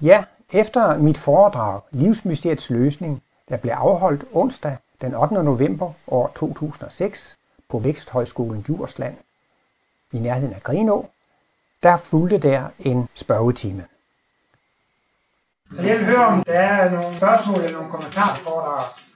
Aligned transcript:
Ja, 0.00 0.24
efter 0.52 0.96
mit 0.98 1.18
foredrag 1.18 1.80
Livsmysteriets 1.90 2.70
løsning, 2.70 3.22
der 3.48 3.56
blev 3.56 3.72
afholdt 3.72 4.24
onsdag 4.32 4.76
den 5.00 5.14
8. 5.14 5.34
november 5.34 5.92
år 6.06 6.32
2006 6.36 7.36
på 7.68 7.78
Væksthøjskolen 7.78 8.62
Djursland 8.62 9.16
i 10.12 10.18
nærheden 10.18 10.54
af 10.54 10.62
Grenå, 10.62 11.08
der 11.82 11.96
fulgte 11.96 12.38
der 12.38 12.68
en 12.78 13.08
spørgetime. 13.14 13.84
Så 15.74 15.82
jeg 15.82 15.98
vil 15.98 16.06
høre, 16.06 16.26
om 16.26 16.44
der 16.44 16.52
er 16.52 16.90
nogle 16.90 17.16
spørgsmål 17.16 17.56
eller 17.56 17.76
nogle 17.76 17.90
kommentarer 17.90 18.34
for 18.34 18.78
dig. 18.78 19.11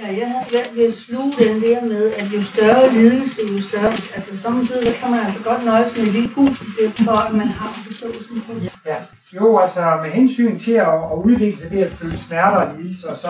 Ja, 0.00 0.16
jeg 0.18 0.30
har 0.30 0.44
svært 0.50 0.76
ved 0.76 0.86
at 0.86 0.94
sluge 0.94 1.32
den 1.38 1.62
der 1.62 1.84
med, 1.84 2.12
at 2.12 2.26
jo 2.32 2.44
større 2.44 2.92
lidelse, 2.92 3.40
jo 3.52 3.62
større... 3.62 3.92
Altså 4.16 4.38
samtidig 4.38 4.94
kan 4.94 5.10
man 5.10 5.20
altså 5.20 5.42
godt 5.42 5.64
nøjes 5.64 5.96
med 5.96 6.06
en 6.06 6.12
lille 6.12 6.28
pus, 6.28 6.58
for 7.04 7.26
at 7.26 7.34
man 7.34 7.46
har 7.46 7.82
forståelsen 7.86 8.40
på 8.46 8.54
det. 8.54 8.72
Ja. 8.86 8.96
Jo, 9.34 9.58
altså 9.58 9.98
med 10.02 10.10
hensyn 10.10 10.58
til 10.58 10.72
at, 10.72 10.88
at 10.88 11.18
udvikle 11.24 11.60
sig 11.60 11.70
ved 11.70 11.78
at 11.78 11.92
føle 11.92 12.18
smerter 12.18 12.56
og 12.56 12.78
lidelser, 12.78 13.14
så 13.14 13.28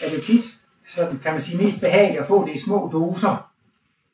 er 0.00 0.10
det 0.14 0.22
tit, 0.22 0.44
sådan 0.88 1.18
kan 1.22 1.32
man 1.32 1.40
sige, 1.40 1.62
mest 1.64 1.80
behageligt 1.80 2.20
at 2.20 2.26
få 2.26 2.46
det 2.46 2.54
i 2.54 2.60
små 2.60 2.90
doser. 2.92 3.50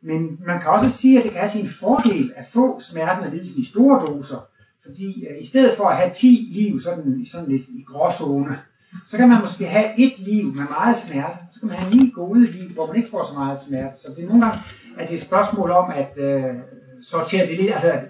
Men 0.03 0.39
man 0.47 0.61
kan 0.61 0.71
også 0.71 0.89
sige, 0.89 1.19
at 1.19 1.25
det 1.25 1.33
kan 1.33 1.41
have 1.41 1.53
sin 1.53 1.69
fordel 1.81 2.33
at 2.37 2.45
få 2.53 2.81
smerten 2.81 3.25
og 3.25 3.31
lidelsen 3.31 3.62
i 3.62 3.67
store 3.67 4.07
doser. 4.07 4.47
Fordi 4.84 5.27
uh, 5.31 5.43
i 5.43 5.47
stedet 5.47 5.77
for 5.77 5.84
at 5.84 5.97
have 5.97 6.11
10 6.15 6.48
liv 6.53 6.81
sådan, 6.81 7.27
sådan 7.27 7.48
lidt 7.48 7.62
i 7.69 7.84
gråzone, 7.89 8.59
så 9.07 9.17
kan 9.17 9.29
man 9.29 9.41
måske 9.41 9.67
have 9.67 9.99
et 9.99 10.19
liv 10.19 10.45
med 10.45 10.65
meget 10.79 10.97
smerte, 10.97 11.37
så 11.53 11.61
kan 11.61 11.69
man 11.69 11.77
have 11.77 11.95
ni 11.95 12.13
gode 12.15 12.47
liv, 12.47 12.69
hvor 12.69 12.87
man 12.87 12.97
ikke 12.97 13.11
får 13.11 13.23
så 13.23 13.39
meget 13.39 13.59
smerte. 13.59 13.99
Så 13.99 14.09
det 14.17 14.25
er 14.25 14.29
nogle 14.29 14.45
gange 14.47 14.61
at 14.99 15.09
det 15.09 15.09
er 15.09 15.19
et 15.19 15.27
spørgsmål 15.27 15.71
om 15.71 15.91
at 15.91 16.19
øh, 16.19 16.55
sortere 17.03 17.47
det 17.47 17.57
lidt. 17.57 17.73
Altså, 17.73 18.01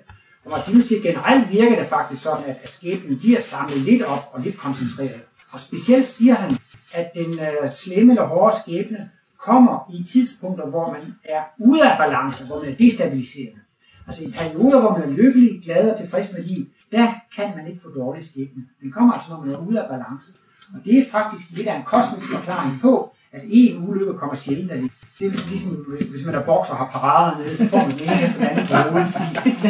og 0.45 0.51
Martinus 0.51 0.85
siger, 0.85 1.03
generelt 1.03 1.51
virker 1.51 1.77
det 1.77 1.87
faktisk 1.87 2.23
sådan, 2.23 2.45
at, 2.45 2.69
skæbnen 2.69 3.19
bliver 3.19 3.41
samlet 3.41 3.79
lidt 3.79 4.03
op 4.03 4.31
og 4.33 4.41
lidt 4.41 4.57
koncentreret. 4.57 5.21
Og 5.53 5.61
specielt 5.61 6.07
siger 6.07 6.35
han, 6.35 6.59
at 6.95 7.11
den 7.15 7.33
øh, 7.33 7.71
slemme 7.71 8.13
eller 8.13 8.27
hårde 8.27 8.57
skæbne 8.63 9.11
kommer 9.39 9.91
i 9.95 10.05
tidspunkter, 10.05 10.67
hvor 10.67 10.93
man 10.93 11.15
er 11.25 11.43
ude 11.59 11.91
af 11.91 11.99
balance, 11.99 12.47
hvor 12.47 12.61
man 12.63 12.73
er 12.73 12.77
destabiliseret. 12.77 13.59
Altså 14.07 14.25
i 14.25 14.31
perioder, 14.31 14.81
hvor 14.81 14.99
man 14.99 15.03
er 15.03 15.13
lykkelig, 15.13 15.61
glad 15.65 15.91
og 15.91 15.99
tilfreds 15.99 16.33
med 16.37 16.45
livet, 16.45 16.69
der 16.93 17.13
kan 17.37 17.53
man 17.57 17.67
ikke 17.67 17.81
få 17.83 17.89
dårlig 17.89 18.25
skæbne. 18.25 18.63
Den 18.81 18.93
kommer 18.93 19.13
altså, 19.13 19.31
når 19.31 19.41
man 19.45 19.55
er 19.55 19.59
ude 19.59 19.83
af 19.83 19.89
balance. 19.89 20.27
Og 20.75 20.79
det 20.85 20.99
er 20.99 21.05
faktisk 21.13 21.47
lidt 21.51 21.69
af 21.69 21.77
en 21.77 21.83
kosmisk 21.83 22.29
forklaring 22.33 22.81
på, 22.81 23.15
at 23.33 23.43
en 23.49 23.89
ulykke 23.89 24.15
kommer 24.19 24.37
sjældent 24.37 24.71
af 24.71 24.79
det. 24.81 24.91
Det 25.19 25.27
er 25.27 25.49
ligesom, 25.49 25.73
hvis 26.11 26.27
man 26.27 26.35
er 26.35 26.45
bokser 26.51 26.73
og 26.73 26.79
har 26.79 26.91
parader 26.99 27.39
nede, 27.39 27.57
så 27.57 27.69
får 27.69 27.81
man 27.87 27.91
den 27.91 28.03
ene 28.03 28.23
efter 28.27 28.39
den 28.39 28.47
anden 28.51 28.67
på 28.67 28.75
hovedet. 28.75 29.11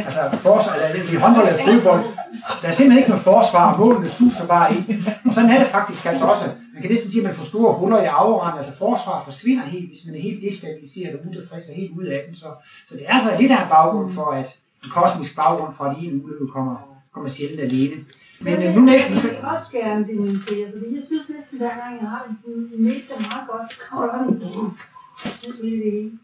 Altså, 0.07 0.21
forsvar, 0.47 0.75
eller 0.75 1.13
i 1.13 1.17
håndbold 1.23 1.47
eller 1.49 1.65
fodbold, 1.69 2.05
der 2.61 2.69
er 2.69 2.73
simpelthen 2.73 2.99
ikke 2.99 3.11
noget 3.11 3.25
forsvar, 3.33 3.73
og 3.73 3.79
målene 3.81 4.09
suser 4.09 4.47
bare 4.47 4.69
ind. 4.77 4.85
Og 5.27 5.35
sådan 5.35 5.51
er 5.51 5.59
det 5.63 5.69
faktisk 5.77 6.07
altså 6.07 6.25
også. 6.33 6.45
Man 6.75 6.83
kan 6.83 6.91
næsten 6.91 7.11
sige, 7.11 7.23
at 7.23 7.27
man 7.29 7.37
får 7.39 7.45
store 7.45 7.73
huller 7.79 8.01
i 8.03 8.11
afrørende, 8.21 8.59
altså 8.59 8.75
forsvar 8.85 9.25
forsvinder 9.25 9.65
helt, 9.75 9.89
hvis 9.91 10.03
man 10.07 10.15
er 10.19 10.23
helt 10.29 10.43
destabiliseret 10.43 11.15
og 11.17 11.27
utilfreds 11.27 11.69
og 11.71 11.75
helt 11.81 11.93
ud 11.99 12.07
af 12.17 12.21
den. 12.27 12.35
Så, 12.35 12.49
så 12.89 12.93
det 12.97 13.05
er 13.09 13.15
altså 13.19 13.31
lidt 13.41 13.53
af 13.53 13.63
en 13.63 13.69
baggrund 13.77 14.09
for, 14.19 14.27
at 14.41 14.49
en 14.85 14.91
kosmisk 14.91 15.37
baggrund 15.37 15.73
for, 15.77 15.85
at 15.85 15.97
en 15.99 16.25
ulykke 16.25 16.47
kommer, 16.55 16.77
kommer 17.15 17.29
sjældent 17.31 17.61
alene. 17.61 17.97
Men 18.45 18.63
øh, 18.63 18.75
nu 18.75 18.89
er 18.89 18.93
jeg 18.93 19.41
også 19.43 19.71
gerne 19.73 20.07
dementere, 20.07 20.73
fordi 20.73 20.95
jeg 20.95 21.03
synes 21.07 21.29
næsten 21.29 21.59
hver 21.59 21.75
gang, 21.81 22.01
jeg 22.01 22.09
har 22.11 22.37
en 22.47 22.85
mest 22.85 23.09
meget 23.09 23.45
godt, 23.51 23.73
så 23.73 23.79
kommer 23.91 24.07
der 24.07 24.19
en 24.25 24.43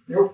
Jo. 0.09 0.31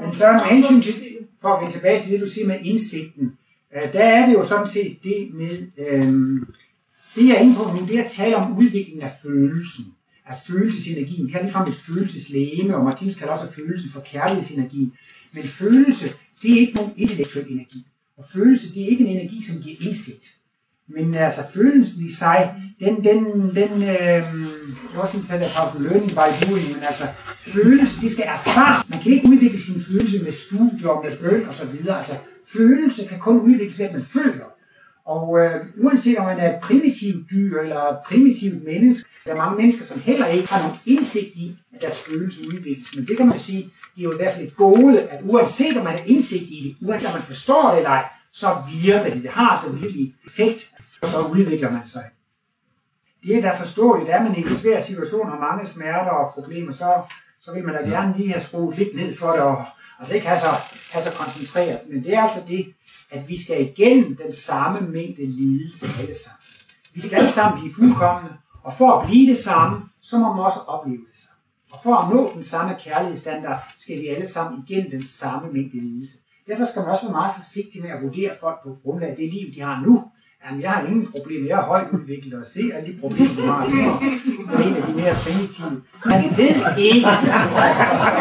Men 0.00 0.14
så 0.14 0.32
med 0.32 0.40
hensyn 0.40 0.80
til, 0.82 1.16
for 1.40 1.48
at 1.48 1.60
vende 1.60 1.74
tilbage 1.74 2.00
til 2.00 2.12
det, 2.12 2.20
du 2.20 2.26
siger 2.26 2.46
med 2.46 2.58
indsigten, 2.62 3.38
øh, 3.76 3.92
der 3.92 4.04
er 4.04 4.26
det 4.26 4.34
jo 4.34 4.44
sådan 4.44 4.68
set 4.68 4.98
det 5.04 5.34
med, 5.34 5.58
øh, 5.78 6.06
det 7.14 7.28
jeg 7.28 7.36
er 7.36 7.40
inde 7.40 7.56
på 7.56 7.62
nu, 7.72 7.86
det 7.86 7.98
er 7.98 8.04
at 8.04 8.10
tale 8.10 8.36
om 8.36 8.58
udviklingen 8.58 9.02
af 9.02 9.12
følelsen, 9.22 9.84
af 10.26 10.36
følelsesenergien. 10.46 11.28
Kalder 11.28 11.44
ligefrem 11.44 11.68
et 11.68 11.82
følelseslæme, 11.86 12.76
og 12.76 12.84
Martinus 12.84 13.14
kalder 13.16 13.32
også 13.32 13.52
følelsen 13.52 13.90
for 13.90 14.00
kærlighedsenergi. 14.00 14.92
Men 15.32 15.42
følelse, 15.42 16.08
det 16.42 16.52
er 16.52 16.60
ikke 16.60 16.74
nogen 16.74 16.92
intellektuel 16.96 17.46
energi. 17.50 17.86
Og 18.16 18.24
følelse, 18.32 18.74
det 18.74 18.82
er 18.82 18.86
ikke 18.86 19.04
en 19.06 19.16
energi, 19.16 19.42
som 19.42 19.62
giver 19.62 19.76
indsigt. 19.80 20.36
Men 20.88 21.14
altså 21.14 21.42
følelsen 21.54 22.04
i 22.04 22.10
sig, 22.10 22.54
den, 22.80 23.04
den, 23.04 23.24
den, 23.54 23.82
øh, 23.82 24.22
det 24.88 24.96
var 24.96 25.06
sådan 25.06 25.42
af 25.42 25.46
at 25.46 25.80
Learning 25.80 26.10
by 26.10 26.28
doing, 26.46 26.66
men 26.74 26.82
altså 26.82 27.06
følelse, 27.40 28.00
det 28.00 28.10
skal 28.10 28.24
erfare. 28.26 28.82
Man 28.88 29.00
kan 29.02 29.12
ikke 29.12 29.28
udvikle 29.28 29.60
sin 29.60 29.80
følelse 29.88 30.24
med 30.24 30.32
studier, 30.32 31.02
med 31.04 31.16
bøn 31.16 31.48
og 31.48 31.54
så 31.54 31.66
videre. 31.66 31.98
Altså 31.98 32.14
følelse 32.52 33.08
kan 33.08 33.18
kun 33.18 33.40
udvikles 33.40 33.78
ved, 33.78 33.86
at 33.86 33.92
man 33.92 34.04
føler. 34.04 34.48
Og 35.06 35.38
øh, 35.40 35.66
uanset 35.82 36.18
om 36.18 36.26
man 36.26 36.38
er 36.38 36.48
et 36.54 36.60
primitivt 36.62 37.30
dyr 37.30 37.60
eller 37.60 37.80
et 37.80 37.98
primitivt 38.06 38.64
menneske, 38.64 39.08
der 39.24 39.32
er 39.32 39.36
mange 39.36 39.56
mennesker, 39.62 39.84
som 39.84 40.00
heller 40.00 40.26
ikke 40.26 40.48
har 40.48 40.62
nogen 40.62 40.78
indsigt 40.86 41.36
i, 41.36 41.56
at 41.74 41.80
deres 41.80 41.98
følelse 41.98 42.40
udvikles. 42.48 42.96
Men 42.96 43.06
det 43.08 43.16
kan 43.16 43.26
man 43.26 43.38
sige, 43.38 43.62
det 43.62 44.00
er 44.00 44.04
jo 44.04 44.12
i 44.12 44.16
hvert 44.16 44.34
fald 44.34 44.46
et 44.46 44.56
gode, 44.56 45.00
at 45.00 45.20
uanset 45.24 45.76
om 45.76 45.84
man 45.84 45.92
har 45.92 46.04
indsigt 46.06 46.42
i 46.42 46.76
det, 46.80 46.88
uanset 46.88 47.08
om 47.08 47.14
man 47.14 47.22
forstår 47.22 47.70
det 47.70 47.76
eller 47.76 47.90
ej, 47.90 48.04
så 48.36 48.56
virker 48.82 49.14
det. 49.14 49.22
Det 49.22 49.30
har 49.30 49.48
altså 49.48 49.72
virkelig 49.72 50.14
effekt 50.26 50.70
og 51.02 51.08
så 51.08 51.20
udvikler 51.20 51.70
man 51.70 51.86
sig. 51.86 52.04
Det 53.22 53.36
er 53.36 53.42
da 53.42 53.58
forståeligt, 53.58 54.10
at 54.10 54.22
man 54.22 54.36
i 54.36 54.40
en 54.40 54.56
svær 54.56 54.80
situation 54.80 55.28
har 55.28 55.38
mange 55.38 55.66
smerter 55.66 56.10
og 56.10 56.34
problemer, 56.34 56.72
så, 56.72 57.02
så 57.40 57.52
vil 57.52 57.64
man 57.64 57.74
da 57.74 57.80
gerne 57.80 58.16
lige 58.16 58.32
have 58.32 58.40
skruet 58.40 58.78
lidt 58.78 58.96
ned 58.96 59.16
for 59.16 59.32
det, 59.32 59.40
og 59.40 59.64
altså 60.00 60.14
ikke 60.14 60.26
have 60.26 60.40
så, 60.40 60.50
have 60.92 61.04
så 61.04 61.12
koncentreret. 61.12 61.78
Men 61.90 62.04
det 62.04 62.14
er 62.14 62.22
altså 62.22 62.40
det, 62.48 62.74
at 63.10 63.28
vi 63.28 63.42
skal 63.42 63.62
igennem 63.62 64.16
den 64.16 64.32
samme 64.32 64.88
mængde 64.88 65.26
lidelse 65.26 65.86
alle 66.00 66.14
sammen. 66.14 66.42
Vi 66.94 67.00
skal 67.00 67.16
alle 67.16 67.32
sammen 67.32 67.60
blive 67.60 67.74
fuldkommende, 67.74 68.36
og 68.62 68.72
for 68.72 68.92
at 68.92 69.06
blive 69.06 69.30
det 69.30 69.38
samme, 69.38 69.82
så 70.02 70.18
må 70.18 70.32
man 70.32 70.44
også 70.44 70.60
opleve 70.66 71.06
det 71.10 71.14
samme. 71.14 71.40
Og 71.70 71.80
for 71.82 71.94
at 71.96 72.14
nå 72.14 72.32
den 72.34 72.44
samme 72.44 72.76
kærlighedsstandard, 72.80 73.72
skal 73.76 74.00
vi 74.00 74.08
alle 74.08 74.26
sammen 74.26 74.64
igennem 74.68 74.90
den 74.90 75.06
samme 75.06 75.52
mængde 75.52 75.78
lidelse. 75.78 76.18
Derfor 76.48 76.64
skal 76.64 76.80
man 76.82 76.90
også 76.90 77.04
være 77.06 77.18
meget 77.20 77.34
forsigtig 77.36 77.82
med 77.82 77.90
at 77.90 78.02
vurdere 78.02 78.32
folk 78.40 78.58
på 78.62 78.76
grundlag 78.82 79.10
af 79.10 79.16
det 79.16 79.32
liv, 79.32 79.46
de 79.54 79.60
har 79.60 79.82
nu, 79.86 79.94
Jamen, 80.46 80.62
jeg 80.62 80.70
har 80.70 80.86
ingen 80.86 81.06
problemer. 81.16 81.48
Jeg 81.48 81.58
er 81.58 81.66
højt 81.72 81.86
udviklet 81.92 82.34
og 82.40 82.46
se 82.46 82.60
alle 82.74 82.92
de 82.92 82.98
problemer, 83.00 83.34
du 83.38 83.46
har. 83.46 83.66
Det 83.66 83.74
er 84.54 84.68
en 84.68 84.76
af 84.76 84.82
de 84.88 84.92
mere 85.02 85.14
primitive. 85.24 85.82
Man 86.06 86.24
ved 86.36 86.52
ikke, 86.78 87.06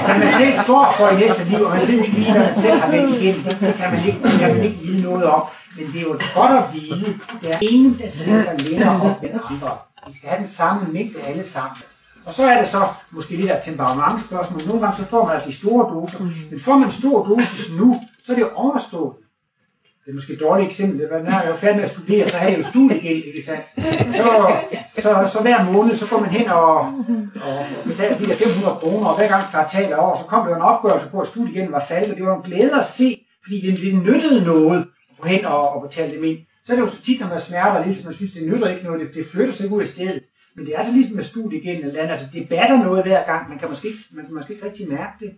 hvad 0.06 0.18
man 0.24 0.32
selv 0.42 0.56
står 0.66 0.94
for 0.98 1.08
i 1.10 1.16
næste 1.24 1.44
liv, 1.50 1.62
og 1.66 1.72
man 1.78 1.88
ved 1.88 2.00
ikke 2.06 2.18
lige, 2.20 2.32
hvad 2.32 2.42
man 2.42 2.56
selv 2.56 2.80
har 2.80 2.92
været 2.92 3.10
igennem. 3.22 3.44
Det 3.44 3.76
kan 3.80 3.92
man 3.94 4.02
ikke, 4.08 4.20
jeg 4.24 4.40
kan 4.40 4.56
man 4.56 4.66
ikke 4.66 4.80
vide 4.86 5.04
noget 5.04 5.24
om. 5.24 5.44
Men 5.78 5.86
det 5.94 5.98
er 6.02 6.06
jo 6.12 6.16
godt 6.40 6.54
at 6.62 6.66
vide, 6.74 7.06
der 7.44 7.50
er 7.50 7.60
ingen, 7.62 7.98
der 8.02 8.08
sidder 8.08 8.70
længere 8.70 9.02
op 9.02 9.24
end 9.24 9.34
andre. 9.50 9.78
Vi 10.08 10.14
skal 10.18 10.30
have 10.30 10.42
den 10.42 10.48
samme 10.48 10.94
mængde 10.94 11.20
alle 11.30 11.46
sammen. 11.46 11.78
Og 12.26 12.34
så 12.34 12.44
er 12.44 12.60
det 12.60 12.70
så 12.70 12.88
måske 13.12 13.36
lidt 13.36 13.52
af 13.52 13.64
temperamentsspørgsmål. 13.64 14.62
Nogle 14.68 14.82
gange 14.82 14.98
så 14.98 15.06
får 15.06 15.26
man 15.26 15.34
altså 15.36 15.50
i 15.50 15.52
store 15.52 15.94
doser. 15.94 16.20
Men 16.52 16.60
får 16.60 16.76
man 16.78 16.88
en 16.88 16.92
stor 16.92 17.26
dosis 17.26 17.72
nu, 17.80 18.02
så 18.26 18.32
er 18.32 18.36
det 18.36 18.42
jo 18.42 18.52
overstået 18.56 19.14
det 20.06 20.12
er 20.12 20.16
måske 20.16 20.34
et 20.34 20.40
dårligt 20.40 20.68
eksempel, 20.68 21.08
var, 21.10 21.20
når 21.20 21.42
jeg 21.42 21.50
var 21.50 21.56
færdig 21.56 21.76
med 21.76 21.84
at 21.84 21.90
studere, 21.90 22.30
så 22.30 22.38
havde 22.38 22.52
jeg 22.52 22.60
jo 22.60 22.68
studiegæld, 22.68 23.24
ikke 23.24 23.44
sandt? 23.46 23.66
Så, 24.22 25.02
så, 25.02 25.10
så 25.34 25.42
hver 25.42 25.72
måned, 25.72 25.96
så 25.96 26.08
går 26.08 26.20
man 26.20 26.30
hen 26.30 26.48
og, 26.48 26.78
og 27.48 27.66
betaler 27.86 28.18
de 28.18 28.26
der 28.26 28.36
500 28.36 28.76
kroner, 28.82 29.08
og 29.08 29.18
hver 29.18 29.28
gang 29.28 29.44
kvartal 29.52 29.92
er 29.92 29.96
over, 29.96 30.18
så 30.18 30.24
kom 30.24 30.48
der 30.48 30.56
en 30.56 30.62
opgørelse 30.62 31.08
på, 31.10 31.20
at 31.22 31.28
studiegælden 31.28 31.72
var 31.72 31.86
faldet, 31.88 32.12
og 32.12 32.18
det 32.18 32.26
var 32.26 32.36
en 32.36 32.44
glæde 32.44 32.80
at 32.80 32.86
se, 32.86 33.26
fordi 33.44 33.62
det, 33.62 33.80
det 33.80 33.96
nyttede 33.96 34.44
noget 34.44 34.80
at 35.10 35.18
gå 35.22 35.28
hen 35.28 35.46
og, 35.46 35.70
og 35.74 35.82
betale 35.82 36.16
dem 36.16 36.24
ind. 36.24 36.38
Så 36.66 36.72
er 36.72 36.76
det 36.76 36.84
jo 36.84 36.90
så 36.90 37.02
tit, 37.02 37.20
når 37.20 37.28
man 37.28 37.40
smerter 37.40 37.86
lidt, 37.86 37.98
så 37.98 38.04
man 38.06 38.14
synes, 38.14 38.32
det 38.32 38.48
nytter 38.48 38.68
ikke 38.68 38.84
noget, 38.84 39.00
det, 39.02 39.10
det 39.14 39.26
flytter 39.32 39.54
sig 39.54 39.64
ikke 39.64 39.76
ud 39.76 39.82
af 39.82 39.88
stedet. 39.88 40.24
Men 40.56 40.66
det 40.66 40.74
er 40.74 40.80
altså 40.80 40.94
ligesom 40.94 41.16
med 41.16 41.24
studiegælden 41.24 41.86
eller 41.86 42.00
andet, 42.00 42.12
altså 42.12 42.28
det 42.34 42.50
batter 42.50 42.84
noget 42.84 43.04
hver 43.04 43.26
gang, 43.26 43.50
man 43.50 43.60
kan 43.60 43.68
måske, 43.68 43.88
man 44.12 44.26
kan 44.26 44.34
måske 44.34 44.54
ikke 44.54 44.66
rigtig 44.66 44.90
mærke 44.90 45.26
det. 45.26 45.32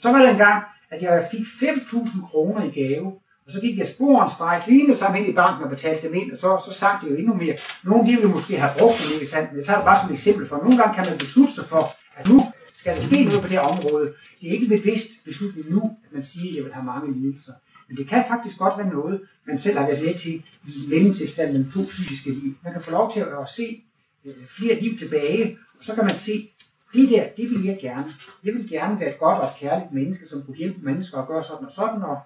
Så 0.00 0.12
var 0.12 0.18
der 0.18 0.30
en 0.30 0.36
gang, 0.36 0.64
at 0.90 1.02
jeg 1.02 1.28
fik 1.30 1.40
5.000 1.40 2.26
kroner 2.30 2.64
i 2.64 2.70
gave, 2.80 3.12
og 3.46 3.52
så 3.52 3.60
gik 3.60 3.78
jeg 3.78 3.86
sporenstrejs 3.86 4.66
lige 4.66 4.86
med 4.86 4.94
sammen 4.94 5.26
i 5.26 5.32
banken 5.32 5.64
og 5.64 5.70
betalte 5.70 6.06
dem 6.06 6.14
ind, 6.14 6.32
og 6.32 6.38
så, 6.38 6.62
så 6.66 6.78
sank 6.78 7.02
det 7.02 7.10
jo 7.10 7.16
endnu 7.16 7.34
mere. 7.34 7.56
Nogle 7.84 8.06
de 8.06 8.12
ville 8.12 8.28
måske 8.28 8.56
have 8.56 8.72
brugt 8.78 8.98
det, 8.98 9.14
ikke 9.14 9.26
sandt? 9.26 9.50
Men 9.50 9.58
jeg 9.58 9.66
tager 9.66 9.78
det 9.78 9.84
bare 9.84 9.98
som 10.00 10.08
et 10.08 10.12
eksempel, 10.12 10.48
for 10.48 10.56
nogle 10.56 10.76
gange 10.76 10.94
kan 10.94 11.04
man 11.10 11.18
beslutte 11.18 11.54
sig 11.54 11.64
for, 11.64 11.82
at 12.16 12.28
nu 12.28 12.40
skal 12.74 12.94
der 12.94 13.00
ske 13.00 13.24
noget 13.24 13.40
på 13.42 13.48
det 13.48 13.56
her 13.58 13.66
område. 13.74 14.06
Det 14.40 14.48
er 14.48 14.52
ikke 14.52 14.68
bevidst 14.76 15.08
beslutning 15.24 15.70
nu, 15.70 15.82
at 16.04 16.12
man 16.12 16.22
siger, 16.22 16.50
at 16.50 16.56
jeg 16.56 16.64
vil 16.64 16.72
have 16.72 16.84
mange 16.84 17.12
lidelser. 17.12 17.52
Men 17.88 17.96
det 17.96 18.08
kan 18.08 18.24
faktisk 18.28 18.58
godt 18.58 18.78
være 18.78 18.90
noget, 18.98 19.20
man 19.46 19.58
selv 19.58 19.78
har 19.78 19.86
været 19.86 20.02
med 20.04 20.14
til 20.14 20.34
i 20.66 20.72
mellemtilstanden 20.88 21.52
mellem 21.54 21.70
to 21.70 21.80
fysiske 21.96 22.30
liv. 22.30 22.54
Man 22.64 22.72
kan 22.72 22.82
få 22.82 22.90
lov 22.90 23.12
til 23.12 23.20
at 23.20 23.48
se 23.56 23.82
Øh, 24.24 24.34
flere 24.48 24.80
liv 24.80 24.98
tilbage, 24.98 25.58
og 25.78 25.84
så 25.84 25.94
kan 25.94 26.04
man 26.04 26.14
se, 26.14 26.50
det 26.94 27.10
der, 27.10 27.24
det 27.36 27.50
vil 27.50 27.64
jeg 27.64 27.78
gerne. 27.80 28.12
Jeg 28.44 28.54
vil 28.54 28.68
gerne 28.68 29.00
være 29.00 29.10
et 29.10 29.18
godt 29.18 29.38
og 29.38 29.46
et 29.46 29.54
kærligt 29.60 29.92
menneske, 29.92 30.28
som 30.28 30.42
kunne 30.42 30.56
hjælpe 30.56 30.80
mennesker 30.82 31.18
og 31.18 31.28
gøre 31.28 31.42
sådan 31.42 31.66
og 31.66 31.72
sådan, 31.72 32.02
og 32.02 32.18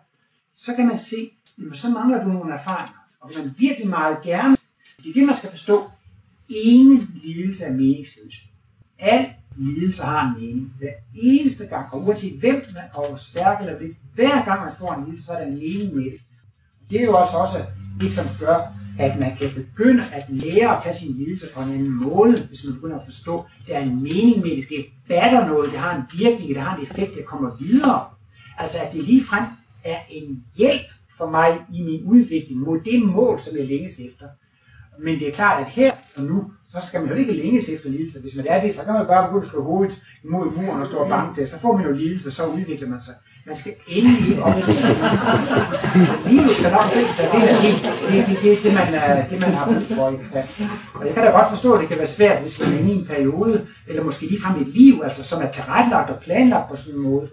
så 0.57 0.75
kan 0.77 0.87
man 0.87 0.99
se, 0.99 1.31
jamen, 1.59 1.75
så 1.75 1.91
mangler 1.91 2.25
du 2.25 2.29
nogle 2.29 2.55
erfaringer. 2.55 3.07
Og 3.21 3.27
hvis 3.27 3.39
man 3.39 3.55
virkelig 3.59 3.89
meget 3.89 4.19
gerne, 4.23 4.57
det 5.03 5.09
er 5.09 5.13
det, 5.15 5.27
man 5.27 5.37
skal 5.37 5.51
forstå, 5.51 5.91
ingen 6.49 7.21
lidelse 7.25 7.65
er 7.65 7.73
meningsløs. 7.73 8.35
Al 8.99 9.27
lidelse 9.57 10.03
har 10.03 10.29
en 10.29 10.43
mening. 10.43 10.73
Hver 10.79 10.93
eneste 11.15 11.67
gang, 11.67 11.87
og 11.93 12.03
uanset 12.03 12.41
hvem 12.41 12.55
man 12.75 13.11
er 13.11 13.17
stærk 13.17 13.61
eller 13.61 13.81
lidt, 13.81 13.97
hver 14.15 14.45
gang 14.45 14.65
man 14.65 14.75
får 14.79 14.95
en 14.95 15.05
lidelse, 15.05 15.27
så 15.27 15.33
er 15.33 15.39
der 15.39 15.47
en 15.47 15.59
mening 15.59 15.95
med 15.95 16.05
det. 16.05 16.21
Det 16.91 17.01
er 17.01 17.05
jo 17.05 17.17
altså 17.17 17.37
også 17.37 17.59
det, 18.01 18.13
som 18.13 18.27
gør, 18.41 18.57
at 18.99 19.19
man 19.19 19.37
kan 19.37 19.51
begynde 19.55 20.05
at 20.13 20.25
lære 20.29 20.77
at 20.77 20.83
tage 20.83 20.97
sin 20.97 21.13
lidelse 21.13 21.47
på 21.55 21.61
en 21.61 21.69
anden 21.69 21.91
måde, 21.91 22.47
hvis 22.49 22.65
man 22.65 22.75
begynder 22.75 22.99
at 22.99 23.05
forstå, 23.05 23.39
at 23.39 23.67
der 23.67 23.75
er 23.75 23.83
en 23.83 24.03
mening 24.03 24.41
med 24.41 24.57
det, 24.57 24.69
det 24.69 24.87
batter 25.09 25.47
noget, 25.47 25.71
det 25.71 25.79
har 25.79 25.97
en 25.97 26.03
virkning, 26.19 26.49
det 26.55 26.63
har 26.63 26.77
en 26.77 26.83
effekt, 26.83 27.15
der 27.15 27.23
kommer 27.23 27.57
videre. 27.61 28.05
Altså 28.59 28.79
at 28.79 28.93
det 28.93 29.05
ligefrem 29.05 29.45
er 29.85 29.99
en 30.11 30.45
hjælp 30.57 30.87
for 31.17 31.31
mig 31.31 31.59
i 31.75 31.83
min 31.83 32.03
udvikling 32.05 32.61
mod 32.61 32.81
det 32.81 33.03
mål, 33.03 33.41
som 33.41 33.57
jeg 33.57 33.67
længes 33.67 33.99
efter. 33.99 34.27
Men 34.99 35.21
det 35.21 35.29
er 35.29 35.33
klart, 35.33 35.67
at 35.67 35.71
her 35.71 35.93
og 36.17 36.23
nu, 36.23 36.53
så 36.77 36.89
skal 36.89 37.01
man 37.01 37.11
jo 37.11 37.17
ikke 37.17 37.33
længes 37.33 37.69
efter 37.69 37.89
lidelse. 37.89 38.21
Hvis 38.21 38.37
man 38.37 38.47
er 38.49 38.61
det, 38.63 38.75
så 38.75 38.83
kan 38.85 38.95
man 38.95 39.07
bare 39.07 39.27
begynde 39.27 39.47
at 39.47 39.51
slå 39.51 39.63
hovedet 39.63 40.03
imod 40.25 40.47
muren 40.57 40.81
og 40.81 40.87
stå 40.87 40.97
og 40.97 41.09
banke 41.09 41.41
det. 41.41 41.49
Så 41.49 41.61
får 41.61 41.77
man 41.77 41.87
jo 41.87 41.93
lidelse, 41.93 42.31
så 42.31 42.43
udvikler 42.47 42.89
man 42.89 43.01
sig. 43.01 43.15
Man 43.47 43.57
skal 43.57 43.73
endelig 43.89 44.29
ikke 44.29 44.43
opnå 44.43 44.67
lidelse. 44.67 45.17
Så 46.11 46.17
livet 46.29 46.51
skal 46.51 46.71
nok 46.73 46.89
se 46.97 47.03
sig. 47.17 47.25
Det 47.33 47.41
er 47.51 47.57
det, 47.65 47.73
det, 48.11 48.27
det, 48.29 48.37
det, 48.43 48.53
det, 48.65 48.73
man, 48.79 48.87
det, 49.31 49.41
man 49.41 49.53
har 49.59 49.65
brug 49.67 49.97
for. 49.97 50.11
Ikke 50.11 50.29
Så, 50.29 50.43
Og 50.95 51.07
jeg 51.07 51.15
kan 51.15 51.23
da 51.23 51.31
godt 51.31 51.49
forstå, 51.55 51.73
at 51.73 51.81
det 51.81 51.89
kan 51.89 51.99
være 51.99 52.15
svært, 52.19 52.43
hvis 52.43 52.61
man 52.61 52.73
er 52.73 52.79
inde 52.79 52.93
i 52.93 52.97
en 52.97 53.07
periode, 53.07 53.67
eller 53.89 54.05
måske 54.05 54.27
ligefrem 54.27 54.61
et 54.63 54.69
liv, 54.69 54.95
altså, 55.05 55.23
som 55.23 55.43
er 55.43 55.51
tilrettelagt 55.51 56.11
og 56.11 56.19
planlagt 56.21 56.69
på 56.71 56.77
sådan 56.77 56.95
en 56.99 57.03
måde. 57.03 57.29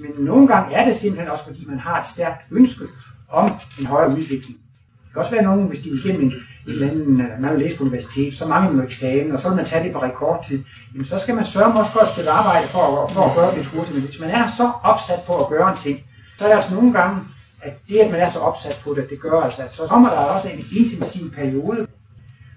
Men 0.00 0.10
nogle 0.24 0.48
gange 0.48 0.74
er 0.74 0.84
det 0.84 0.96
simpelthen 0.96 1.30
også, 1.30 1.44
fordi 1.44 1.64
man 1.68 1.78
har 1.78 1.98
et 1.98 2.06
stærkt 2.06 2.42
ønske 2.50 2.84
om 3.28 3.52
en 3.80 3.86
højere 3.86 4.08
udvikling. 4.08 4.56
Det 5.04 5.12
kan 5.12 5.18
også 5.22 5.30
være 5.30 5.42
nogen, 5.42 5.68
hvis 5.68 5.78
de 5.78 5.90
vil 5.90 6.02
gennem 6.02 6.22
en, 6.22 6.32
eller 6.72 6.90
andet, 6.90 7.40
man 7.40 7.50
vil 7.52 7.58
læse 7.58 7.76
på 7.76 7.82
universitet, 7.82 8.36
så 8.36 8.46
mangler 8.46 8.72
man 8.72 8.84
eksamen, 8.84 9.32
og 9.32 9.38
så 9.38 9.48
vil 9.48 9.56
man 9.56 9.64
tage 9.64 9.84
det 9.84 9.92
på 9.92 10.02
rekordtid. 10.02 10.64
Jamen, 10.92 11.04
så 11.04 11.18
skal 11.18 11.34
man 11.34 11.44
sørge 11.44 11.78
også 11.78 11.92
for 11.92 12.00
et 12.00 12.08
stykke 12.08 12.30
arbejde 12.30 12.68
for, 12.68 13.04
at, 13.04 13.10
for 13.10 13.22
at 13.22 13.36
gøre 13.36 13.48
det 13.48 13.56
lidt 13.56 13.66
hurtigt. 13.66 13.94
Men 13.94 14.04
hvis 14.04 14.20
man 14.20 14.30
er 14.30 14.46
så 14.46 14.70
opsat 14.82 15.20
på 15.26 15.34
at 15.42 15.48
gøre 15.48 15.70
en 15.70 15.76
ting, 15.76 16.00
så 16.38 16.44
er 16.44 16.48
det 16.48 16.54
altså 16.54 16.74
nogle 16.74 16.92
gange, 16.92 17.20
at 17.62 17.72
det, 17.88 17.98
at 17.98 18.10
man 18.10 18.20
er 18.20 18.30
så 18.30 18.38
opsat 18.38 18.80
på 18.84 18.94
det, 18.94 19.10
det 19.10 19.20
gør 19.20 19.40
altså, 19.40 19.62
at 19.62 19.72
så 19.72 19.86
kommer 19.86 20.10
der 20.10 20.16
også 20.16 20.48
en 20.48 20.64
intensiv 20.76 21.30
periode. 21.30 21.86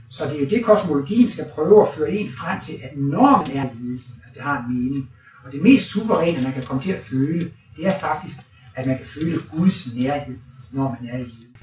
Så 0.09 0.25
det 0.25 0.35
er 0.35 0.39
jo 0.39 0.49
det, 0.49 0.65
kosmologien 0.65 1.29
skal 1.29 1.45
prøve 1.55 1.81
at 1.81 1.93
føre 1.93 2.11
en 2.11 2.31
frem 2.31 2.61
til, 2.61 2.73
at 2.83 2.97
når 2.97 3.45
man 3.47 3.57
er 3.57 3.65
i 3.65 3.77
lidelsen, 3.77 4.13
at 4.27 4.33
det 4.35 4.43
har 4.43 4.57
en 4.57 4.75
mening. 4.75 5.09
Og 5.45 5.51
det 5.51 5.61
mest 5.61 5.85
suveræne, 5.85 6.43
man 6.43 6.53
kan 6.53 6.63
komme 6.63 6.83
til 6.83 6.91
at 6.91 6.99
føle, 6.99 7.51
det 7.77 7.87
er 7.87 7.99
faktisk, 7.99 8.35
at 8.75 8.85
man 8.85 8.97
kan 8.97 9.05
føle 9.05 9.39
Guds 9.57 9.93
nærhed, 9.95 10.37
når 10.71 10.97
man 11.01 11.09
er 11.13 11.17
i 11.17 11.23
livet. 11.23 11.55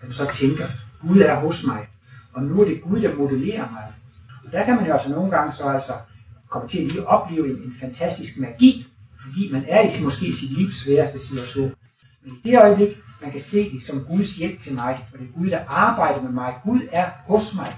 At 0.00 0.08
man 0.08 0.12
så 0.12 0.30
tænker, 0.32 0.66
Gud 1.06 1.18
er 1.18 1.34
hos 1.34 1.64
mig, 1.66 1.86
og 2.34 2.42
nu 2.42 2.60
er 2.60 2.64
det 2.64 2.82
Gud, 2.82 3.00
der 3.00 3.16
modellerer 3.16 3.70
mig. 3.70 3.92
Og 4.44 4.52
der 4.52 4.64
kan 4.64 4.76
man 4.76 4.86
jo 4.86 4.92
altså 4.92 5.10
nogle 5.10 5.30
gange 5.30 5.52
så 5.52 5.64
altså 5.68 5.92
komme 6.50 6.68
til 6.68 6.78
at 6.78 6.84
lige 6.84 7.06
opleve 7.06 7.48
en, 7.48 7.56
en 7.56 7.74
fantastisk 7.80 8.38
magi, 8.38 8.86
fordi 9.22 9.52
man 9.52 9.64
er 9.68 9.80
i 9.86 9.88
sin, 9.88 10.04
måske 10.04 10.32
sit 10.32 10.58
livs 10.58 10.84
sværeste 10.84 11.18
situation. 11.18 11.74
Men 12.24 12.32
i 12.44 12.50
det 12.50 12.58
øjeblik, 12.58 12.88
man 13.22 13.30
kan 13.30 13.40
se 13.40 13.70
det 13.70 13.82
som 13.82 14.04
Guds 14.04 14.36
hjælp 14.36 14.60
til 14.60 14.74
mig, 14.74 15.08
og 15.12 15.18
det 15.18 15.28
er 15.28 15.38
Gud, 15.38 15.50
der 15.50 15.60
arbejder 15.68 16.22
med 16.22 16.30
mig, 16.30 16.54
Gud 16.64 16.80
er 16.92 17.06
hos 17.26 17.54
mig, 17.54 17.76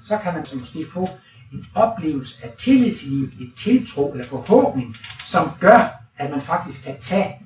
så 0.00 0.18
kan 0.22 0.34
man 0.34 0.46
så 0.46 0.56
måske 0.56 0.86
få 0.92 1.08
en 1.52 1.66
oplevelse 1.74 2.44
af 2.44 2.52
tillid 2.58 2.94
til 2.94 3.08
livet, 3.08 3.32
et 3.40 3.52
tiltro 3.56 4.12
eller 4.12 4.26
forhåbning, 4.26 4.96
som 5.24 5.50
gør, 5.60 6.02
at 6.18 6.30
man 6.30 6.40
faktisk 6.40 6.84
kan 6.84 6.96
tage 7.00 7.36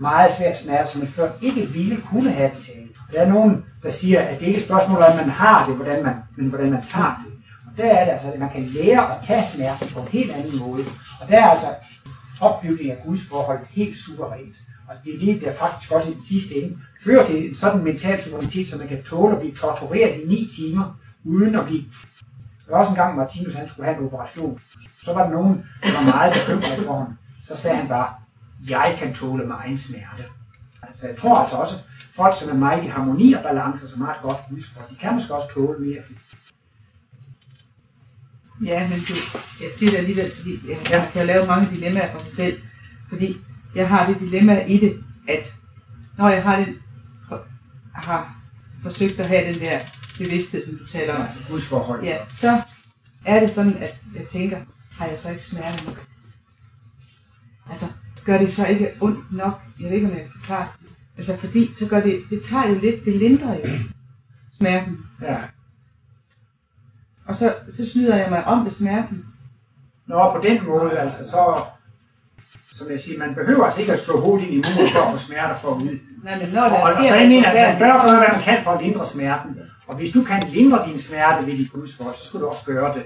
meget 0.00 0.30
svært 0.38 0.56
smerte, 0.56 0.90
som 0.90 1.00
man 1.00 1.10
før 1.10 1.32
ikke 1.42 1.68
ville 1.68 2.02
kunne 2.10 2.30
have 2.30 2.50
betalt. 2.50 2.87
Der 3.12 3.20
er 3.20 3.28
nogen, 3.28 3.64
der 3.82 3.90
siger, 3.90 4.20
at 4.20 4.40
det 4.40 4.46
ikke 4.46 4.56
er 4.56 4.60
et 4.60 4.66
spørgsmål, 4.66 4.96
hvordan 4.96 5.16
man 5.16 5.30
har 5.30 5.66
det, 5.66 5.76
hvordan 5.76 6.02
man, 6.04 6.14
men 6.36 6.48
hvordan 6.48 6.70
man 6.70 6.82
tager 6.86 7.22
det. 7.24 7.32
Og 7.66 7.72
der 7.76 7.84
er 7.84 8.04
det 8.04 8.12
altså, 8.12 8.32
at 8.32 8.40
man 8.40 8.50
kan 8.50 8.62
lære 8.62 9.16
at 9.16 9.24
tage 9.24 9.44
smerte 9.44 9.94
på 9.94 10.00
en 10.00 10.08
helt 10.08 10.30
anden 10.30 10.58
måde. 10.58 10.82
Og 11.20 11.28
der 11.28 11.38
er 11.38 11.50
altså 11.50 11.66
opbygning 12.40 12.90
af 12.90 12.98
Guds 13.04 13.20
forhold 13.30 13.58
helt 13.70 13.98
suverænt. 13.98 14.56
Og 14.88 14.94
det 15.04 15.14
er 15.14 15.18
det, 15.18 15.40
der 15.40 15.54
faktisk 15.54 15.92
også 15.92 16.10
i 16.10 16.14
den 16.14 16.22
sidste 16.28 16.54
ende 16.54 16.78
fører 17.04 17.24
til 17.24 17.48
en 17.48 17.54
sådan 17.54 17.84
mental 17.84 18.22
suverænitet, 18.22 18.68
så 18.68 18.78
man 18.78 18.88
kan 18.88 19.02
tåle 19.02 19.34
at 19.34 19.40
blive 19.40 19.54
tortureret 19.54 20.20
i 20.20 20.26
ni 20.28 20.50
timer, 20.56 20.98
uden 21.24 21.54
at 21.54 21.66
blive... 21.66 21.84
Der 22.66 22.72
var 22.72 22.78
også 22.78 22.90
en 22.90 22.96
gang, 22.96 23.16
Martinus 23.16 23.54
han 23.54 23.68
skulle 23.68 23.86
have 23.86 23.98
en 23.98 24.06
operation. 24.06 24.60
Så 25.02 25.14
var 25.14 25.22
der 25.22 25.30
nogen, 25.30 25.64
der 25.82 26.04
var 26.04 26.12
meget 26.16 26.32
bekymret 26.32 26.86
for 26.86 26.98
ham. 26.98 27.18
Så 27.44 27.56
sagde 27.56 27.76
han 27.76 27.88
bare, 27.88 28.08
jeg 28.68 28.96
kan 28.98 29.14
tåle 29.14 29.46
mig 29.46 29.56
egen 29.64 29.78
smerte. 29.78 30.24
Altså 30.88 31.06
jeg 31.08 31.16
tror 31.16 31.36
altså 31.36 31.56
også, 31.56 31.74
folk 32.16 32.38
som 32.38 32.48
er 32.48 32.54
meget 32.54 32.84
i 32.84 32.86
harmoni 32.86 33.32
og 33.32 33.42
balance, 33.42 33.88
som 33.88 34.00
har 34.00 34.14
et 34.14 34.22
godt 34.22 34.36
livsforhold, 34.50 34.90
de 34.90 34.96
kan 34.96 35.14
måske 35.14 35.34
også 35.34 35.48
tåle 35.54 35.78
mere. 35.78 36.02
Ja, 38.64 38.88
men 38.88 38.98
det, 38.98 39.18
jeg 39.60 39.70
siger 39.76 39.90
det 39.90 39.98
alligevel, 39.98 40.36
fordi 40.36 40.60
jeg 40.68 40.78
ja. 40.90 41.10
kan 41.12 41.26
lave 41.26 41.46
mange 41.46 41.74
dilemmaer 41.74 42.12
for 42.12 42.24
sig 42.24 42.34
selv. 42.34 42.62
Fordi 43.08 43.36
jeg 43.74 43.88
har 43.88 44.06
det 44.06 44.20
dilemma 44.20 44.64
i 44.64 44.78
det, 44.78 45.04
at 45.28 45.54
når 46.18 46.28
jeg 46.28 46.42
har, 46.42 46.56
den, 46.56 46.74
har 47.94 48.36
forsøgt 48.82 49.20
at 49.20 49.26
have 49.26 49.52
den 49.52 49.60
der 49.60 49.80
bevidsthed, 50.18 50.66
som 50.66 50.78
du 50.78 50.86
taler 50.86 51.14
om, 51.14 51.26
Guds 51.50 51.66
forhold. 51.66 52.04
ja, 52.04 52.18
så 52.28 52.62
er 53.24 53.40
det 53.40 53.52
sådan, 53.52 53.76
at 53.76 54.02
jeg 54.14 54.26
tænker, 54.28 54.58
har 54.90 55.06
jeg 55.06 55.18
så 55.18 55.30
ikke 55.30 55.42
smerte 55.42 55.86
nok? 55.86 56.06
Altså, 57.70 57.86
gør 58.24 58.38
det 58.38 58.52
så 58.52 58.66
ikke 58.66 58.90
ondt 59.00 59.32
nok? 59.32 59.67
Jeg 59.80 59.90
ved 59.90 59.96
ikke, 59.96 60.06
om 60.06 60.12
jeg 60.12 60.22
kan 60.22 60.30
forklare 60.40 60.68
det. 60.80 60.88
Altså, 61.18 61.36
fordi 61.36 61.74
så 61.78 61.88
gør 61.88 62.00
det, 62.00 62.22
det 62.30 62.42
tager 62.42 62.68
jo 62.68 62.78
lidt, 62.80 63.04
det 63.04 63.16
lindrer 63.16 63.54
jo 63.54 63.68
smerten. 64.58 64.98
Ja. 65.22 65.36
Og 67.26 67.36
så, 67.36 67.54
så 67.70 67.90
snyder 67.90 68.16
jeg 68.16 68.30
mig 68.30 68.44
om 68.44 68.64
det 68.64 68.72
smerten. 68.72 69.24
Nå, 70.06 70.32
på 70.32 70.40
den 70.42 70.64
måde, 70.66 70.98
altså, 70.98 71.30
så, 71.30 71.62
som 72.72 72.90
jeg 72.90 73.00
siger, 73.00 73.18
man 73.18 73.34
behøver 73.34 73.64
altså 73.64 73.80
ikke 73.80 73.92
at 73.92 73.98
slå 73.98 74.20
hovedet 74.20 74.46
ind 74.46 74.54
i 74.54 74.56
muren 74.56 74.92
for 74.92 75.00
at 75.00 75.12
få 75.12 75.18
smerter 75.18 75.54
for 75.54 75.74
at 75.74 75.82
vide. 75.82 76.00
Nej, 76.24 76.38
men 76.38 76.48
når 76.48 76.62
Og, 76.62 76.70
der 76.70 76.76
og, 76.76 76.82
og 76.82 76.92
sker 76.92 77.08
så 77.08 77.14
jeg 77.14 77.28
mener, 77.28 77.48
at 77.48 77.54
man 77.54 77.64
forfærdeligt, 77.64 77.78
gør 77.78 78.08
så, 78.08 78.16
hvad 78.18 78.28
man 78.32 78.42
kan 78.42 78.64
for 78.64 78.70
at 78.70 78.84
lindre 78.84 79.06
smerten. 79.06 79.56
Og 79.86 79.96
hvis 79.96 80.12
du 80.12 80.24
kan 80.24 80.42
lindre 80.48 80.86
din 80.88 80.98
smerte 80.98 81.46
ved 81.46 81.56
dit 81.58 81.72
Guds 81.72 81.94
forhold, 81.96 82.16
så 82.16 82.24
skal 82.24 82.40
du 82.40 82.46
også 82.46 82.64
gøre 82.66 82.94
det. 82.94 83.04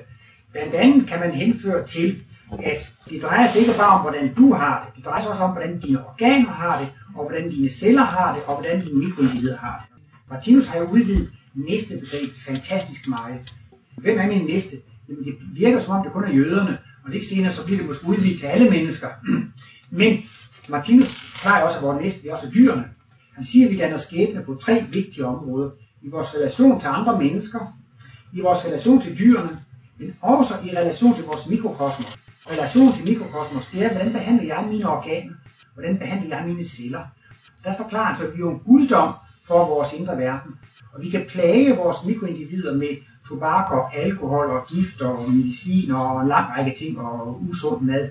Blandt 0.53 0.75
andet 0.75 1.09
kan 1.09 1.21
man 1.21 1.31
henføre 1.31 1.87
til, 1.87 2.23
at 2.59 2.93
det 3.11 3.23
drejer 3.23 3.49
sig 3.49 3.61
ikke 3.61 3.75
bare 3.77 3.95
om, 3.95 4.01
hvordan 4.01 4.35
du 4.35 4.53
har 4.53 4.85
det. 4.85 4.97
Det 4.97 5.05
drejer 5.05 5.21
sig 5.21 5.31
også 5.31 5.43
om, 5.43 5.51
hvordan 5.51 5.81
dine 5.81 6.07
organer 6.07 6.51
har 6.51 6.79
det, 6.79 6.93
og 7.15 7.29
hvordan 7.29 7.51
dine 7.51 7.69
celler 7.69 8.03
har 8.03 8.35
det, 8.35 8.43
og 8.43 8.55
hvordan 8.55 8.81
dine 8.81 8.99
mikroindivider 8.99 9.59
har 9.59 9.87
det. 9.87 10.03
Martinus 10.31 10.69
har 10.69 10.79
jo 10.79 10.85
udvidet 10.85 11.31
næste 11.55 11.99
begreb 12.01 12.31
fantastisk 12.47 13.09
meget. 13.09 13.55
Hvem 13.97 14.19
er 14.19 14.27
min 14.27 14.47
næste? 14.47 14.77
Jamen, 15.09 15.25
det 15.25 15.35
virker 15.55 15.79
som 15.79 15.95
om, 15.95 16.03
det 16.05 16.13
kun 16.13 16.25
er 16.25 16.33
jøderne, 16.33 16.79
og 17.05 17.11
lidt 17.11 17.25
senere 17.25 17.51
så 17.51 17.65
bliver 17.65 17.79
det 17.79 17.87
måske 17.87 18.07
udvidet 18.07 18.39
til 18.39 18.47
alle 18.47 18.71
mennesker. 18.71 19.09
Men 19.91 20.19
Martinus 20.69 21.39
plejer 21.43 21.65
også, 21.65 21.77
at 21.77 21.83
vores 21.83 22.03
næste 22.03 22.23
det 22.23 22.29
er 22.29 22.33
også 22.33 22.51
dyrene. 22.55 22.85
Han 23.35 23.45
siger, 23.45 23.67
at 23.67 23.73
vi 23.73 23.79
danner 23.79 23.97
skæbne 23.97 24.43
på 24.43 24.55
tre 24.55 24.85
vigtige 24.93 25.27
områder. 25.27 25.71
I 26.03 26.09
vores 26.09 26.35
relation 26.35 26.81
til 26.81 26.89
andre 26.89 27.19
mennesker, 27.19 27.79
i 28.32 28.41
vores 28.41 28.65
relation 28.65 29.01
til 29.01 29.19
dyrene, 29.19 29.61
men 29.99 30.17
også 30.21 30.55
i 30.65 30.71
relation 30.71 31.15
til 31.15 31.25
vores 31.25 31.49
mikrokosmos. 31.49 32.19
Relation 32.51 32.93
til 32.93 33.08
mikrokosmos, 33.08 33.67
det 33.67 33.82
er, 33.84 33.91
hvordan 33.93 34.13
behandler 34.13 34.55
jeg 34.55 34.67
mine 34.70 34.89
organer? 34.89 35.32
Hvordan 35.75 35.99
behandler 35.99 36.37
jeg 36.37 36.46
mine 36.46 36.65
celler? 36.65 37.05
Der 37.65 37.77
forklarer 37.77 38.05
han 38.05 38.17
så, 38.17 38.22
at 38.27 38.32
vi 38.32 38.37
er 38.37 38.39
jo 38.39 38.51
en 38.51 38.58
guddom 38.58 39.15
for 39.44 39.69
vores 39.69 39.93
indre 39.93 40.19
verden. 40.19 40.53
Og 40.93 41.03
vi 41.03 41.11
kan 41.11 41.25
plage 41.29 41.77
vores 41.77 41.96
mikroindivider 42.06 42.75
med 42.75 42.96
tobak 43.29 43.70
og 43.70 43.96
alkohol 43.96 44.51
og 44.51 44.67
gift 44.67 45.01
og 45.01 45.31
medicin 45.31 45.91
og 45.91 46.22
en 46.22 46.29
lang 46.29 46.51
række 46.51 46.75
ting 46.79 46.99
og 46.99 47.43
usund 47.49 47.82
mad. 47.82 48.11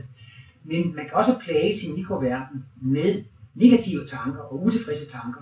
Men 0.63 0.95
man 0.95 1.05
kan 1.05 1.13
også 1.13 1.39
plage 1.39 1.79
sin 1.79 1.95
mikroverden 1.95 2.65
med 2.81 3.23
negative 3.55 4.05
tanker 4.07 4.39
og 4.39 4.63
utilfredse 4.63 5.09
tanker. 5.09 5.41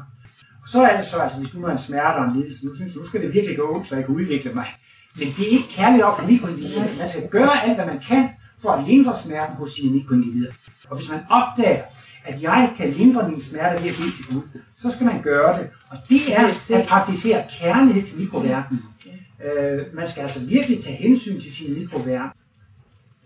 Og 0.61 0.69
så 0.69 0.81
er 0.81 0.97
det 0.97 1.05
så, 1.05 1.17
altså, 1.17 1.37
hvis 1.37 1.49
du 1.49 1.65
har 1.65 1.71
en 1.71 1.77
smerte 1.77 2.17
og 2.17 2.25
en 2.25 2.41
lidelse, 2.41 2.65
nu 2.65 2.75
synes 2.75 2.95
nu 2.95 3.05
skal 3.05 3.21
det 3.21 3.33
virkelig 3.33 3.57
gå 3.57 3.75
ondt, 3.75 3.87
så 3.87 3.95
jeg 3.95 4.05
kan 4.05 4.15
udvikle 4.15 4.53
mig. 4.53 4.67
Men 5.15 5.27
det 5.37 5.47
er 5.47 5.51
ikke 5.51 5.69
kærligt 5.69 6.03
over 6.03 6.15
for 6.15 6.27
mikroindividerne. 6.27 6.97
Man 6.99 7.09
skal 7.09 7.29
gøre 7.29 7.63
alt, 7.63 7.75
hvad 7.75 7.85
man 7.85 7.99
kan 7.99 8.29
for 8.61 8.69
at 8.69 8.87
lindre 8.87 9.15
smerten 9.17 9.55
hos 9.55 9.71
sine 9.73 9.93
mikroindivider. 9.93 10.51
Og 10.89 10.97
hvis 10.97 11.09
man 11.09 11.19
opdager, 11.29 11.83
at 12.25 12.41
jeg 12.41 12.73
kan 12.77 12.89
lindre 12.91 13.29
min 13.29 13.41
smerte 13.41 13.83
ved 13.83 13.89
at 13.89 13.95
bede 13.97 14.11
til 14.15 14.25
Gud, 14.33 14.41
så 14.75 14.91
skal 14.91 15.05
man 15.05 15.21
gøre 15.21 15.59
det. 15.59 15.69
Og 15.89 15.97
det 16.09 16.33
er 16.35 16.45
at 16.79 16.87
praktisere 16.87 17.45
kærlighed 17.59 18.03
til 18.03 18.19
mikroverdenen. 18.19 18.83
Øh, 19.45 19.95
man 19.95 20.07
skal 20.07 20.21
altså 20.23 20.45
virkelig 20.45 20.83
tage 20.83 20.95
hensyn 20.97 21.39
til 21.39 21.51
sin 21.53 21.79
mikroverden. 21.79 22.29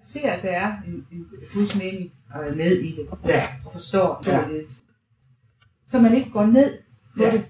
ser, 0.02 0.32
at 0.32 0.44
der 0.44 0.50
er 0.50 0.72
en, 0.88 1.06
en 1.12 1.26
Guds 1.54 1.80
mening 1.80 2.12
øh, 2.50 2.58
med 2.58 2.72
i 2.78 2.96
det, 2.96 3.08
Ja, 3.26 3.48
og 3.66 3.72
forstår 3.72 4.24
ja. 4.26 4.42
det. 4.52 4.84
Så 5.88 6.00
man 6.02 6.14
ikke 6.14 6.30
går 6.30 6.46
ned 6.46 6.78
på 7.18 7.24
Ja. 7.24 7.32
det. 7.32 7.46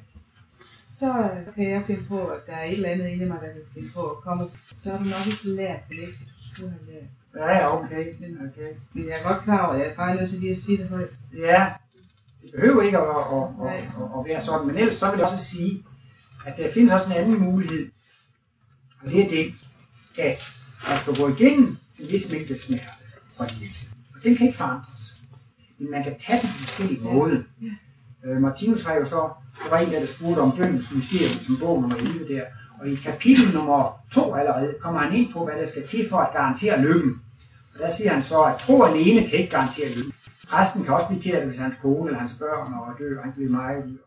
Så 0.90 1.10
øh, 1.10 1.56
kan 1.56 1.70
jeg 1.72 1.84
finde 1.88 2.04
på, 2.08 2.26
at 2.28 2.40
der 2.48 2.54
er 2.54 2.64
et 2.66 2.74
eller 2.74 2.90
andet 2.90 3.08
inde 3.08 3.26
i 3.26 3.28
mig, 3.28 3.38
der 3.42 3.54
vil 3.54 3.64
finde 3.74 3.90
på 3.96 4.02
at 4.02 4.18
komme. 4.18 4.44
Så 4.76 4.92
har 4.92 4.98
du 4.98 5.04
nok 5.04 5.28
ikke 5.28 5.50
lært 5.50 5.80
det 5.90 5.98
lektie, 6.00 6.26
du 6.28 6.44
skulle 6.54 6.70
have 6.70 6.94
lært. 6.94 7.04
Ja, 7.36 7.52
ja, 7.58 7.78
okay. 7.78 8.14
Men, 8.20 8.38
okay. 8.50 8.70
men 8.94 9.06
jeg 9.08 9.18
er 9.20 9.28
godt 9.30 9.44
klar 9.44 9.66
over, 9.66 9.74
at 9.74 9.80
jeg 9.80 9.88
er 9.88 9.96
bare 9.96 10.16
nødt 10.16 10.30
til 10.30 10.40
lige 10.40 10.52
at 10.52 10.58
sige 10.58 10.78
det 10.78 10.90
højt. 10.90 11.10
Ja, 11.38 11.72
det 12.42 12.52
behøver 12.52 12.82
ikke 12.82 12.98
at, 12.98 13.04
at, 13.04 13.68
at, 13.68 13.78
at, 13.78 14.20
at 14.20 14.26
være 14.26 14.42
sådan, 14.42 14.68
men 14.68 14.76
ellers 14.76 14.96
så 14.96 15.12
vil 15.12 15.18
jeg 15.18 15.26
også 15.26 15.46
sige, 15.46 15.84
at 16.46 16.58
der 16.58 16.74
findes 16.74 16.94
også 16.94 17.06
en 17.06 17.14
anden 17.14 17.40
mulighed, 17.40 17.92
og 19.02 19.12
det 19.12 19.26
er 19.26 19.30
det, 19.30 19.54
at 20.18 20.54
man 20.88 20.98
skal 20.98 21.16
gå 21.16 21.36
igennem 21.36 21.78
en 22.00 22.12
vis 22.12 22.32
mængde 22.32 22.58
smerte 22.58 22.88
og 23.38 23.48
lidelse. 23.60 23.92
Og 24.16 24.24
den 24.24 24.36
kan 24.38 24.48
ikke 24.48 24.58
forandres. 24.58 25.22
Men 25.78 25.92
man 25.92 26.04
kan 26.04 26.20
tage 26.20 26.42
den 26.42 26.50
på 26.50 26.58
forskellige 26.58 27.02
måder. 27.02 27.42
Øh, 28.26 28.42
Martinus 28.42 28.86
har 28.86 28.96
jo 28.96 29.06
så 29.06 29.30
der 29.64 29.70
var 29.70 29.78
en, 29.78 29.92
der 29.92 30.06
spurgte 30.06 30.40
om 30.40 30.52
dødens 30.58 30.92
mysterium, 30.96 31.46
som 31.46 31.58
bog 31.60 31.82
nummer 31.82 31.98
11 31.98 32.36
der. 32.36 32.46
Og 32.84 32.90
i 32.90 32.96
kapitel 32.96 33.54
nummer 33.54 34.04
2 34.12 34.36
allerede 34.36 34.76
kommer 34.82 35.00
han 35.00 35.14
ind 35.14 35.34
på, 35.34 35.46
hvad 35.46 35.56
der 35.56 35.66
skal 35.66 35.88
til 35.88 36.10
for 36.10 36.18
at 36.18 36.34
garantere 36.34 36.82
lykken. 36.82 37.22
Og 37.74 37.80
der 37.80 37.90
siger 37.90 38.14
han 38.14 38.22
så, 38.22 38.42
at 38.42 38.58
tro 38.58 38.84
alene 38.84 39.28
kan 39.28 39.40
ikke 39.40 39.50
garantere 39.50 39.88
lykken. 39.96 40.14
Præsten 40.50 40.84
kan 40.84 40.94
også 40.94 41.08
blive 41.08 41.22
kært, 41.22 41.46
hvis 41.46 41.58
hans 41.58 41.76
kone 41.82 42.08
eller 42.08 42.20
hans 42.20 42.36
børn 42.40 42.74
og 42.74 42.94
dør, 43.00 43.24
han 43.24 43.34
bliver 43.34 43.52
meget. 43.52 43.98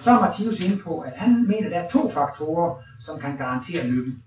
Så 0.00 0.10
er 0.10 0.20
Martinus 0.20 0.60
inde 0.60 0.76
på, 0.76 1.00
at 1.00 1.12
han 1.16 1.46
mener, 1.48 1.66
at 1.66 1.72
der 1.72 1.78
er 1.78 1.88
to 1.88 2.10
faktorer, 2.10 2.82
som 3.00 3.20
kan 3.20 3.36
garantere 3.36 3.86
lykken. 3.86 4.22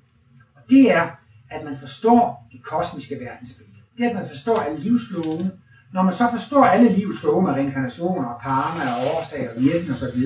Og 0.56 0.62
det 0.70 0.92
er, 0.92 1.08
at 1.50 1.66
man 1.66 1.78
forstår 1.80 2.48
det 2.52 2.64
kosmiske 2.64 3.16
verdensbillede. 3.20 3.78
Det 3.98 4.06
er, 4.06 4.10
at 4.10 4.16
man 4.16 4.28
forstår 4.28 4.56
alle 4.56 4.80
livslovene. 4.80 5.52
Når 5.94 6.02
man 6.04 6.14
så 6.14 6.28
forstår 6.32 6.66
alle 6.66 6.90
livs 6.90 7.24
med 7.24 7.54
reinkarnationer 7.54 8.28
og 8.28 8.42
karma 8.42 8.84
og 8.94 9.18
årsager 9.18 9.50
og 9.56 9.62
virkning 9.62 9.92
osv., 9.92 10.22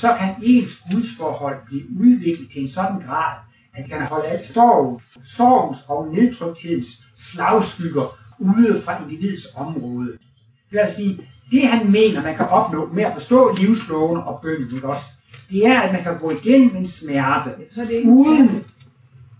så 0.00 0.16
kan 0.18 0.34
ens 0.42 0.82
gudsforhold 0.90 1.56
blive 1.66 1.84
udviklet 2.00 2.50
til 2.50 2.60
en 2.60 2.68
sådan 2.68 3.00
grad, 3.00 3.34
at 3.74 3.84
det 3.84 3.92
kan 3.92 4.02
holde 4.02 4.26
alt 4.26 4.46
sorg, 4.46 5.00
sorgens 5.24 5.78
og 5.88 6.14
nedtrykthedens 6.14 6.86
slagskygger 7.16 8.18
ude 8.38 8.82
fra 8.84 9.02
individets 9.02 9.48
område. 9.56 10.12
Det 10.12 10.70
vil 10.70 10.78
altså 10.78 10.96
sige, 10.96 11.20
det 11.50 11.68
han 11.68 11.90
mener, 11.90 12.22
man 12.22 12.36
kan 12.36 12.46
opnå 12.46 12.90
med 12.92 13.04
at 13.04 13.12
forstå 13.12 13.56
livsloven 13.58 14.20
og 14.20 14.40
bønden, 14.42 14.74
ikke 14.74 14.88
også? 14.88 15.04
Det 15.50 15.66
er, 15.66 15.80
at 15.80 15.92
man 15.92 16.02
kan 16.02 16.18
gå 16.18 16.30
igennem 16.30 16.76
en 16.76 16.86
smerte, 16.86 17.50
Så 17.72 17.80
er 17.80 17.84
det 17.84 17.92
ikke 17.92 18.10
uden... 18.10 18.64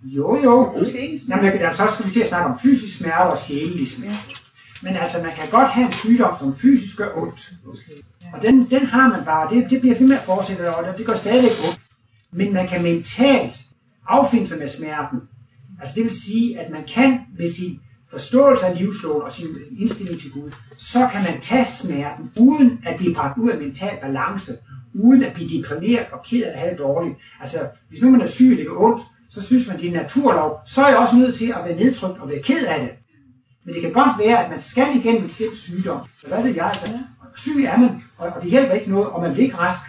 Jo, 0.02 0.42
jo. 0.44 0.72
Det 0.80 0.94
er 0.94 0.98
ikke 0.98 1.20
Jamen, 1.28 1.74
så 1.74 1.88
skal 1.94 2.06
vi 2.06 2.10
til 2.10 2.20
at 2.20 2.28
snakke 2.28 2.50
om 2.50 2.58
fysisk 2.58 2.98
smerte 2.98 3.30
og 3.30 3.38
sjælelig 3.38 3.88
smerte. 3.88 4.49
Men 4.82 4.96
altså, 4.96 5.22
man 5.22 5.32
kan 5.32 5.50
godt 5.50 5.68
have 5.68 5.86
en 5.86 5.92
sygdom, 5.92 6.34
som 6.38 6.56
fysisk 6.56 6.96
gør 6.96 7.10
ondt. 7.16 7.52
Og 8.32 8.42
den, 8.42 8.70
den 8.70 8.86
har 8.86 9.08
man 9.08 9.24
bare, 9.24 9.54
det, 9.54 9.70
det 9.70 9.80
bliver 9.80 9.98
ved 9.98 10.06
med 10.06 10.16
at 10.16 10.22
fortsætte, 10.22 10.76
og 10.76 10.98
det 10.98 11.06
går 11.06 11.14
stadigvæk 11.14 11.50
ondt. 11.68 11.80
Men 12.32 12.52
man 12.52 12.68
kan 12.68 12.82
mentalt 12.82 13.56
affinde 14.08 14.46
sig 14.46 14.58
med 14.58 14.68
smerten. 14.68 15.20
Altså 15.80 15.94
det 15.96 16.04
vil 16.04 16.20
sige, 16.22 16.60
at 16.60 16.70
man 16.70 16.84
kan 16.94 17.20
med 17.38 17.52
sin 17.52 17.80
forståelse 18.10 18.66
af 18.66 18.78
livsloven 18.78 19.22
og 19.22 19.32
sin 19.32 19.46
indstilling 19.78 20.20
til 20.20 20.30
Gud, 20.30 20.50
så 20.76 21.08
kan 21.12 21.22
man 21.22 21.40
tage 21.40 21.64
smerten, 21.64 22.30
uden 22.40 22.80
at 22.86 22.96
blive 22.96 23.14
bragt 23.14 23.38
ud 23.38 23.50
af 23.50 23.58
mental 23.58 23.98
balance, 24.02 24.52
uden 24.94 25.22
at 25.22 25.32
blive 25.32 25.48
deprimeret 25.48 26.06
og 26.12 26.24
ked 26.24 26.42
af 26.42 26.50
at 26.50 26.58
have 26.58 26.70
det 26.70 26.78
dårligt. 26.78 27.16
Altså, 27.40 27.58
hvis 27.88 28.02
nu 28.02 28.10
man 28.10 28.20
er 28.20 28.26
syg 28.26 28.50
og 28.52 28.58
det 28.58 28.68
ondt, 28.70 29.02
så 29.28 29.42
synes 29.42 29.68
man, 29.68 29.78
det 29.78 29.88
er 29.88 29.92
naturlov, 29.92 30.60
så 30.66 30.82
er 30.82 30.88
jeg 30.88 30.98
også 30.98 31.16
nødt 31.16 31.36
til 31.36 31.54
at 31.56 31.64
være 31.64 31.76
nedtrykt 31.76 32.18
og 32.18 32.28
være 32.28 32.42
ked 32.42 32.66
af 32.66 32.80
det. 32.80 32.90
Men 33.64 33.74
det 33.74 33.82
kan 33.82 33.92
godt 33.92 34.18
være, 34.18 34.44
at 34.44 34.50
man 34.50 34.60
skal 34.60 34.96
igennem 34.96 35.22
en 35.22 35.28
slem 35.28 35.54
sygdom. 35.54 36.06
Så 36.20 36.26
hvad 36.26 36.42
ved 36.42 36.54
jeg 36.54 36.66
altså? 36.66 36.98
Syg 37.36 37.64
er 37.64 37.78
man, 37.78 38.02
og, 38.18 38.28
og 38.28 38.42
det 38.42 38.50
hjælper 38.50 38.74
ikke 38.74 38.90
noget, 38.90 39.08
og 39.08 39.22
man 39.22 39.32
bliver 39.32 39.44
ikke 39.44 39.58
rask. 39.58 39.80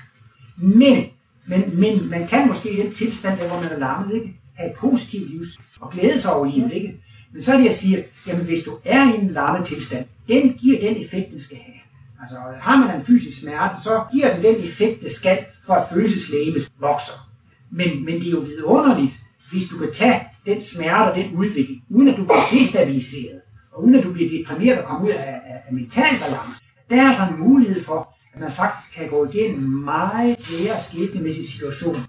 Men, 0.58 0.98
men, 1.46 1.80
men 1.80 2.10
man 2.10 2.28
kan 2.28 2.48
måske 2.48 2.72
i 2.72 2.82
den 2.82 2.94
tilstand, 2.94 3.40
der 3.40 3.48
hvor 3.48 3.62
man 3.62 3.72
er 3.72 3.80
lammet, 3.80 4.16
ikke? 4.16 4.42
have 4.54 4.72
et 4.72 4.78
positivt 4.78 5.30
liv 5.30 5.44
og 5.80 5.92
glæde 5.92 6.18
sig 6.20 6.34
over 6.34 6.46
livet. 6.56 6.74
Ikke? 6.74 7.04
Men 7.34 7.44
så 7.44 7.54
er 7.54 7.58
det, 7.58 7.66
jeg 7.66 7.74
siger, 7.74 8.04
jamen 8.28 8.46
hvis 8.46 8.64
du 8.64 8.72
er 8.86 9.14
i 9.14 9.16
en 9.16 9.32
lammet 9.32 9.68
tilstand, 9.68 10.06
den 10.28 10.54
giver 10.54 10.80
den 10.80 11.02
effekt, 11.02 11.32
den 11.32 11.40
skal 11.40 11.58
have. 11.58 11.78
Altså 12.22 12.36
har 12.60 12.78
man 12.78 12.96
en 12.96 13.06
fysisk 13.06 13.42
smerte, 13.42 13.76
så 13.84 14.04
giver 14.14 14.36
den 14.36 14.44
den 14.44 14.64
effekt, 14.64 15.02
det 15.02 15.12
skal, 15.12 15.46
for 15.66 15.74
at 15.74 15.84
følelseslægemet 15.94 16.72
vokser. 16.80 17.30
Men, 17.72 18.06
men 18.06 18.16
det 18.16 18.28
er 18.28 18.32
jo 18.32 18.40
vidunderligt, 18.40 19.14
hvis 19.52 19.64
du 19.70 19.78
kan 19.78 19.94
tage 19.94 20.22
den 20.46 20.62
smerte 20.62 21.10
og 21.10 21.16
den 21.16 21.32
udvikling, 21.36 21.84
uden 21.90 22.08
at 22.08 22.18
du 22.18 22.24
bliver 22.24 22.46
destabiliseret, 22.52 23.41
og 23.72 23.84
uden 23.84 23.96
at 23.96 24.04
du 24.04 24.14
bliver 24.14 24.30
deprimeret 24.30 24.80
og 24.80 24.86
kommer 24.86 25.06
ud 25.08 25.12
af, 25.12 25.42
af, 25.46 25.62
af 25.68 25.74
mental 25.74 26.20
balance. 26.20 26.62
Der 26.90 27.02
er 27.02 27.08
altså 27.08 27.24
en 27.34 27.40
mulighed 27.40 27.84
for, 27.84 28.18
at 28.34 28.40
man 28.40 28.52
faktisk 28.52 28.96
kan 28.96 29.10
gå 29.10 29.26
igennem 29.26 29.70
meget 29.70 30.38
flere 30.40 30.78
skæbnemæssige 30.78 31.48
situationer. 31.48 32.00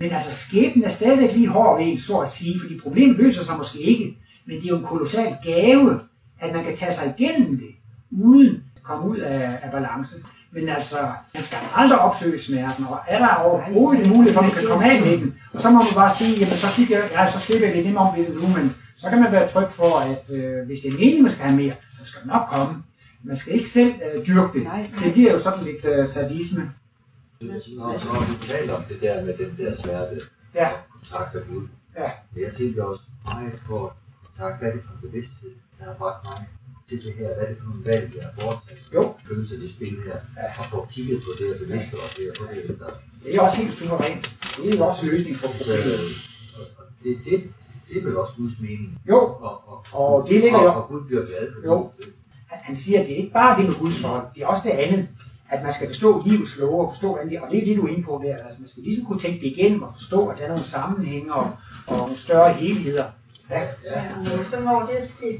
Men 0.00 0.10
altså, 0.10 0.32
skæbnen 0.32 0.84
er 0.84 0.88
stadigvæk 0.88 1.32
lige 1.32 1.48
hård 1.48 1.78
ved 1.78 1.92
en, 1.92 1.98
så 1.98 2.16
at 2.16 2.30
sige, 2.30 2.60
fordi 2.60 2.78
problemet 2.78 3.16
løser 3.16 3.44
sig 3.44 3.56
måske 3.56 3.80
ikke, 3.80 4.16
men 4.46 4.56
det 4.56 4.64
er 4.64 4.68
jo 4.68 4.78
en 4.78 4.84
kolossal 4.84 5.36
gave, 5.44 6.00
at 6.40 6.54
man 6.54 6.64
kan 6.64 6.76
tage 6.76 6.94
sig 6.94 7.14
igennem 7.18 7.58
det, 7.58 7.70
uden 8.10 8.62
at 8.76 8.82
komme 8.82 9.08
ud 9.08 9.16
af, 9.16 9.58
af 9.62 9.70
balance. 9.70 10.16
Men 10.52 10.68
altså, 10.68 10.96
man 11.34 11.42
skal 11.42 11.58
aldrig 11.74 11.98
opsøge 11.98 12.38
smerten, 12.38 12.84
og 12.84 12.98
er 13.08 13.18
der 13.18 13.34
overhovedet 13.34 14.06
en 14.06 14.12
mulighed 14.12 14.34
for, 14.34 14.40
at 14.40 14.46
man 14.46 14.54
kan 14.54 14.68
komme 14.68 14.90
af 14.92 15.00
med 15.00 15.18
den, 15.18 15.34
og 15.54 15.60
så 15.60 15.70
må 15.70 15.76
man 15.78 15.94
bare 15.94 16.14
sige, 16.18 16.32
jamen 16.32 16.54
så, 16.54 16.68
siger 16.68 16.98
jeg, 16.98 17.08
ja, 17.12 17.26
så 17.26 17.40
slipper 17.40 17.66
jeg 17.66 17.76
det 17.76 17.84
nemmere 17.84 18.08
om 18.08 18.16
ved 18.16 18.26
det 18.26 18.34
nu, 18.34 18.48
men 18.48 18.74
så 19.00 19.08
kan 19.10 19.20
man 19.22 19.32
være 19.32 19.48
tryg 19.48 19.68
for, 19.70 19.92
at 20.12 20.24
øh, 20.38 20.66
hvis 20.66 20.80
det 20.80 20.88
er 20.88 20.92
meningen, 20.92 21.22
man 21.22 21.30
skal 21.32 21.44
have 21.44 21.56
mere, 21.62 21.74
så 21.98 22.04
skal 22.04 22.20
det 22.22 22.28
nok 22.28 22.48
komme. 22.52 22.82
Man 23.24 23.36
skal 23.36 23.52
ikke 23.52 23.70
selv 23.70 23.92
øh, 24.04 24.26
dyrke 24.26 24.58
det. 24.58 24.62
Nej. 24.62 24.90
Det 25.04 25.12
bliver 25.12 25.32
jo 25.32 25.38
sådan 25.38 25.64
lidt 25.64 25.84
øh, 25.84 26.06
sadisme. 26.06 26.72
Når, 27.40 28.04
når 28.12 28.20
du 28.30 28.34
taler 28.52 28.74
om 28.74 28.82
det 28.82 29.00
der 29.00 29.24
med 29.24 29.34
den 29.38 29.56
der 29.58 29.76
smerte, 29.76 30.20
Ja, 30.54 30.68
kontakt 30.92 31.34
og 31.36 31.42
Gud, 31.48 31.66
ja, 31.98 32.10
jeg 32.36 32.52
tænker 32.56 32.84
også 32.84 33.02
meget 33.24 33.52
på 33.66 33.92
kontakt, 34.26 34.58
hvad 34.58 34.68
er 34.68 34.72
det 34.72 34.82
for 34.86 34.92
en 34.92 35.00
bevidsthed, 35.10 35.50
der 35.78 35.84
har 35.84 35.94
bragt 35.94 36.24
mig 36.24 36.46
til 36.88 36.98
det 37.04 37.14
her, 37.18 37.26
hvad 37.34 37.44
er 37.44 37.48
det 37.48 37.56
for 37.60 37.68
nogle 37.70 37.84
valg, 37.84 38.06
jeg 38.16 38.24
har 38.28 38.34
foretaget, 38.40 38.88
Jo. 38.94 39.14
følelse 39.28 39.54
af 39.54 39.60
det 39.60 39.70
spil 39.70 39.96
her, 40.06 40.18
og 40.58 40.64
få 40.72 40.88
kigget 40.92 41.18
på 41.26 41.30
det 41.38 41.46
og 41.52 41.58
bevidst 41.62 41.92
og 41.94 42.08
det 42.16 42.24
og 42.30 42.36
på 42.40 42.44
det, 42.54 42.78
der, 42.80 42.90
det 43.24 43.34
er 43.36 43.40
også 43.46 43.56
helt 43.62 43.74
suverænt. 43.74 44.24
Det 44.56 44.74
er 44.74 44.78
jo 44.78 44.84
også 44.88 45.00
en 45.06 45.10
løsning 45.12 45.34
på 45.42 45.46
problemet. 45.56 45.98
og, 46.58 46.64
og 46.78 46.84
det, 47.04 47.12
det, 47.26 47.38
det 47.88 47.98
er 47.98 48.04
vel 48.04 48.16
også 48.16 48.32
Guds 48.38 48.60
mening. 48.60 48.98
Jo, 49.08 49.18
Og, 49.18 49.62
og, 49.68 49.84
Og 49.92 50.28
det 50.28 50.40
ligger 50.40 50.62
jo- 50.62 50.68
og, 50.68 50.74
og 50.82 50.88
Gud 50.88 51.04
bliver 51.06 51.26
glad 51.26 51.48
for 51.54 51.68
Jo. 51.74 51.90
det. 51.98 52.06
han, 52.46 52.58
han 52.62 52.76
siger, 52.76 53.00
at 53.00 53.06
det 53.06 53.12
er 53.12 53.16
ikke 53.16 53.32
bare 53.32 53.58
det 53.58 53.66
med 53.68 53.74
Guds 53.74 54.00
forhold, 54.00 54.24
det 54.34 54.42
er 54.42 54.46
også 54.46 54.62
det 54.64 54.70
andet, 54.70 55.08
at 55.50 55.62
man 55.62 55.72
skal 55.72 55.88
forstå 55.88 56.22
livets 56.26 56.58
love 56.60 56.80
og 56.86 56.90
forstå, 56.90 57.08
hvordan 57.08 57.28
det, 57.30 57.40
og 57.40 57.50
det 57.50 57.58
er 57.62 57.64
det, 57.64 57.76
du 57.76 57.86
er 57.86 57.90
inde 57.90 58.02
på 58.02 58.20
der. 58.24 58.36
Altså, 58.36 58.60
man 58.60 58.68
skal 58.68 58.82
ligesom 58.82 59.04
kunne 59.04 59.18
tænke 59.20 59.40
det 59.40 59.46
igennem 59.46 59.82
og 59.82 59.92
forstå, 59.92 60.26
at 60.28 60.38
der 60.38 60.44
er 60.44 60.48
nogle 60.48 60.64
sammenhænge 60.64 61.34
og, 61.34 61.50
og 61.86 61.96
nogle 61.98 62.18
større 62.18 62.52
helheder. 62.52 63.04
Ja, 63.50 63.60
Ja. 63.84 64.02
Ja, 64.24 64.44
så 64.44 64.60
når 64.64 64.86
det 64.90 65.02
er 65.02 65.06
sted. 65.06 65.38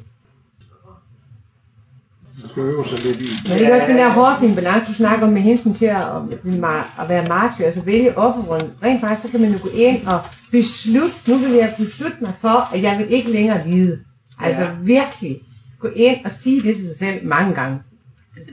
Man 2.43 2.51
skal 2.51 2.63
øve 2.63 2.85
sig 2.85 2.99
lidt 3.05 3.17
i. 3.17 3.27
Men 3.49 3.59
det 3.59 3.67
er 3.67 3.75
også 3.75 3.87
den 3.89 3.99
der 3.99 4.09
hårde 4.09 4.55
balance, 4.55 4.93
du 4.93 4.97
snakker 4.97 5.27
om 5.27 5.33
med 5.33 5.43
hensyn 5.43 5.75
til 5.75 5.87
at, 5.87 6.03
det 6.45 6.65
at 7.01 7.09
være 7.09 7.29
martyr, 7.29 7.65
altså 7.65 7.81
vælge 7.81 8.19
offerrollen. 8.19 8.71
Rent 8.83 9.01
faktisk, 9.01 9.23
så 9.23 9.29
kan 9.29 9.41
man 9.41 9.53
jo 9.53 9.59
gå 9.63 9.69
ind 9.75 10.07
og 10.07 10.21
beslutte, 10.51 11.31
nu 11.31 11.37
vil 11.39 11.51
jeg 11.51 11.75
beslutte 11.79 12.17
mig 12.21 12.33
for, 12.41 12.75
at 12.75 12.83
jeg 12.83 12.99
vil 12.99 13.07
ikke 13.13 13.31
længere 13.31 13.69
lide. 13.69 13.99
Altså 14.41 14.63
Ja. 14.63 14.71
virkelig 14.83 15.41
gå 15.81 15.89
ind 15.97 16.25
og 16.25 16.33
sige 16.33 16.61
det 16.61 16.77
til 16.77 16.87
sig 16.87 16.97
selv 16.99 17.27
mange 17.27 17.55
gange. 17.55 17.79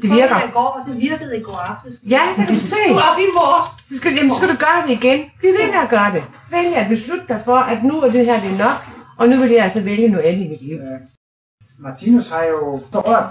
Det 0.01 0.09
virker. 0.09 0.51
går, 0.53 0.83
det 0.87 1.01
virkede 1.01 1.37
i 1.37 1.41
går 1.41 1.57
aftes. 1.57 1.93
Ja, 2.09 2.21
det 2.37 2.47
kan 2.47 2.55
du 2.55 2.61
se. 2.61 2.75
Op 2.89 3.19
i 3.19 3.27
morges. 3.39 3.69
Så 3.91 3.97
skal, 3.97 4.13
jamen, 4.17 4.31
så 4.31 4.37
skal 4.37 4.49
du 4.49 4.55
gøre 4.55 4.79
det 4.87 4.93
igen. 5.03 5.19
Bliv 5.39 5.51
ved 5.51 5.67
med 5.67 5.79
at 5.83 5.89
gøre 5.89 6.11
det. 6.13 6.23
Vælg 6.51 6.75
at 6.75 6.89
beslutte 6.89 7.25
dig 7.29 7.41
for, 7.45 7.55
at 7.55 7.83
nu 7.83 8.01
er 8.01 8.09
det 8.11 8.25
her 8.25 8.39
det 8.41 8.51
er 8.51 8.57
nok, 8.57 8.77
og 9.17 9.29
nu 9.29 9.39
vil 9.39 9.49
jeg 9.51 9.63
altså 9.63 9.81
vælge 9.81 10.07
noget 10.07 10.23
andet 10.23 10.45
i 10.45 10.47
mit 10.47 10.61
liv. 10.61 10.75
Øh, 10.75 10.99
Martinus 11.79 12.29
har 12.29 12.43
jo 12.43 12.81
berørt 12.91 13.25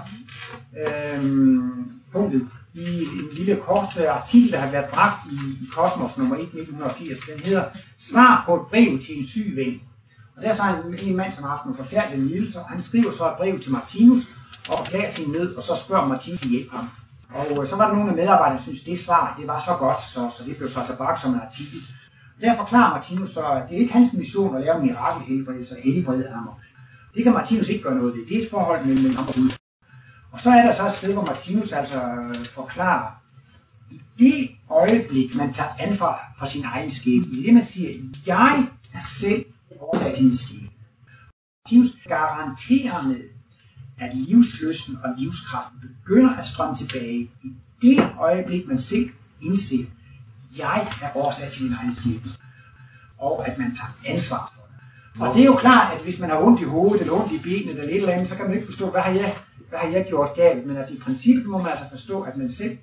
øhm, 0.77 1.93
punktet 2.13 2.49
i 2.75 3.03
en 3.03 3.29
lille 3.37 3.57
kort 3.57 4.01
øh, 4.01 4.17
artikel, 4.17 4.53
der 4.53 4.59
har 4.59 4.71
været 4.71 4.91
bragt 4.91 5.21
i, 5.33 5.65
i 5.65 5.67
Kosmos 5.73 6.19
nummer 6.19 6.37
1 6.37 6.43
1980. 6.43 7.21
Den 7.21 7.41
hedder 7.45 7.65
Svar 7.99 8.43
på 8.47 8.55
et 8.55 8.67
brev 8.67 8.99
til 8.99 9.19
en 9.19 9.27
syg 9.27 9.53
ven. 9.57 9.81
Og 10.37 10.43
der 10.43 10.49
er 10.49 10.55
så 10.55 10.63
en, 10.63 11.09
en 11.09 11.17
mand, 11.17 11.33
som 11.33 11.45
har 11.45 11.51
haft 11.51 11.65
nogle 11.65 11.83
forfærdelige 11.83 12.29
lidelser, 12.29 12.61
og 12.61 12.69
han 12.69 12.83
skriver 12.83 13.11
så 13.11 13.25
et 13.31 13.37
brev 13.37 13.61
til 13.61 13.73
Martinus 13.73 14.23
og 14.69 14.85
beklager 14.85 15.11
sin 15.11 15.33
nød, 15.33 15.55
og 15.55 15.63
så 15.63 15.73
spørger 15.87 16.09
Martinus 16.09 16.45
om 16.45 16.51
hjælp 16.51 16.71
ham. 16.73 16.89
Og 17.35 17.61
øh, 17.61 17.67
så 17.67 17.77
var 17.77 17.87
der 17.87 17.95
nogle 17.95 18.11
af 18.11 18.17
medarbejderne, 18.17 18.57
der 18.57 18.63
syntes, 18.63 18.83
det 18.83 18.99
svar 18.99 19.35
det 19.39 19.47
var 19.47 19.59
så 19.59 19.77
godt, 19.79 20.01
så, 20.03 20.31
så 20.37 20.45
det 20.47 20.57
blev 20.57 20.69
så 20.69 20.81
altså 20.81 20.93
tilbage 20.93 21.19
som 21.19 21.35
en 21.35 21.41
artikel. 21.41 21.79
Der 22.41 22.57
forklarer 22.57 22.95
Martinus 22.95 23.31
så, 23.31 23.45
at 23.47 23.63
det 23.69 23.77
er 23.77 23.81
ikke 23.81 23.93
hans 23.93 24.13
mission 24.19 24.57
at 24.57 24.63
lave 24.63 24.77
en 24.77 24.87
mirakelhelbredelse 24.87 25.75
og 25.77 25.83
helbrede 25.83 26.29
ham. 26.35 26.49
Det 27.15 27.25
kan 27.25 27.33
Martinus 27.33 27.69
ikke 27.69 27.83
gøre 27.83 27.95
noget 27.95 28.15
ved. 28.15 28.27
Det 28.27 28.39
er 28.39 28.43
et 28.43 28.51
forhold 28.51 28.85
mellem 28.87 29.15
ham 29.17 29.29
og 29.29 29.35
Gud. 29.35 29.64
Og 30.35 30.41
så 30.41 30.51
er 30.51 30.63
der 30.63 30.73
så 30.73 30.87
et 30.87 30.93
sted, 30.93 31.13
hvor 31.13 31.25
Martinus 31.25 31.73
altså 31.73 32.03
øh, 32.03 32.45
forklarer, 32.45 33.11
i 33.91 34.01
det 34.19 34.51
øjeblik, 34.71 35.37
man 35.37 35.53
tager 35.53 35.71
ansvar 35.79 36.35
for 36.39 36.47
sin 36.47 36.65
egen 36.65 36.91
skæbne, 36.91 37.39
i 37.39 37.47
det 37.47 37.55
man 37.55 37.65
siger, 37.65 38.03
jeg 38.27 38.69
er 38.95 39.01
selv 39.01 39.45
årsag 39.81 40.15
til 40.15 40.25
min 40.25 40.37
skæbne. 40.37 40.69
Martinus 41.65 41.97
garanterer 42.09 43.03
med, 43.09 43.21
at 43.99 44.17
livsløsten 44.17 44.99
og 45.05 45.11
livskraften 45.19 45.81
begynder 45.81 46.37
at 46.37 46.47
strømme 46.47 46.77
tilbage 46.77 47.31
i 47.43 47.53
det 47.83 48.13
øjeblik, 48.19 48.69
man 48.69 48.79
selv 48.79 49.11
indser, 49.43 49.85
jeg 50.59 50.89
er 51.03 51.17
årsag 51.17 51.53
til 51.53 51.63
min 51.63 51.73
egen 51.81 51.95
skæbne. 51.95 52.33
Og 53.19 53.49
at 53.49 53.59
man 53.59 53.77
tager 53.77 54.15
ansvar 54.15 54.53
for 54.55 54.63
det. 54.63 55.29
Og 55.29 55.35
det 55.35 55.43
er 55.43 55.47
jo 55.47 55.57
klart, 55.57 55.97
at 55.97 56.03
hvis 56.03 56.21
man 56.21 56.31
har 56.31 56.43
ondt 56.43 56.61
i 56.61 56.65
hovedet, 56.65 57.01
eller 57.01 57.15
ondt 57.15 57.33
i 57.33 57.39
benet, 57.39 57.69
eller 57.69 57.85
et 57.85 57.97
eller 57.97 58.13
andet, 58.13 58.29
så 58.29 58.37
kan 58.37 58.45
man 58.45 58.55
ikke 58.55 58.67
forstå, 58.67 58.91
hvad 58.91 59.01
har 59.01 59.11
jeg, 59.13 59.37
hvad 59.75 59.81
har 59.91 59.99
jeg 59.99 60.07
gjort 60.09 60.31
galt. 60.37 60.67
Men 60.67 60.77
altså 60.77 60.95
i 60.95 60.99
princippet 60.99 61.47
må 61.47 61.59
man 61.59 61.71
altså 61.71 61.85
forstå, 61.91 62.23
at 62.23 62.37
man 62.37 62.51
selv 62.51 62.79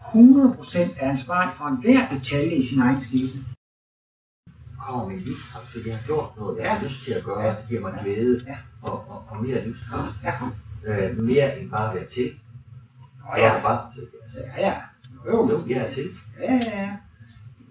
100% 0.00 0.78
er 1.00 1.10
ansvarlig 1.10 1.54
for 1.54 1.64
enhver 1.64 2.08
detalje 2.08 2.54
i 2.56 2.62
sin 2.62 2.80
egen 2.80 3.00
skæbne. 3.00 3.44
kommer 4.78 5.08
min 5.08 5.18
livskraft, 5.18 5.66
fordi 5.72 5.88
jeg 5.88 5.96
har 5.98 6.06
gjort 6.06 6.36
noget, 6.36 6.56
jeg 6.58 6.64
Ja. 6.64 6.74
har 6.74 6.84
lyst 6.84 7.04
til 7.04 7.12
at 7.12 7.24
gøre, 7.24 7.40
Ja. 7.42 7.48
det 7.50 7.64
giver 7.68 7.80
mig 7.80 7.92
glæde 8.02 8.40
Ja. 8.46 8.56
og, 8.82 8.92
og, 9.10 9.24
og 9.28 9.42
mere 9.44 9.64
livskraft. 9.66 10.14
Ja. 10.24 10.32
Øh, 10.86 11.18
mere 11.18 11.58
end 11.60 11.70
bare 11.70 11.88
at 11.90 11.94
være 11.96 12.06
til. 12.08 12.32
Og 13.28 13.38
Jeg 13.40 13.52
ja, 13.56 13.62
bare, 13.62 13.92
ja, 14.58 14.66
ja. 14.68 14.74
Jo, 15.26 15.50
Jo, 15.50 15.60
det 15.68 15.76
er 15.76 15.94
til. 15.94 16.10
Ja, 16.40 16.52
ja, 16.52 16.80
ja. 16.82 16.96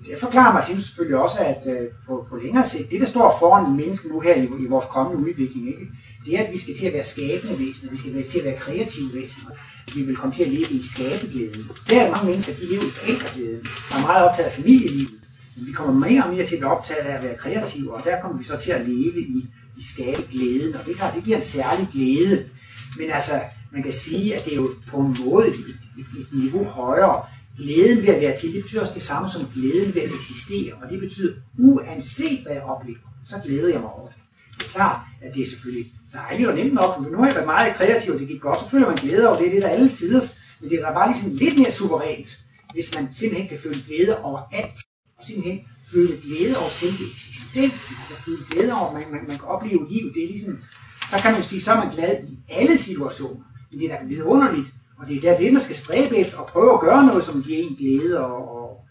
Det 0.06 0.20
forklarer 0.20 0.54
Martinus 0.54 0.84
selvfølgelig 0.84 1.18
også, 1.18 1.40
at 1.40 1.62
øh, 1.74 1.88
på, 2.08 2.26
på 2.30 2.36
længere 2.38 2.68
sigt, 2.68 2.92
det 2.92 3.02
der 3.02 3.08
står 3.08 3.38
foran 3.40 3.76
mennesket 3.76 4.12
nu 4.12 4.20
her 4.20 4.36
i, 4.36 4.44
i 4.44 4.68
vores 4.70 4.86
kommende 4.90 5.30
udvikling, 5.30 5.68
ikke? 5.68 5.88
det 6.26 6.40
er, 6.40 6.44
at 6.44 6.52
vi 6.52 6.58
skal 6.58 6.78
til 6.78 6.86
at 6.86 6.94
være 6.94 7.04
skabende 7.04 7.60
væsener, 7.60 7.92
vi 7.92 7.98
skal 7.98 8.16
være 8.16 8.24
til 8.24 8.40
at 8.40 8.46
være 8.46 8.58
kreative 8.60 9.10
væsener. 9.14 9.52
Vi 9.96 10.02
vil 10.02 10.16
komme 10.16 10.36
til 10.36 10.44
at 10.44 10.50
leve 10.50 10.70
i 10.72 10.82
skabeglæden. 10.94 11.72
Der 11.90 12.02
er 12.02 12.12
mange 12.12 12.26
mennesker, 12.30 12.54
de 12.54 12.66
lever 12.66 12.84
i 12.84 12.90
forældreglæden, 12.90 13.66
og 13.92 13.98
er 14.00 14.02
meget 14.02 14.30
optaget 14.30 14.48
af 14.50 14.54
familielivet. 14.54 15.14
Men 15.56 15.68
vi 15.68 15.72
kommer 15.72 16.08
mere 16.08 16.24
og 16.24 16.34
mere 16.34 16.46
til 16.46 16.56
at 16.56 16.62
være 16.62 16.72
optaget 16.72 17.06
af 17.06 17.16
at 17.18 17.24
være 17.24 17.38
kreative, 17.38 17.94
og 17.94 18.04
der 18.06 18.22
kommer 18.22 18.38
vi 18.38 18.44
så 18.44 18.58
til 18.58 18.72
at 18.72 18.82
leve 18.88 19.20
i, 19.20 19.48
i 19.78 19.84
skabeglæden, 19.94 20.76
og 20.76 20.86
det, 20.86 20.96
kan, 20.96 21.06
det 21.16 21.24
giver 21.24 21.38
en 21.38 21.44
særlig 21.44 21.88
glæde. 21.94 22.46
Men 22.98 23.12
altså, 23.12 23.34
man 23.72 23.84
kan 23.84 23.94
sige, 23.94 24.36
at 24.36 24.46
det 24.46 24.54
er 24.54 24.58
jo 24.58 24.70
på 24.88 24.98
en 24.98 25.18
måde 25.26 25.48
et, 25.48 25.54
et, 26.00 26.06
et 26.20 26.28
niveau 26.32 26.64
højere. 26.64 27.24
Glæden 27.58 28.02
ved 28.02 28.10
at 28.10 28.22
være 28.22 28.38
til, 28.38 28.54
det 28.54 28.62
betyder 28.64 28.82
også 28.82 28.94
det 28.94 29.02
samme 29.04 29.30
som 29.30 29.50
glæden 29.54 29.96
ved 29.96 30.02
at 30.02 30.12
eksistere, 30.20 30.74
og 30.74 30.90
det 30.90 31.00
betyder, 31.00 31.34
uanset 31.60 32.40
hvad 32.44 32.54
jeg 32.54 32.64
oplever, 32.64 33.08
så 33.26 33.36
glæder 33.46 33.70
jeg 33.70 33.80
mig 33.80 33.90
over 33.90 34.08
det. 34.08 34.18
Det 34.58 34.66
er 34.66 34.70
klart, 34.70 35.00
at 35.22 35.36
det 35.36 35.42
er 35.42 35.48
selvfølgelig 35.48 35.92
dejligt 36.14 36.50
og 36.50 36.56
nemt 36.56 36.74
nok, 36.74 37.00
men 37.02 37.12
nu 37.12 37.18
har 37.18 37.26
jeg 37.26 37.36
været 37.36 37.46
meget 37.46 37.76
kreativ, 37.76 38.14
og 38.14 38.20
det 38.20 38.28
gik 38.28 38.42
godt, 38.42 38.60
så 38.60 38.70
føler 38.70 38.88
man 38.88 38.96
glæde 38.96 39.28
over 39.28 39.38
det, 39.38 39.52
det 39.52 39.58
er 39.58 39.62
der 39.62 39.68
alle 39.68 39.90
tiders, 39.90 40.38
men 40.62 40.70
det 40.70 40.80
er 40.80 40.86
da 40.88 40.94
bare 40.94 41.12
ligesom 41.12 41.36
lidt 41.36 41.58
mere 41.60 41.72
suverænt, 41.72 42.38
hvis 42.74 42.96
man 42.96 43.14
simpelthen 43.14 43.50
kan 43.50 43.60
føle 43.60 43.80
glæde 43.88 44.22
over 44.22 44.40
alt, 44.52 44.80
og 45.18 45.24
simpelthen 45.26 45.60
føle 45.92 46.18
glæde 46.22 46.58
over 46.58 46.70
selve 46.70 47.04
eksistensen, 47.14 47.96
altså 48.02 48.24
føle 48.26 48.46
glæde 48.50 48.74
over, 48.74 48.88
at 48.88 48.94
man, 48.94 49.04
man, 49.12 49.22
man 49.28 49.38
kan 49.38 49.48
opleve 49.48 49.90
livet, 49.90 50.16
det 50.16 50.24
er 50.24 50.28
ligesom, 50.28 50.60
så 51.12 51.18
kan 51.18 51.32
man 51.32 51.44
sige, 51.44 51.62
så 51.62 51.72
er 51.72 51.78
man 51.78 51.94
glad 51.94 52.24
i 52.30 52.38
alle 52.50 52.78
situationer, 52.78 53.44
men 53.72 53.80
det 53.80 53.92
er 53.92 53.98
da 53.98 54.06
lidt 54.06 54.22
underligt, 54.22 54.70
og 55.04 55.10
det 55.10 55.18
er 55.18 55.22
der 55.22 55.38
det, 55.38 55.54
man 55.54 55.62
skal 55.62 55.76
stræbe 55.76 56.18
efter, 56.18 56.38
og 56.38 56.48
prøve 56.48 56.74
at 56.74 56.80
gøre 56.80 57.06
noget, 57.06 57.24
som 57.24 57.44
giver 57.44 57.64
en 57.64 57.76
glæde, 57.76 58.20
og, 58.26 58.40
og, 58.58 58.86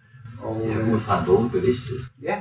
og 0.46 0.56
er 0.70 0.92
ud 0.94 1.00
fra 1.00 1.20
en 1.20 1.26
vågen 1.26 1.50
bevidsthed. 1.50 2.00
ja, 2.22 2.36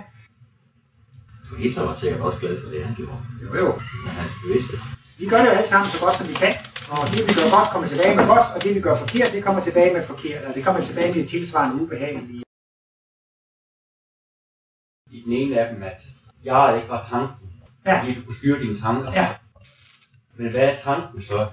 For 1.50 1.56
Hitler 1.56 1.84
var 1.86 1.96
sikkert 1.96 2.22
også 2.22 2.40
glad 2.40 2.62
for 2.63 2.70
det, 2.70 2.86
han 2.86 2.96
gjorde. 2.96 3.18
jo 3.44 3.56
jo, 3.63 3.72
Men 4.04 4.12
hans 4.20 4.32
bevidsthed. 4.44 4.80
Vi 5.20 5.25
gør 5.30 5.38
det 5.38 5.46
jo 5.46 5.51
alle 5.60 5.68
sammen 5.74 5.88
så 5.94 6.00
godt, 6.06 6.16
som 6.16 6.28
vi 6.32 6.34
kan. 6.44 6.54
Og 6.94 7.04
det, 7.13 7.22
vi 7.30 7.34
gør 7.40 7.48
godt, 7.58 7.70
kommer 7.74 7.88
tilbage 7.88 8.16
med 8.20 8.25
godt, 8.34 8.48
og 8.56 8.60
det, 8.63 8.75
vi 8.75 8.82
gør 8.88 8.96
forkert, 9.04 9.30
det 9.36 9.44
kommer 9.44 9.62
tilbage 9.68 9.94
med 9.96 10.04
forkert. 10.12 10.44
Og 10.48 10.51
det 10.56 10.63
kommer 10.66 10.82
tilbage 10.90 11.13
med 11.18 11.28
tilsvarende 11.28 11.75
ubehagelige. 11.84 12.44
i 15.12 15.22
den 15.25 15.34
ene 15.34 15.60
af 15.60 15.74
dem, 15.74 15.84
at 15.84 16.01
jeg 16.44 16.75
ikke 16.78 16.90
var 16.90 17.04
tanken, 17.04 17.48
Ja. 17.86 18.00
fordi 18.01 18.16
du 18.16 18.22
kunne 18.25 18.36
styre 18.36 18.60
dine 18.60 18.75
tanker. 18.75 19.12
Ja. 19.12 19.36
Men 20.38 20.51
hvad 20.51 20.62
er 20.72 20.75
tanken 20.75 21.22
så? 21.22 21.48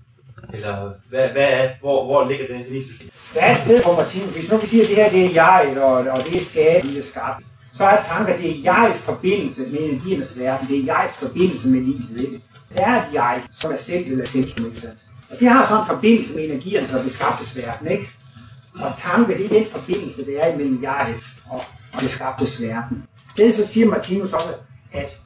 Eller 0.54 0.90
hvad, 1.08 1.28
hvad 1.28 1.48
er, 1.50 1.68
hvor, 1.80 2.04
hvor 2.04 2.28
ligger 2.28 2.46
den 2.46 2.56
henne 2.56 2.78
i? 2.78 2.82
Der 3.34 3.40
er 3.40 3.54
et 3.54 3.60
sted 3.60 3.82
for 3.82 3.96
Martin, 3.96 4.22
hvis 4.22 4.50
nu 4.50 4.56
vi 4.56 4.66
siger, 4.66 4.82
at 4.82 4.88
det 4.88 4.96
her 4.96 5.10
det 5.10 5.24
er 5.24 5.30
jeg, 5.30 5.82
og, 5.82 5.92
og 5.92 6.24
det 6.24 6.36
er 6.36 6.44
skab, 6.44 6.82
det 6.82 6.98
er 6.98 7.02
skab, 7.02 7.34
så 7.74 7.84
er 7.84 8.02
tanken, 8.02 8.34
at 8.34 8.40
det 8.40 8.50
er 8.50 8.72
jegs 8.72 8.98
forbindelse 8.98 9.62
med 9.70 9.80
energiernes 9.80 10.38
verden, 10.38 10.68
det 10.68 10.78
er 10.78 10.94
jegs 10.94 11.16
forbindelse 11.16 11.68
med 11.68 11.80
livet. 11.80 12.20
Ikke? 12.20 12.40
Der 12.74 12.80
er 12.80 13.02
et 13.02 13.12
jeg, 13.12 13.42
som 13.52 13.72
er 13.72 13.76
selv 13.76 14.12
eller 14.12 14.24
centrum, 14.24 14.66
ikke 14.66 14.80
sandt? 14.80 14.98
Og 15.30 15.36
det 15.40 15.48
har 15.48 15.64
sådan 15.64 15.82
en 15.82 15.86
forbindelse 15.86 16.34
med 16.34 16.44
energiernes 16.44 16.94
og 16.94 17.04
det 17.04 17.62
verden, 17.64 17.90
ikke? 17.90 18.08
Og 18.80 18.92
tanke, 18.98 19.34
det 19.38 19.44
er 19.44 19.48
den 19.48 19.66
forbindelse, 19.66 20.26
der 20.26 20.40
er 20.40 20.52
imellem 20.52 20.82
jeg 20.82 21.14
og, 21.50 21.62
og 21.92 22.00
det 22.00 22.10
skabtes 22.10 22.62
verden. 22.62 23.04
Det 23.36 23.54
så 23.54 23.66
siger 23.66 23.86
Martinus 23.86 24.32
også, 24.32 24.48
at 24.92 25.18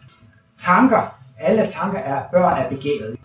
tanker, 0.60 1.18
alle 1.40 1.70
tanker 1.70 1.98
er 1.98 2.22
børn 2.32 2.58
af 2.62 2.68
begæret. 2.68 3.16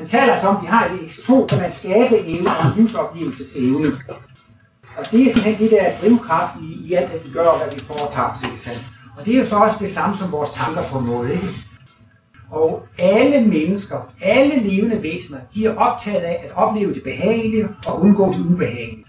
Han 0.00 0.08
taler 0.08 0.32
altså 0.32 0.48
om, 0.48 0.56
at 0.56 0.62
vi 0.62 0.66
har 0.66 0.84
et 0.84 0.90
X2, 0.90 1.48
som 1.48 1.60
er 1.60 1.64
en 1.64 1.70
skabeevne 1.70 2.50
og 2.50 2.66
en 2.66 2.72
livsoplevelsesevne. 2.76 3.86
Og 4.96 5.10
det 5.10 5.20
er 5.20 5.32
simpelthen 5.32 5.58
det 5.58 5.70
der 5.70 5.92
drivkraft 6.00 6.56
i, 6.62 6.86
i 6.88 6.94
alt, 6.94 7.10
hvad 7.10 7.20
vi 7.20 7.30
gør 7.32 7.46
og 7.46 7.58
hvad 7.58 7.74
vi 7.74 7.80
foretager 7.80 8.32
os, 8.32 8.42
ikke 8.42 8.60
sandt? 8.60 8.86
Og 9.18 9.26
det 9.26 9.34
er 9.34 9.38
jo 9.38 9.44
så 9.44 9.56
også 9.56 9.76
det 9.80 9.90
samme 9.90 10.16
som 10.16 10.32
vores 10.32 10.50
tanker 10.50 10.82
på 10.82 10.98
en 10.98 11.06
måde, 11.06 11.32
ikke? 11.32 11.46
Og 12.50 12.82
alle 12.98 13.46
mennesker, 13.46 14.12
alle 14.22 14.60
levende 14.60 15.02
væsener, 15.02 15.38
de 15.54 15.66
er 15.66 15.76
optaget 15.76 16.22
af 16.22 16.40
at 16.44 16.50
opleve 16.56 16.94
det 16.94 17.02
behagelige 17.02 17.68
og 17.86 18.02
undgå 18.02 18.32
det 18.32 18.40
ubehagelige. 18.40 19.04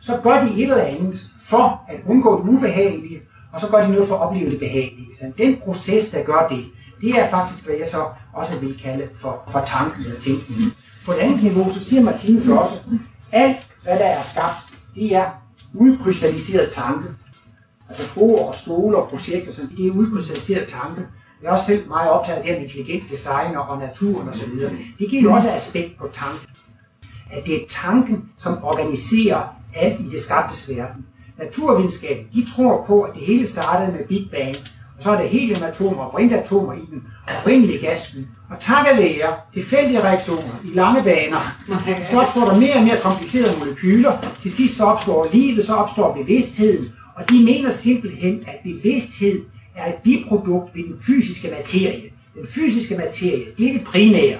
Så 0.00 0.20
gør 0.22 0.44
de 0.44 0.54
et 0.54 0.62
eller 0.62 0.84
andet 0.84 1.16
for 1.42 1.82
at 1.88 1.96
undgå 2.06 2.42
det 2.42 2.48
ubehagelige, 2.48 3.20
og 3.52 3.60
så 3.60 3.70
gør 3.70 3.84
de 3.84 3.92
noget 3.92 4.08
for 4.08 4.14
at 4.14 4.20
opleve 4.20 4.50
det 4.50 4.58
behagelige. 4.58 5.08
Så 5.14 5.32
den 5.38 5.56
proces, 5.64 6.10
der 6.10 6.24
gør 6.24 6.46
det, 6.50 6.64
det 7.00 7.10
er 7.10 7.30
faktisk, 7.30 7.66
hvad 7.66 7.76
jeg 7.76 7.86
så 7.86 8.04
også 8.32 8.58
vil 8.58 8.80
kalde 8.82 9.08
for, 9.20 9.42
for 9.52 9.64
tanken 9.66 10.04
eller 10.04 10.20
tænkningen. 10.20 10.72
På 11.06 11.12
et 11.12 11.16
andet 11.16 11.42
niveau, 11.42 11.70
så 11.70 11.84
siger 11.84 12.02
Martinus 12.02 12.48
også, 12.48 12.74
alt 13.32 13.68
hvad 13.82 13.98
der 13.98 14.04
er 14.04 14.22
skabt, 14.22 14.56
det 14.94 15.16
er 15.16 15.30
udkrystalliseret 15.74 16.70
tanke. 16.72 17.08
Altså 17.88 18.14
bord 18.14 18.48
og 18.48 18.54
stole 18.54 18.96
og 18.96 19.08
projekter, 19.08 19.52
så 19.52 19.62
det 19.76 19.86
er 19.86 19.90
udkrystalliseret 19.90 20.68
tanke. 20.68 21.02
Jeg 21.42 21.48
er 21.48 21.52
også 21.52 21.64
selv 21.64 21.88
meget 21.88 22.10
optaget 22.10 22.36
af 22.36 22.42
det 22.42 22.52
her 22.52 22.60
med 22.60 22.68
intelligent 22.68 23.10
design 23.10 23.56
og 23.56 23.78
naturen 23.78 24.28
osv. 24.28 24.50
Det 24.98 25.10
giver 25.10 25.22
jo 25.22 25.32
også 25.32 25.50
aspekt 25.50 25.98
på 25.98 26.10
tanken. 26.12 26.48
At 27.32 27.46
det 27.46 27.54
er 27.54 27.66
tanken, 27.68 28.24
som 28.36 28.64
organiserer 28.64 29.56
alt 29.74 30.00
i 30.00 30.08
det 30.10 30.20
skabtes 30.20 30.70
verden. 30.76 31.06
Naturvidenskaben, 31.38 32.26
de 32.34 32.46
tror 32.56 32.84
på, 32.86 33.02
at 33.02 33.14
det 33.14 33.26
hele 33.26 33.46
startede 33.46 33.92
med 33.92 34.06
Big 34.08 34.28
Bang, 34.30 34.56
så 35.00 35.10
er 35.10 35.20
der 35.20 35.28
heliumatomer 35.28 36.02
og 36.02 36.10
brintatomer 36.10 36.72
i 36.72 36.86
den 36.90 37.02
oprindelige 37.38 37.86
gassky. 37.86 38.18
Og 38.50 38.60
takket 38.60 38.96
være 38.98 39.32
tilfældige 39.54 40.00
reaktioner 40.00 40.60
i 40.64 40.68
lange 40.68 41.02
baner, 41.02 41.56
så 42.10 42.20
opstår 42.20 42.44
der 42.44 42.60
mere 42.60 42.74
og 42.74 42.82
mere 42.82 43.00
komplicerede 43.02 43.58
molekyler. 43.58 44.12
Til 44.42 44.52
sidst 44.52 44.76
så 44.76 44.84
opstår 44.84 45.28
livet, 45.32 45.64
så 45.64 45.74
opstår 45.74 46.14
bevidstheden. 46.14 46.92
Og 47.16 47.30
de 47.30 47.44
mener 47.44 47.70
simpelthen, 47.70 48.44
at 48.46 48.56
bevidsthed 48.64 49.42
er 49.76 49.88
et 49.88 49.94
biprodukt 50.04 50.74
ved 50.74 50.84
den 50.84 50.96
fysiske 51.06 51.48
materie. 51.58 52.10
Den 52.34 52.46
fysiske 52.46 52.96
materie, 52.96 53.44
det 53.58 53.68
er 53.68 53.72
det 53.72 53.84
primære. 53.84 54.38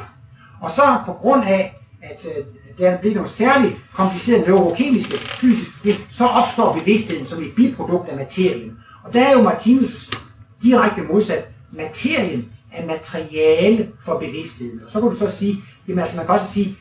Og 0.61 0.71
så 0.71 0.99
på 1.07 1.13
grund 1.13 1.45
af, 1.45 1.75
at 2.03 2.27
øh, 2.39 2.45
der 2.79 2.99
bliver 2.99 3.15
nogle 3.15 3.31
særligt 3.31 3.75
komplicerede 3.93 4.47
neurokemiske 4.47 5.19
fysiske 5.19 5.99
så 6.11 6.27
opstår 6.27 6.73
bevidstheden 6.73 7.27
som 7.27 7.43
et 7.43 7.53
biprodukt 7.57 8.09
af 8.09 8.17
materien. 8.17 8.73
Og 9.05 9.15
der 9.15 9.23
er 9.23 9.33
jo 9.33 9.43
Martinus 9.43 10.11
direkte 10.63 11.03
modsat. 11.03 11.49
Materien 11.73 12.49
er 12.73 12.87
materiale 12.87 13.93
for 14.05 14.19
bevidstheden. 14.19 14.81
Og 14.85 14.91
så 14.91 15.01
kan 15.01 15.11
du 15.11 15.17
så 15.17 15.31
sige, 15.31 15.57
jamen 15.89 15.99
altså 15.99 16.17
man 16.17 16.27
kan 16.27 16.35
også 16.35 16.53
sige, 16.53 16.77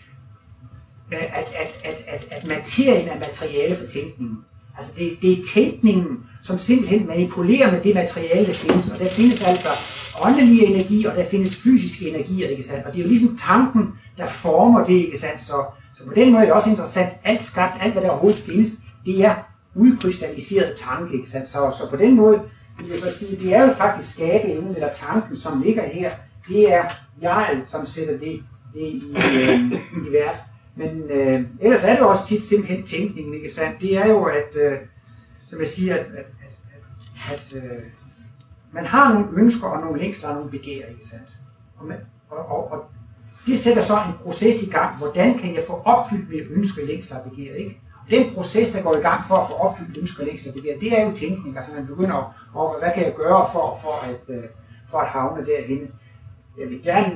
øh, 1.13 1.23
at, 1.23 1.53
at, 1.61 1.81
at, 1.83 2.03
at, 2.07 2.27
at 2.31 2.47
materien 2.47 3.07
er 3.07 3.15
materiale 3.15 3.75
for 3.75 3.85
tænkningen. 3.85 4.38
Altså 4.77 4.91
det, 4.97 5.17
det 5.21 5.31
er 5.31 5.43
tænkningen, 5.53 6.17
som 6.43 6.57
simpelthen 6.59 7.07
manipulerer 7.07 7.71
med 7.71 7.81
det 7.81 7.95
materiale, 7.95 8.47
der 8.47 8.53
findes. 8.53 8.89
Og 8.89 8.99
der 8.99 9.09
findes 9.09 9.43
altså 9.43 9.69
åndelig 10.25 10.63
energi, 10.63 11.05
og 11.05 11.15
der 11.15 11.25
findes 11.25 11.55
fysiske 11.55 12.09
energier, 12.09 12.49
ikke 12.49 12.63
sandt? 12.63 12.85
Og 12.85 12.93
det 12.93 12.99
er 12.99 13.03
jo 13.03 13.09
ligesom 13.09 13.38
tanken, 13.38 13.83
der 14.17 14.27
former 14.27 14.85
det, 14.85 14.93
ikke 14.93 15.19
sandt? 15.19 15.41
Så, 15.41 15.65
så 15.95 16.05
på 16.07 16.13
den 16.15 16.31
måde 16.31 16.41
er 16.41 16.45
det 16.45 16.53
også 16.53 16.69
interessant, 16.69 17.09
alt 17.23 17.43
skabt, 17.43 17.73
alt 17.81 17.93
hvad 17.93 18.03
der 18.03 18.09
overhovedet 18.09 18.39
findes, 18.39 18.69
det 19.05 19.25
er 19.25 19.35
udkrystalliseret 19.75 20.75
tanke, 20.77 21.17
ikke 21.17 21.29
sandt? 21.29 21.49
Så, 21.49 21.57
så 21.79 21.89
på 21.89 21.97
den 21.97 22.15
måde 22.15 22.39
vil 22.77 22.89
jeg 22.89 22.99
så 22.99 23.17
sige, 23.17 23.39
det 23.39 23.55
er 23.55 23.65
jo 23.65 23.73
faktisk 23.73 24.13
skabeevnen 24.13 24.75
eller 24.75 24.93
tanken, 24.93 25.38
som 25.38 25.61
ligger 25.61 25.83
her. 25.83 26.11
Det 26.47 26.73
er 26.73 26.83
jeg, 27.21 27.61
som 27.65 27.85
sætter 27.85 28.17
det, 28.17 28.43
det 28.73 28.81
i, 28.81 29.15
øh, 29.17 29.71
i 30.07 30.11
verden. 30.11 30.41
Men 30.75 31.11
øh, 31.11 31.43
ellers 31.61 31.83
er 31.83 31.95
det 31.95 31.99
også 31.99 32.27
tit 32.27 32.41
simpelthen 32.41 32.88
tænkningen, 32.88 33.33
ikke 33.33 33.53
sandt? 33.53 33.81
Det 33.81 33.97
er 33.97 34.07
jo, 34.07 34.23
at, 34.23 34.55
øh, 34.55 34.77
som 35.49 35.59
jeg 35.59 35.67
siger, 35.67 35.95
at, 35.95 36.05
at, 36.05 36.25
at, 37.29 37.33
at 37.33 37.63
øh, 37.63 37.81
man 38.71 38.85
har 38.85 39.13
nogle 39.13 39.27
ønsker 39.33 39.67
og 39.67 39.81
nogle 39.81 40.01
længsler 40.01 40.29
og 40.29 40.35
nogle 40.35 40.51
begær, 40.51 40.85
ikke 40.85 41.07
sandt? 41.07 41.29
Og, 41.77 41.85
man, 41.88 41.97
og, 42.29 42.38
og, 42.38 42.71
og 42.71 42.85
det 43.45 43.59
sætter 43.59 43.81
så 43.81 43.93
en 43.93 44.13
proces 44.23 44.63
i 44.63 44.69
gang. 44.69 44.97
Hvordan 44.97 45.38
kan 45.38 45.55
jeg 45.55 45.63
få 45.67 45.81
opfyldt 45.85 46.29
mine 46.29 46.45
ønsker, 46.49 46.85
længsler 46.85 47.17
og 47.17 47.29
begær, 47.29 47.53
ikke? 47.53 47.81
Og 48.05 48.11
den 48.11 48.33
proces, 48.33 48.71
der 48.71 48.81
går 48.81 48.95
i 48.95 49.01
gang 49.01 49.25
for 49.27 49.35
at 49.35 49.47
få 49.49 49.53
opfyldt 49.53 49.97
ønsker, 49.97 50.25
længsler 50.25 50.51
og 50.51 50.55
begær, 50.55 50.79
det 50.79 50.99
er 50.99 51.05
jo 51.05 51.15
tænkning. 51.15 51.57
Altså 51.57 51.73
man 51.75 51.88
begynder 51.88 52.44
at, 52.61 52.79
hvad 52.81 52.91
kan 52.95 53.03
jeg 53.03 53.15
gøre 53.15 53.45
for, 53.53 53.79
for, 53.83 53.95
at, 54.09 54.35
øh, 54.35 54.43
for 54.91 54.97
at 54.97 55.07
havne 55.07 55.45
derinde? 55.45 55.87
Jeg 56.59 56.69
vil 56.69 56.83
gerne 56.83 57.11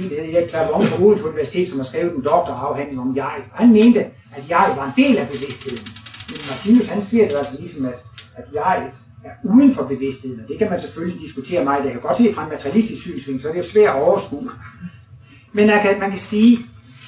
en, 0.00 0.10
der 0.10 0.22
hedder 0.22 0.38
Erik 0.38 0.48
Klavon 0.48 0.82
på 0.90 1.04
Odense 1.04 1.24
Universitet, 1.24 1.68
som 1.68 1.78
har 1.78 1.84
skrevet 1.84 2.14
en 2.16 2.24
doktorafhandling 2.24 3.00
om 3.00 3.16
jeg. 3.16 3.36
Han 3.54 3.72
mente, 3.72 4.00
at 4.36 4.44
jeg 4.48 4.74
var 4.76 4.84
en 4.84 5.04
del 5.04 5.18
af 5.18 5.26
bevidstheden. 5.28 5.86
Men 6.28 6.38
Martinus 6.50 6.88
han 6.88 7.02
siger 7.02 7.28
det 7.28 7.36
altså 7.36 7.56
ligesom, 7.60 7.86
at, 7.86 8.04
at 8.34 8.44
jeg 8.54 8.90
er 9.24 9.30
uden 9.44 9.74
for 9.74 9.84
bevidstheden, 9.84 10.40
og 10.40 10.48
det 10.48 10.58
kan 10.58 10.70
man 10.70 10.80
selvfølgelig 10.80 11.20
diskutere 11.20 11.64
meget. 11.64 11.84
Jeg 11.84 11.92
kan 11.92 12.00
godt 12.00 12.16
se 12.16 12.34
fra 12.34 12.42
en 12.44 12.48
materialistisk 12.48 13.02
synsvinkel, 13.02 13.42
så 13.42 13.48
er 13.48 13.52
det 13.52 13.58
jo 13.58 13.64
svært 13.64 13.96
at 13.96 14.02
overskue. 14.02 14.50
Men 15.52 15.66
man 15.66 15.82
kan, 15.82 15.98
man 16.00 16.10
kan 16.10 16.18
sige, 16.18 16.58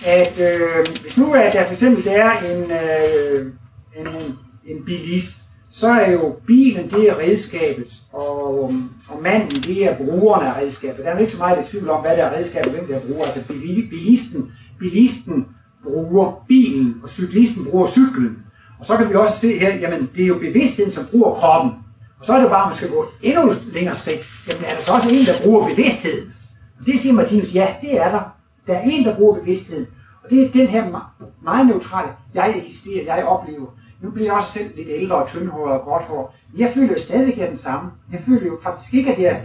at 0.06 0.38
øh, 0.38 0.86
hvis 1.02 1.18
nu 1.18 1.34
at 1.34 1.52
der 1.52 1.64
for 1.64 1.72
eksempel 1.72 2.04
der 2.04 2.12
er 2.12 2.40
en, 2.40 2.70
øh, 2.70 3.52
en, 3.96 4.06
en, 4.06 4.38
en 4.64 4.84
bilist, 4.84 5.34
så 5.80 5.88
er 5.88 6.10
jo 6.10 6.36
bilen, 6.46 6.90
det 6.90 7.10
er 7.10 7.18
redskabet, 7.18 8.00
og, 8.12 8.62
um, 8.64 8.90
og 9.08 9.22
manden, 9.22 9.50
det 9.50 9.84
er 9.84 9.96
brugeren 9.96 10.46
af 10.46 10.56
redskabet. 10.56 11.04
Der 11.04 11.10
er 11.10 11.14
jo 11.14 11.20
ikke 11.20 11.32
så 11.32 11.38
meget 11.38 11.66
i 11.66 11.70
tvivl 11.70 11.88
om, 11.88 12.00
hvad 12.00 12.16
der 12.16 12.24
er 12.24 12.36
redskabet, 12.36 12.72
hvem 12.72 12.86
der 12.86 13.00
bruger. 13.00 13.24
Altså 13.24 13.44
bilisten, 13.88 14.52
bilisten 14.78 15.46
bruger 15.84 16.44
bilen, 16.48 16.94
og 17.02 17.08
cyklisten 17.08 17.64
bruger 17.70 17.86
cyklen. 17.86 18.38
Og 18.78 18.86
så 18.86 18.96
kan 18.96 19.08
vi 19.08 19.14
også 19.14 19.38
se 19.38 19.58
her, 19.58 19.76
jamen 19.76 20.10
det 20.14 20.22
er 20.22 20.26
jo 20.26 20.38
bevidstheden, 20.38 20.92
som 20.92 21.06
bruger 21.06 21.34
kroppen. 21.34 21.72
Og 22.20 22.26
så 22.26 22.32
er 22.32 22.36
det 22.36 22.44
jo 22.44 22.48
bare, 22.48 22.62
at 22.62 22.68
man 22.68 22.76
skal 22.76 22.90
gå 22.90 23.04
endnu 23.22 23.52
længere 23.72 23.94
skridt. 23.94 24.20
Jamen 24.50 24.64
er 24.64 24.74
der 24.74 24.80
så 24.80 24.92
også 24.92 25.08
en, 25.08 25.26
der 25.26 25.44
bruger 25.44 25.68
bevidstheden? 25.68 26.32
Og 26.80 26.86
det 26.86 26.98
siger 26.98 27.12
Martinus, 27.12 27.54
ja, 27.54 27.74
det 27.82 28.00
er 28.00 28.10
der. 28.10 28.22
Der 28.66 28.74
er 28.74 28.82
en, 28.82 29.04
der 29.04 29.16
bruger 29.16 29.38
bevidstheden. 29.40 29.86
Og 30.24 30.30
det 30.30 30.42
er 30.42 30.52
den 30.52 30.66
her 30.66 31.12
meget 31.42 31.66
neutrale, 31.66 32.08
jeg 32.34 32.54
eksisterer, 32.56 33.16
jeg 33.16 33.24
oplever. 33.24 33.66
Nu 34.00 34.11
bliver 34.11 34.26
jeg 34.26 34.35
også 34.35 34.52
selv 34.52 34.76
lidt 34.76 34.88
ældre 34.90 35.16
og 35.16 35.28
tyndhåret 35.28 35.72
og 35.72 35.85
gråt 35.85 36.02
hår. 36.02 36.35
Jeg 36.59 36.70
føler 36.74 36.92
jo 36.92 36.98
stadigvæk, 36.98 37.32
at 37.32 37.38
jeg 37.38 37.44
er 37.44 37.48
den 37.48 37.56
samme. 37.56 37.90
Jeg 38.12 38.20
føler 38.20 38.46
jo 38.46 38.59
faktisk 38.62 38.94
ikke, 38.94 39.12
at 39.12 39.22
jeg 39.22 39.42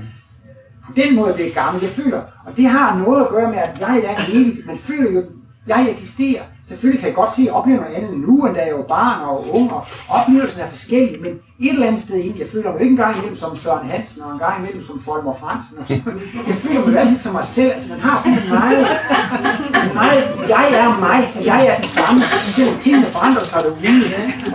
på 0.86 0.92
den 0.96 1.16
måde 1.16 1.34
bliver 1.34 1.54
gammel. 1.54 1.82
Jeg 1.82 1.92
føler, 1.92 2.22
og 2.46 2.58
det 2.58 2.66
har 2.66 2.98
noget 2.98 3.24
at 3.24 3.30
gøre 3.30 3.50
med, 3.50 3.58
at 3.58 3.80
jeg 3.80 4.16
er 4.18 4.34
evig. 4.34 4.58
Man 4.66 4.78
føler 4.78 5.12
jo, 5.12 5.24
jeg 5.68 5.88
eksisterer. 5.92 6.44
Selvfølgelig 6.68 7.00
kan 7.00 7.08
jeg 7.08 7.16
godt 7.16 7.34
se, 7.36 7.42
at 7.42 7.46
jeg 7.46 7.54
oplever 7.54 7.80
noget 7.80 7.96
andet 7.96 8.20
nu, 8.20 8.46
end 8.46 8.56
da 8.56 8.62
jeg 8.66 8.76
var 8.76 8.84
barn 8.84 9.22
og 9.22 9.56
ung, 9.56 9.74
og 9.74 9.86
oplevelsen 10.10 10.62
er 10.62 10.70
forskellig, 10.70 11.22
men 11.22 11.32
et 11.60 11.74
eller 11.74 11.88
andet 11.88 12.02
sted 12.02 12.16
egentlig, 12.16 12.40
jeg 12.40 12.50
føler 12.50 12.72
mig 12.72 12.82
ikke 12.82 12.92
engang 12.92 13.16
imellem 13.16 13.36
som 13.36 13.56
Søren 13.56 13.90
Hansen, 13.90 14.22
og 14.22 14.32
engang 14.32 14.60
imellem 14.60 14.84
som 14.84 15.00
Folmer 15.00 15.34
Fransen. 15.34 15.78
Og 15.80 16.48
jeg 16.48 16.56
føler 16.56 16.86
mig 16.86 17.00
altid 17.00 17.18
som 17.18 17.34
mig 17.34 17.46
selv. 17.46 17.72
Altså, 17.72 17.90
man 17.90 18.00
har 18.00 18.18
sådan 18.18 18.44
en 18.44 18.50
meget, 18.50 18.88
en 19.88 19.94
meget, 19.94 20.24
jeg 20.50 20.68
er 20.74 21.00
mig, 21.00 21.34
og 21.36 21.46
jeg 21.46 21.68
er 21.68 21.76
den 21.76 21.84
samme, 21.84 22.22
selvom 22.56 22.80
tingene 22.80 23.08
forandrer 23.08 23.44
sig 23.44 23.62
derude. 23.64 24.06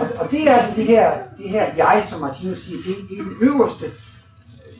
Og, 0.01 0.07
og 0.19 0.31
det 0.31 0.49
er 0.49 0.53
altså 0.53 0.71
det 0.75 0.85
her, 0.85 1.11
det 1.37 1.49
her 1.49 1.65
jeg, 1.77 2.05
som 2.09 2.21
Martinus 2.21 2.57
siger, 2.57 2.77
det, 2.85 2.95
det 3.09 3.19
er 3.19 3.23
den 3.23 3.35
øverste 3.41 3.85
øh, 3.85 3.91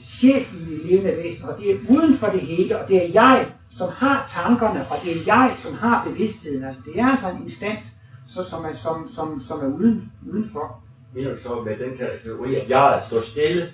chef 0.03 0.53
i 0.53 0.87
levende 0.87 1.13
væsen, 1.23 1.49
og 1.49 1.57
det 1.59 1.71
er 1.71 1.75
uden 1.89 2.17
for 2.17 2.27
det 2.27 2.41
hele, 2.41 2.79
og 2.79 2.87
det 2.87 2.97
er 3.05 3.09
jeg, 3.13 3.45
som 3.77 3.89
har 3.97 4.23
tankerne, 4.27 4.85
og 4.89 4.97
det 5.03 5.11
er 5.17 5.21
jeg, 5.25 5.53
som 5.57 5.77
har 5.77 6.03
bevidstheden. 6.07 6.63
Altså 6.63 6.81
det 6.85 6.99
er 6.99 7.07
altså 7.07 7.29
en 7.29 7.43
instans, 7.43 7.93
så, 8.27 8.43
som, 8.43 8.65
er, 8.65 8.73
som, 8.73 9.09
som, 9.15 9.41
som 9.41 9.59
er 9.59 9.77
uden, 9.77 10.11
udenfor. 10.31 10.83
Mener 11.13 11.29
du 11.31 11.41
så 11.41 11.61
med 11.65 11.77
den 11.77 11.97
kategori, 11.97 12.55
at 12.55 12.69
jeg 12.69 13.01
står 13.07 13.21
stille, 13.21 13.73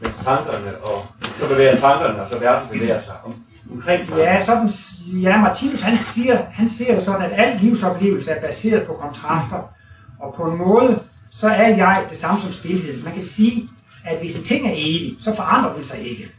mens 0.00 0.16
tankerne, 0.16 0.78
og 0.82 1.06
så 1.38 1.48
bevæger 1.48 1.76
tankerne, 1.76 2.22
og 2.22 2.28
så 2.28 2.38
verden 2.38 2.68
bevæger 2.72 3.02
sig 3.02 3.14
om, 3.24 3.34
omkring 3.72 4.00
tankerne? 4.00 4.22
Ja, 4.22 4.44
sådan, 4.44 4.70
ja, 5.22 5.40
Martinus 5.40 5.80
han 5.80 5.98
siger, 5.98 6.38
han 6.52 6.68
siger 6.68 7.00
sådan, 7.00 7.22
at 7.22 7.32
al 7.40 7.60
livsoplevelse 7.60 8.30
er 8.30 8.40
baseret 8.40 8.86
på 8.86 8.92
kontraster, 8.92 9.70
og 10.20 10.34
på 10.36 10.42
en 10.42 10.58
måde, 10.58 11.00
så 11.30 11.48
er 11.48 11.68
jeg 11.68 12.06
det 12.10 12.18
samme 12.18 12.40
som 12.40 12.52
stillhed. 12.52 13.02
Man 13.02 13.14
kan 13.14 13.24
sige, 13.24 13.68
at 14.04 14.18
hvis 14.18 14.38
en 14.38 14.44
ting 14.44 14.66
er 14.66 14.72
evig, 14.74 15.16
så 15.20 15.36
forandrer 15.36 15.74
den 15.74 15.84
sig 15.84 16.00
ikke. 16.00 16.30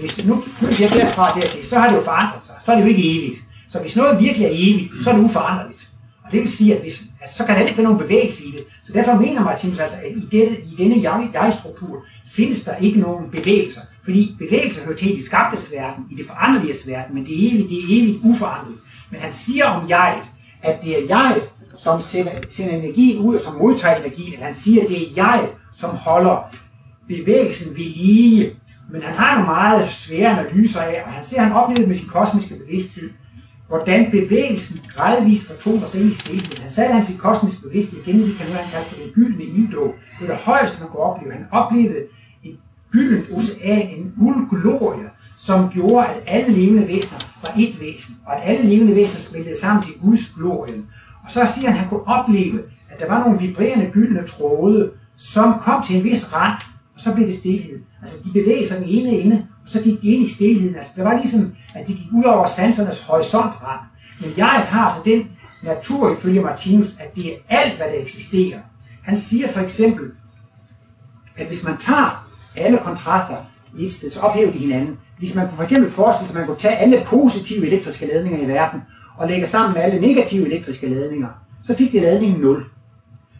Hvis 0.00 0.26
nu 0.26 0.44
flytter 0.58 0.76
jeg 0.80 0.90
derfra 0.90 1.40
dertil, 1.40 1.66
så 1.66 1.78
har 1.78 1.88
det 1.88 1.96
jo 1.96 2.02
forandret 2.02 2.44
sig. 2.44 2.54
Så 2.64 2.72
er 2.72 2.76
det 2.76 2.82
jo 2.82 2.88
ikke 2.88 3.18
evigt. 3.18 3.38
Så 3.68 3.80
hvis 3.80 3.96
noget 3.96 4.20
virkelig 4.20 4.46
er 4.46 4.50
evigt, 4.52 4.90
så 5.04 5.10
er 5.10 5.16
det 5.16 5.24
uforanderligt. 5.24 5.88
Og 6.24 6.32
det 6.32 6.40
vil 6.40 6.48
sige, 6.48 6.74
at 6.74 6.80
hvis, 6.80 7.02
altså, 7.22 7.36
så 7.36 7.44
kan 7.44 7.54
der 7.54 7.60
ikke 7.62 7.76
være 7.76 7.84
nogen 7.84 7.98
bevægelse 7.98 8.44
i 8.44 8.50
det. 8.50 8.64
Så 8.84 8.92
derfor 8.92 9.14
mener 9.14 9.44
Martinus 9.44 9.78
altså, 9.78 9.98
at 9.98 10.12
i, 10.16 10.28
dette, 10.36 10.60
i 10.62 10.74
denne 10.78 11.02
jeg-struktur 11.02 12.04
findes 12.32 12.64
der 12.64 12.76
ikke 12.76 13.00
nogen 13.00 13.30
bevægelser. 13.30 13.80
Fordi 14.04 14.36
bevægelser 14.38 14.84
hører 14.84 14.96
til 14.96 15.12
i 15.12 15.16
det 15.16 15.24
skabtes 15.24 15.72
verden, 15.76 16.04
i 16.12 16.14
det 16.14 16.26
foranderlige 16.26 16.74
verden, 16.86 17.14
men 17.14 17.24
det 17.24 17.32
er 17.34 17.50
evigt, 17.50 17.68
det 17.70 17.78
er 17.78 17.84
evigt 17.88 18.18
uforanderligt. 18.22 18.80
Men 19.10 19.20
han 19.20 19.32
siger 19.32 19.64
om 19.64 19.88
jeget, 19.88 20.22
at 20.62 20.78
det 20.84 20.98
er 20.98 21.06
jeget, 21.08 21.42
som 21.78 22.02
sender, 22.02 22.32
sender 22.50 22.76
energien 22.76 23.18
ud, 23.18 23.34
og 23.34 23.40
som 23.40 23.54
modtager 23.54 23.96
energien. 23.96 24.32
Eller 24.32 24.46
han 24.46 24.54
siger, 24.54 24.82
at 24.82 24.88
det 24.88 25.02
er 25.02 25.06
jeget, 25.16 25.48
som 25.76 25.90
holder 25.90 26.56
bevægelsen 27.08 27.76
ved 27.76 27.84
lige. 27.84 28.50
Men 28.90 29.02
han 29.02 29.14
har 29.14 29.34
nogle 29.34 29.46
meget 29.46 29.88
svære 29.90 30.38
analyser 30.38 30.80
af, 30.80 31.02
og 31.06 31.12
han 31.12 31.24
ser, 31.24 31.36
at 31.36 31.44
han 31.44 31.52
oplevede 31.52 31.86
med 31.86 31.96
sin 31.96 32.08
kosmiske 32.08 32.54
bevidsthed, 32.58 33.10
hvordan 33.68 34.10
bevægelsen 34.10 34.80
gradvist 34.94 35.46
fortoner 35.46 35.88
sig 35.88 36.00
ind 36.00 36.10
i 36.10 36.14
skæbnen. 36.14 36.60
Han 36.60 36.70
sagde, 36.70 36.88
at 36.88 36.96
han 36.96 37.06
fik 37.06 37.16
kosmisk 37.18 37.62
bevidsthed 37.62 38.04
gennem 38.04 38.26
det, 38.26 38.36
kan 38.36 38.46
han 38.46 38.70
kalde 38.70 38.86
for 38.86 38.96
den 38.96 39.10
gyldne 39.14 39.44
ilddå. 39.44 39.94
Det 40.20 40.28
var 40.28 40.34
det 40.34 40.44
højeste, 40.44 40.80
man 40.80 40.88
kunne 40.88 41.02
opleve. 41.02 41.32
Han 41.32 41.46
oplevede 41.50 42.02
et 42.44 42.56
gyldent 42.90 43.26
ocean, 43.36 43.88
en 43.88 44.14
guldglorie, 44.18 45.08
som 45.36 45.70
gjorde, 45.70 46.06
at 46.06 46.22
alle 46.26 46.52
levende 46.52 46.88
væsener 46.88 47.18
var 47.42 47.52
et 47.58 47.80
væsen, 47.80 48.16
og 48.26 48.36
at 48.36 48.50
alle 48.50 48.70
levende 48.70 48.94
væsener 48.94 49.20
smeltede 49.20 49.60
sammen 49.60 49.84
til 49.84 49.94
Guds 50.02 50.28
glorien. 50.36 50.86
Og 51.24 51.30
så 51.32 51.52
siger 51.54 51.66
han, 51.66 51.76
at 51.76 51.80
han 51.80 51.88
kunne 51.88 52.06
opleve, 52.06 52.62
at 52.90 53.00
der 53.00 53.08
var 53.08 53.24
nogle 53.24 53.40
vibrerende 53.40 53.90
gyldne 53.92 54.26
tråde, 54.26 54.90
som 55.16 55.54
kom 55.60 55.82
til 55.86 55.96
en 55.96 56.04
vis 56.04 56.34
rand, 56.34 56.58
og 56.94 57.00
så 57.00 57.14
blev 57.14 57.26
det 57.26 57.34
stille. 57.34 57.80
Altså, 58.02 58.16
de 58.24 58.32
bevægede 58.32 58.68
sig 58.68 58.78
den 58.78 58.88
ene 58.88 59.08
ende, 59.08 59.46
og 59.62 59.68
så 59.68 59.82
gik 59.82 60.02
de 60.02 60.06
ind 60.06 60.26
i 60.26 60.30
stillheden. 60.30 60.76
Altså, 60.76 60.92
det 60.96 61.04
var 61.04 61.16
ligesom, 61.16 61.54
at 61.74 61.88
de 61.88 61.92
gik 61.92 62.06
ud 62.14 62.24
over 62.24 62.46
sansernes 62.46 63.00
horisontrand. 63.00 63.80
Men 64.20 64.30
jeg 64.36 64.46
har 64.46 64.86
altså 64.86 65.02
den 65.04 65.26
natur, 65.62 66.12
ifølge 66.12 66.40
Martinus, 66.40 66.88
at 66.98 67.14
det 67.14 67.26
er 67.26 67.36
alt, 67.48 67.76
hvad 67.76 67.86
der 67.86 68.02
eksisterer. 68.02 68.58
Han 69.02 69.16
siger 69.16 69.52
for 69.52 69.60
eksempel, 69.60 70.10
at 71.36 71.46
hvis 71.46 71.64
man 71.64 71.76
tager 71.76 72.28
alle 72.56 72.78
kontraster 72.78 73.36
i 73.78 73.84
et 73.84 73.92
sted, 73.92 74.10
så 74.10 74.20
ophæver 74.20 74.52
de 74.52 74.58
hinanden. 74.58 74.96
Hvis 75.18 75.34
man 75.34 75.48
for 75.50 75.62
eksempel 75.62 75.90
forestiller 75.90 76.28
sig, 76.28 76.36
at 76.36 76.40
man 76.40 76.46
kunne 76.46 76.60
tage 76.60 76.76
alle 76.76 77.02
positive 77.06 77.66
elektriske 77.66 78.06
ladninger 78.06 78.42
i 78.42 78.48
verden, 78.48 78.80
og 79.16 79.28
lægge 79.28 79.46
sammen 79.46 79.74
med 79.74 79.82
alle 79.82 80.00
negative 80.00 80.46
elektriske 80.46 80.88
ladninger, 80.88 81.28
så 81.62 81.76
fik 81.76 81.92
de 81.92 82.00
ladningen 82.00 82.40
0. 82.40 82.64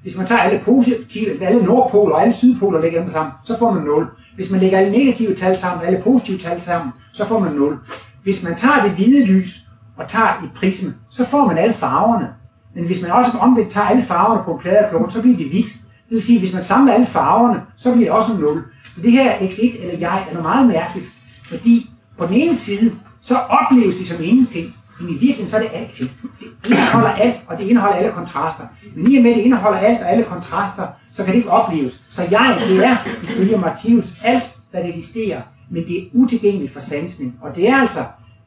Hvis 0.02 0.16
man 0.16 0.26
tager 0.26 0.40
alle 0.40 0.60
positive, 0.64 1.42
alle 1.42 1.64
nordpoler 1.64 2.14
og 2.14 2.22
alle 2.22 2.34
sydpoler 2.34 2.78
og 2.78 2.82
lægger 2.82 3.02
dem 3.02 3.12
sammen, 3.12 3.32
så 3.44 3.58
får 3.58 3.74
man 3.74 3.82
0. 3.82 4.06
Hvis 4.38 4.50
man 4.50 4.60
lægger 4.60 4.78
alle 4.78 4.92
negative 4.92 5.34
tal 5.34 5.58
sammen, 5.58 5.86
alle 5.86 6.02
positive 6.04 6.38
tal 6.38 6.60
sammen, 6.60 6.92
så 7.12 7.26
får 7.26 7.38
man 7.38 7.52
0. 7.52 7.78
Hvis 8.22 8.42
man 8.42 8.56
tager 8.56 8.82
det 8.82 8.90
hvide 8.90 9.24
lys 9.24 9.60
og 9.96 10.08
tager 10.08 10.42
et 10.44 10.50
prisme, 10.56 10.88
så 11.10 11.26
får 11.26 11.46
man 11.46 11.58
alle 11.58 11.74
farverne. 11.74 12.28
Men 12.74 12.86
hvis 12.86 13.02
man 13.02 13.10
også 13.10 13.30
omvendt 13.38 13.70
tager 13.70 13.86
alle 13.86 14.02
farverne 14.02 14.42
på 14.44 14.52
en 14.52 14.58
pladeklump, 14.58 15.10
så 15.10 15.22
bliver 15.22 15.36
det 15.36 15.48
hvidt. 15.48 15.66
Det 16.08 16.14
vil 16.14 16.22
sige, 16.22 16.36
at 16.36 16.40
hvis 16.40 16.52
man 16.52 16.62
samler 16.62 16.92
alle 16.92 17.06
farverne, 17.06 17.60
så 17.76 17.92
bliver 17.92 18.04
det 18.04 18.18
også 18.18 18.34
0. 18.40 18.62
Så 18.94 19.00
det 19.02 19.12
her 19.12 19.32
X1 19.32 19.82
eller 19.82 19.98
jeg 19.98 20.26
er 20.28 20.32
noget 20.32 20.42
meget 20.42 20.68
mærkeligt, 20.68 21.06
fordi 21.48 21.90
på 22.18 22.26
den 22.26 22.34
ene 22.34 22.56
side, 22.56 22.94
så 23.20 23.36
opleves 23.36 23.94
det 23.94 24.06
som 24.06 24.24
ingenting, 24.24 24.74
men 25.00 25.08
i 25.08 25.12
virkeligheden 25.12 25.48
så 25.48 25.56
er 25.56 25.60
det 25.60 25.70
alting. 25.74 26.10
Det 26.40 26.70
indeholder 26.70 27.10
alt, 27.10 27.44
og 27.46 27.58
det 27.58 27.64
indeholder 27.64 27.96
alle 27.96 28.12
kontraster. 28.12 28.64
Men 28.96 29.12
i 29.12 29.16
og 29.16 29.22
med, 29.22 29.30
at 29.30 29.36
det 29.36 29.42
indeholder 29.42 29.78
alt 29.78 30.00
og 30.00 30.10
alle 30.10 30.24
kontraster, 30.24 30.86
så 31.18 31.24
kan 31.24 31.32
det 31.32 31.38
ikke 31.38 31.50
opleves. 31.50 32.00
Så 32.10 32.22
jeg, 32.30 32.58
det 32.68 32.84
er, 32.84 32.96
ifølge 33.22 33.56
Martinus, 33.56 34.06
alt, 34.22 34.44
hvad 34.70 34.82
der 34.82 34.88
eksisterer, 34.88 35.42
men 35.70 35.86
det 35.86 35.98
er 35.98 36.02
utilgængeligt 36.12 36.72
for 36.72 36.80
sansning. 36.80 37.38
Og 37.42 37.56
det 37.56 37.68
er 37.68 37.76
altså, 37.76 38.04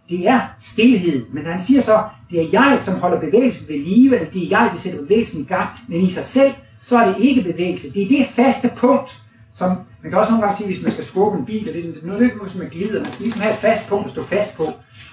det 0.09 0.27
er 0.27 0.39
stillhed. 0.59 1.25
Men 1.33 1.45
han 1.45 1.61
siger 1.61 1.81
så, 1.81 2.03
det 2.29 2.41
er 2.41 2.47
jeg, 2.51 2.79
som 2.81 2.99
holder 2.99 3.19
bevægelsen 3.19 3.67
ved 3.67 3.79
live, 3.79 4.15
eller 4.15 4.31
det 4.31 4.43
er 4.43 4.47
jeg, 4.49 4.69
der 4.73 4.77
sætter 4.77 5.01
bevægelsen 5.01 5.41
i 5.41 5.43
gang. 5.43 5.69
Men 5.87 6.01
i 6.01 6.09
sig 6.09 6.23
selv, 6.23 6.51
så 6.79 6.97
er 6.97 7.07
det 7.07 7.15
ikke 7.19 7.41
bevægelse. 7.41 7.93
Det 7.93 8.03
er 8.03 8.07
det 8.07 8.27
faste 8.27 8.71
punkt, 8.75 9.21
som 9.53 9.69
man 10.01 10.11
kan 10.11 10.19
også 10.19 10.31
nogle 10.31 10.45
gange 10.45 10.57
sige, 10.57 10.67
hvis 10.67 10.83
man 10.83 10.91
skal 10.91 11.03
skubbe 11.03 11.39
en 11.39 11.45
bil, 11.45 11.69
eller 11.69 11.93
det 11.93 12.03
er 12.03 12.07
noget, 12.07 12.51
som 12.51 12.59
man 12.59 12.69
glider. 12.69 13.01
Man 13.01 13.11
skal 13.11 13.23
ligesom 13.23 13.41
have 13.41 13.53
et 13.53 13.59
fast 13.59 13.87
punkt 13.87 14.05
at 14.05 14.11
stå 14.11 14.23
fast 14.23 14.57
på. 14.57 14.63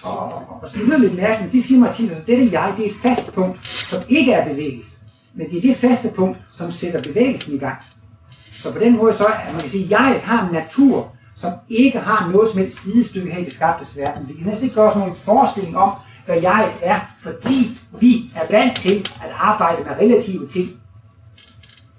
Og, 0.03 0.19
og, 0.19 0.43
og 0.63 0.69
så 0.69 0.79
lyder 0.79 0.99
lidt 0.99 1.17
mærkeligt, 1.17 1.43
altså, 1.43 1.57
det 1.57 1.65
siger 1.65 1.81
Martinus, 1.81 2.11
altså 2.11 2.27
det 2.27 2.53
jeg, 2.53 2.75
det 2.77 2.87
er 2.87 2.91
et 2.91 2.97
fast 3.03 3.35
punkt, 3.35 3.67
som 3.67 4.03
ikke 4.09 4.33
er 4.33 4.49
bevægelse. 4.49 4.98
Men 5.39 5.51
det 5.51 5.57
er 5.59 5.63
det 5.63 5.77
faste 5.77 6.11
punkt, 6.17 6.39
som 6.53 6.71
sætter 6.71 7.03
bevægelsen 7.03 7.55
i 7.55 7.59
gang. 7.59 7.77
Så 8.53 8.73
på 8.73 8.79
den 8.79 8.97
måde 8.97 9.13
så, 9.13 9.25
at 9.25 9.53
man 9.53 9.61
kan 9.61 9.71
sige, 9.71 9.85
at 9.85 9.91
jeg 9.91 10.21
har 10.25 10.47
en 10.47 10.53
natur, 10.53 11.13
som 11.37 11.53
ikke 11.69 11.99
har 11.99 12.31
noget 12.33 12.49
som 12.49 12.59
helst 12.59 12.83
sidestykke 12.83 13.33
her 13.33 13.41
i 13.41 13.45
det 13.45 13.53
skabtes 13.53 13.99
verden. 13.99 14.29
Vi 14.29 14.33
kan 14.33 14.47
næsten 14.47 14.65
ikke 14.65 14.75
gøre 14.75 14.93
sådan 14.93 15.09
en 15.09 15.15
forestilling 15.15 15.77
om, 15.77 15.93
hvad 16.27 16.41
jeg 16.43 16.73
er, 16.83 17.01
fordi 17.23 17.79
vi 18.01 18.31
er 18.37 18.53
vant 18.53 18.77
til 18.77 19.09
at 19.25 19.31
arbejde 19.39 19.83
med 19.83 19.91
relative 19.91 20.47
ting. 20.47 20.69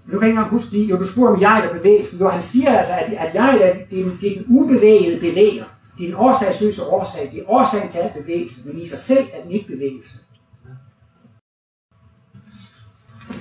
Men 0.05 0.13
du 0.13 0.19
kan 0.19 0.27
ikke 0.27 0.37
engang 0.37 0.49
huske 0.49 0.71
lige, 0.71 0.85
jo 0.85 0.97
du 0.97 1.07
spurgte 1.07 1.31
om 1.31 1.41
jeg 1.41 1.65
er 1.65 1.73
bevægelsen. 1.73 2.19
Jo, 2.19 2.29
han 2.29 2.41
siger 2.41 2.77
altså, 2.77 2.93
at, 2.93 3.13
at 3.13 3.33
jeg 3.33 3.49
er, 3.55 3.73
det 3.89 3.99
er, 3.99 4.09
det 4.21 4.31
er 4.31 4.35
den 4.35 4.45
ubevægede 4.47 5.19
bevæger. 5.19 5.65
Det 5.97 6.03
er 6.03 6.09
en 6.09 6.15
årsagsløse 6.15 6.83
årsag. 6.83 7.29
Det 7.31 7.39
er 7.39 7.49
årsagen 7.49 7.89
til 7.89 7.97
al 7.97 8.11
bevægelse, 8.21 8.67
men 8.67 8.81
i 8.81 8.85
sig 8.85 8.99
selv 8.99 9.27
er 9.33 9.43
den 9.43 9.51
ikke 9.51 9.67
bevægelse. 9.67 10.17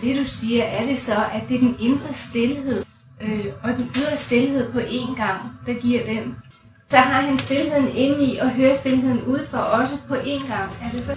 Det 0.03 0.17
du 0.17 0.25
siger, 0.25 0.65
er 0.65 0.87
det 0.87 1.01
så, 1.01 1.17
at 1.33 1.43
det 1.49 1.55
er 1.57 1.61
den 1.61 1.77
indre 1.81 2.15
stillhed 2.15 2.85
øh, 3.21 3.47
og 3.63 3.71
den 3.71 3.91
ydre 3.97 4.17
stillhed 4.17 4.73
på 4.73 4.79
én 4.79 5.17
gang, 5.17 5.41
der 5.67 5.75
giver 5.75 6.07
den. 6.07 6.37
Så 6.91 6.97
har 6.97 7.21
han 7.21 7.39
stillheden 7.39 7.89
inde 7.89 8.25
i 8.25 8.39
og 8.39 8.51
hører 8.51 8.75
stillheden 8.75 9.23
ud 9.23 9.47
for 9.47 9.59
også 9.59 9.95
på 10.09 10.15
én 10.15 10.49
gang. 10.49 10.71
Er 10.83 10.91
det 10.93 11.05
så? 11.05 11.17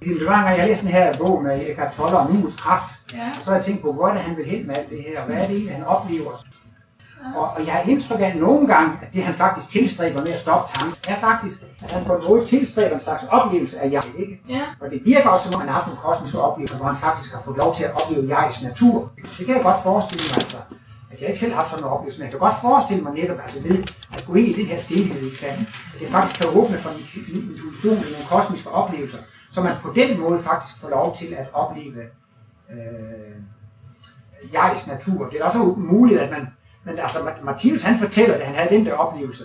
Det 0.00 0.26
var 0.26 0.38
en 0.38 0.44
gang, 0.44 0.58
jeg 0.58 0.68
læste 0.68 0.84
den 0.84 0.92
her 0.92 1.12
bog 1.18 1.42
med 1.42 1.68
Eckhart 1.68 1.94
Tolle 1.94 2.16
om 2.16 2.32
nuets 2.32 2.56
kraft. 2.56 2.94
Ja. 3.14 3.28
Og 3.38 3.44
så 3.44 3.50
har 3.50 3.56
jeg 3.56 3.64
tænkt 3.64 3.82
på, 3.82 3.92
hvor 3.92 4.08
er 4.08 4.12
det, 4.12 4.22
han 4.22 4.36
vil 4.36 4.46
hen 4.46 4.66
med 4.66 4.76
alt 4.76 4.90
det 4.90 4.98
her, 5.08 5.26
hvad 5.26 5.36
er 5.36 5.46
det 5.46 5.56
egentlig, 5.56 5.74
han 5.74 5.84
oplever. 5.84 6.44
Og, 7.36 7.50
og 7.56 7.66
jeg 7.66 7.74
har 7.74 7.82
indtryk 7.82 8.20
af 8.20 8.36
nogle 8.36 8.66
gange, 8.66 8.92
at 9.02 9.14
det 9.14 9.22
han 9.22 9.34
faktisk 9.34 9.70
tilstræber 9.70 10.20
med 10.20 10.28
at 10.28 10.38
stoppe 10.38 10.72
tanken, 10.74 10.96
er 11.08 11.16
faktisk, 11.16 11.56
at 11.82 11.92
han 11.92 12.04
på 12.04 12.14
en 12.14 12.24
måde 12.28 12.46
tilstræber 12.46 12.94
en 12.94 13.00
slags 13.00 13.22
oplevelse 13.30 13.80
af 13.80 13.90
jeg, 13.90 14.02
ikke? 14.18 14.40
Ja. 14.48 14.62
Og 14.80 14.90
det 14.90 15.00
virker 15.04 15.28
også, 15.28 15.44
som 15.44 15.54
om 15.54 15.60
han 15.60 15.68
har 15.68 15.74
haft 15.74 15.86
nogle 15.86 16.00
kosmiske 16.00 16.38
oplevelser, 16.40 16.76
hvor 16.76 16.86
han 16.86 16.96
faktisk 16.96 17.34
har 17.34 17.40
fået 17.40 17.56
lov 17.56 17.74
til 17.74 17.84
at 17.84 17.92
opleve 18.00 18.38
jegs 18.38 18.62
natur. 18.62 19.10
Det 19.38 19.46
kan 19.46 19.54
jeg 19.54 19.62
godt 19.62 19.82
forestille 19.82 20.24
mig, 20.30 20.36
altså. 20.42 20.58
At 21.12 21.20
jeg 21.20 21.28
ikke 21.28 21.40
selv 21.40 21.52
har 21.52 21.60
haft 21.60 21.70
sådan 21.70 21.84
en 21.84 21.90
oplevelse, 21.90 22.18
men 22.18 22.24
jeg 22.24 22.30
kan 22.30 22.40
godt 22.40 22.54
forestille 22.60 23.02
mig 23.02 23.12
netop 23.14 23.38
altså 23.44 23.60
ved 23.68 23.76
at 24.14 24.24
gå 24.26 24.34
ind 24.34 24.48
i 24.48 24.52
den 24.52 24.66
her 24.66 24.78
ikke 25.26 25.38
sandt? 25.38 25.60
At 25.94 26.00
det 26.00 26.08
faktisk 26.08 26.40
kan 26.40 26.58
åbne 26.58 26.76
for 26.76 26.90
en 26.90 26.98
intuition 27.50 27.96
i 27.96 28.10
nogle 28.14 28.26
kosmiske 28.28 28.70
oplevelser, 28.70 29.18
så 29.52 29.60
man 29.62 29.72
på 29.82 29.92
den 29.94 30.20
måde 30.20 30.42
faktisk 30.42 30.80
får 30.80 30.88
lov 30.88 31.16
til 31.16 31.36
at 31.40 31.46
opleve 31.52 32.02
øh, 32.72 33.36
jegs 34.54 34.86
natur. 34.86 35.28
Det 35.28 35.40
er 35.40 35.44
også 35.44 35.58
muligt, 35.76 36.20
at 36.20 36.30
man, 36.30 36.46
men 36.84 36.98
altså 36.98 37.32
Martinus 37.42 37.82
han 37.82 37.98
fortæller, 37.98 38.34
at 38.34 38.46
han 38.46 38.54
havde 38.54 38.70
den 38.70 38.86
der 38.86 38.92
oplevelse, 38.92 39.44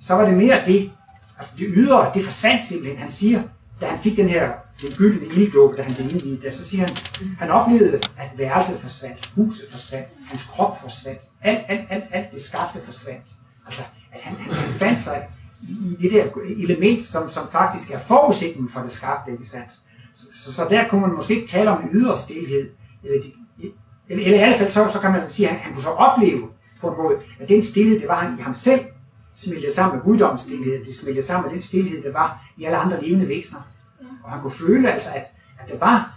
så 0.00 0.14
var 0.14 0.24
det 0.24 0.34
mere 0.34 0.62
det, 0.66 0.92
altså 1.38 1.54
det 1.58 1.66
ydre, 1.76 2.10
det 2.14 2.24
forsvandt 2.24 2.64
simpelthen. 2.64 2.98
Han 2.98 3.10
siger, 3.10 3.42
da 3.80 3.86
han 3.86 3.98
fik 3.98 4.16
den 4.16 4.28
her 4.28 4.52
den 4.82 4.90
gyldne 4.96 5.26
ilddåb, 5.26 5.76
da 5.76 5.82
han 5.82 5.94
blev 5.94 6.06
indvidet, 6.06 6.42
der, 6.42 6.50
så 6.50 6.64
siger 6.64 6.86
han, 6.86 6.96
han 7.38 7.50
oplevede, 7.50 8.00
at 8.16 8.30
værelset 8.36 8.78
forsvandt, 8.80 9.32
huset 9.36 9.64
forsvandt, 9.70 10.08
hans 10.28 10.44
krop 10.44 10.80
forsvandt, 10.80 11.20
alt, 11.42 11.60
alt, 11.68 11.80
alt, 11.90 12.04
alt 12.10 12.32
det 12.32 12.40
skabte 12.40 12.80
forsvandt. 12.84 13.26
Altså, 13.66 13.82
at 14.12 14.20
han, 14.20 14.36
han, 14.36 14.54
han 14.54 14.74
fandt 14.74 15.00
sig 15.00 15.28
i 15.62 15.96
det 16.00 16.12
der 16.12 16.26
element, 16.56 17.02
som, 17.02 17.28
som 17.28 17.48
faktisk 17.52 17.90
er 17.90 17.98
forudsætningen 17.98 18.70
for 18.70 18.80
det 18.80 18.92
skabte, 18.92 19.32
ikke 19.32 19.46
sandt? 19.46 19.70
Så, 20.14 20.26
så, 20.32 20.52
så 20.52 20.66
der 20.70 20.88
kunne 20.88 21.00
man 21.00 21.16
måske 21.16 21.34
ikke 21.34 21.48
tale 21.48 21.70
om 21.70 21.82
en 21.82 21.88
ydre 21.92 22.16
stillhed, 22.16 22.70
eller, 23.04 23.22
de, 23.22 23.32
eller, 24.08 24.24
eller 24.24 24.38
i 24.38 24.42
alle 24.42 24.58
fald 24.58 24.70
så, 24.70 24.88
så 24.92 25.00
kan 25.00 25.12
man 25.12 25.30
sige, 25.30 25.48
at 25.48 25.54
han, 25.54 25.62
han 25.62 25.72
kunne 25.72 25.82
så 25.82 25.90
opleve 25.90 26.48
på 26.94 27.00
en 27.00 27.02
måde, 27.02 27.18
at 27.40 27.48
den 27.48 27.64
stillhed, 27.64 28.00
det 28.00 28.08
var 28.08 28.20
han 28.20 28.38
i 28.38 28.42
ham 28.42 28.54
selv, 28.54 28.80
smeltede 29.36 29.74
sammen 29.74 29.96
med 29.96 30.04
guddommens 30.04 30.42
stillhed, 30.42 30.84
det 30.84 30.96
smeltede 30.96 31.26
sammen 31.26 31.46
med 31.46 31.54
den 31.54 31.62
stillhed, 31.62 32.02
der 32.02 32.12
var 32.12 32.44
i 32.56 32.64
alle 32.64 32.76
andre 32.76 33.02
levende 33.02 33.28
væsener. 33.28 33.60
Og 34.24 34.30
han 34.30 34.40
kunne 34.42 34.52
føle 34.52 34.92
altså, 34.92 35.08
at, 35.14 35.24
at 35.58 35.68
der 35.68 35.78
var 35.78 36.14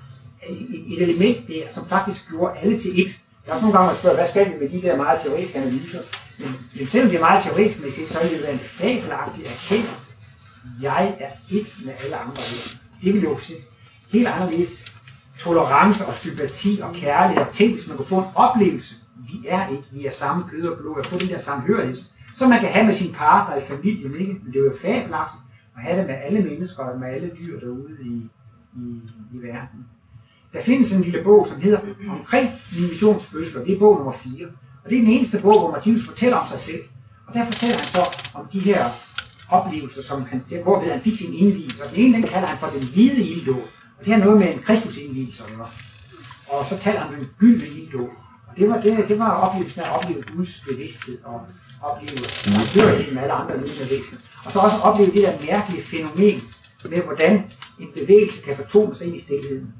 et, 0.49 1.01
element 1.01 1.47
der, 1.47 1.63
som 1.73 1.85
faktisk 1.85 2.29
gjorde 2.29 2.57
alle 2.57 2.79
til 2.79 2.89
ét. 2.89 3.17
Der 3.45 3.51
er 3.51 3.53
også 3.53 3.65
nogle 3.65 3.77
gange, 3.77 3.87
man 3.87 3.95
spørger, 3.95 4.15
hvad 4.15 4.27
skal 4.27 4.45
vi 4.45 4.59
med 4.59 4.69
de 4.69 4.81
der 4.81 4.95
meget 4.95 5.21
teoretiske 5.21 5.59
analyser? 5.59 5.99
Men, 6.39 6.55
men 6.77 6.87
selvom 6.87 7.09
det 7.09 7.17
er 7.17 7.21
meget 7.21 7.43
teoretisk 7.43 7.83
med 7.83 7.91
det, 7.91 8.09
så 8.09 8.19
vil 8.21 8.31
det 8.31 8.43
være 8.43 8.53
en 8.53 8.59
fabelagtig 8.59 9.45
erkendelse. 9.45 10.11
Jeg 10.81 11.15
er 11.19 11.29
ét 11.49 11.85
med 11.85 11.93
alle 12.03 12.15
andre 12.15 12.41
her. 12.41 12.77
Det 13.03 13.13
vil 13.13 13.23
jo 13.23 13.37
sige 13.39 13.59
helt 14.13 14.27
anderledes 14.27 14.85
tolerance 15.39 16.05
og 16.05 16.15
sympati 16.15 16.79
og 16.83 16.95
kærlighed. 16.95 17.45
Tænk, 17.53 17.71
hvis 17.71 17.87
man 17.87 17.97
kunne 17.97 18.05
få 18.05 18.17
en 18.17 18.25
oplevelse. 18.35 18.95
Vi 19.27 19.47
er 19.47 19.67
ikke, 19.67 19.83
vi 19.91 20.05
er 20.05 20.11
samme 20.11 20.43
kød 20.49 20.67
og 20.67 20.77
blod, 20.77 20.97
og 20.97 21.05
få 21.05 21.17
den 21.17 21.27
der 21.27 21.37
samhørighed, 21.37 21.95
som 22.35 22.49
man 22.49 22.59
kan 22.59 22.69
have 22.69 22.85
med 22.85 22.93
sin 22.93 23.13
partner 23.13 23.55
i 23.55 23.65
familien, 23.65 24.15
ikke? 24.19 24.33
Men 24.43 24.53
det 24.53 24.59
er 24.59 24.63
jo 24.63 24.73
fabelagtigt 24.81 25.43
at 25.77 25.83
have 25.83 25.99
det 25.99 26.07
med 26.07 26.15
alle 26.15 26.43
mennesker 26.43 26.83
og 26.83 26.99
med 26.99 27.07
alle 27.07 27.31
dyr 27.39 27.59
derude 27.59 27.97
i, 28.01 28.29
i, 28.75 29.01
i 29.33 29.37
verden. 29.37 29.85
Der 30.53 30.61
findes 30.61 30.91
en 30.91 31.01
lille 31.01 31.23
bog, 31.23 31.47
som 31.47 31.61
hedder 31.61 31.79
Omkring 32.09 32.49
min 32.77 32.89
missionsfødsel, 32.89 33.65
det 33.65 33.75
er 33.75 33.79
bog 33.79 33.95
nummer 33.97 34.11
4. 34.11 34.47
Og 34.83 34.89
det 34.89 34.97
er 34.97 35.01
den 35.01 35.09
eneste 35.09 35.41
bog, 35.41 35.59
hvor 35.59 35.71
Martinus 35.71 36.07
fortæller 36.07 36.37
om 36.37 36.47
sig 36.47 36.59
selv. 36.59 36.81
Og 37.27 37.33
der 37.33 37.45
fortæller 37.45 37.75
han 37.75 37.85
så 37.85 38.29
om 38.33 38.47
de 38.53 38.59
her 38.59 38.85
oplevelser, 39.49 40.01
som 40.01 40.25
han, 40.25 40.43
der, 40.49 40.63
hvorved 40.63 40.91
han 40.91 41.01
fik 41.01 41.17
sin 41.17 41.33
indvielse. 41.33 41.83
Og 41.83 41.89
den 41.89 41.97
ene, 41.97 42.17
den 42.17 42.23
kalder 42.23 42.47
han 42.47 42.57
for 42.57 42.67
den 42.67 42.87
hvide 42.87 43.23
ilddåb. 43.27 43.63
Og 43.99 44.05
det 44.05 44.13
har 44.13 44.19
noget 44.19 44.39
med 44.39 44.53
en 44.53 44.59
kristusindvielse 44.59 45.43
at 45.43 45.49
gøre. 45.57 45.67
Og 46.47 46.65
så 46.65 46.77
taler 46.77 46.99
han 46.99 47.09
om 47.09 47.15
den 47.15 47.29
gyldne 47.39 47.67
ilddåb. 47.67 48.09
Og 48.49 48.57
det 48.57 48.69
var, 48.69 48.77
det, 48.77 49.09
det 49.09 49.19
var 49.19 49.31
oplevelsen 49.31 49.81
af 49.81 49.85
at 49.85 49.95
opleve 49.95 50.23
Guds 50.35 50.63
bevidsthed 50.69 51.17
og 51.23 51.41
opleve 51.81 52.17
samhørighed 52.17 53.13
med 53.13 53.21
alle 53.21 53.33
andre 53.33 53.53
levende 53.53 53.89
væsener. 53.91 54.19
Og 54.45 54.51
så 54.51 54.59
også 54.59 54.77
opleve 54.83 55.11
det 55.11 55.21
der 55.21 55.51
mærkelige 55.51 55.83
fænomen 55.83 56.41
med, 56.89 57.01
hvordan 57.01 57.33
en 57.79 57.89
bevægelse 57.99 58.41
kan 58.41 58.55
fortone 58.55 58.95
sig 58.95 59.07
ind 59.07 59.15
i 59.15 59.19
stillheden. 59.19 59.73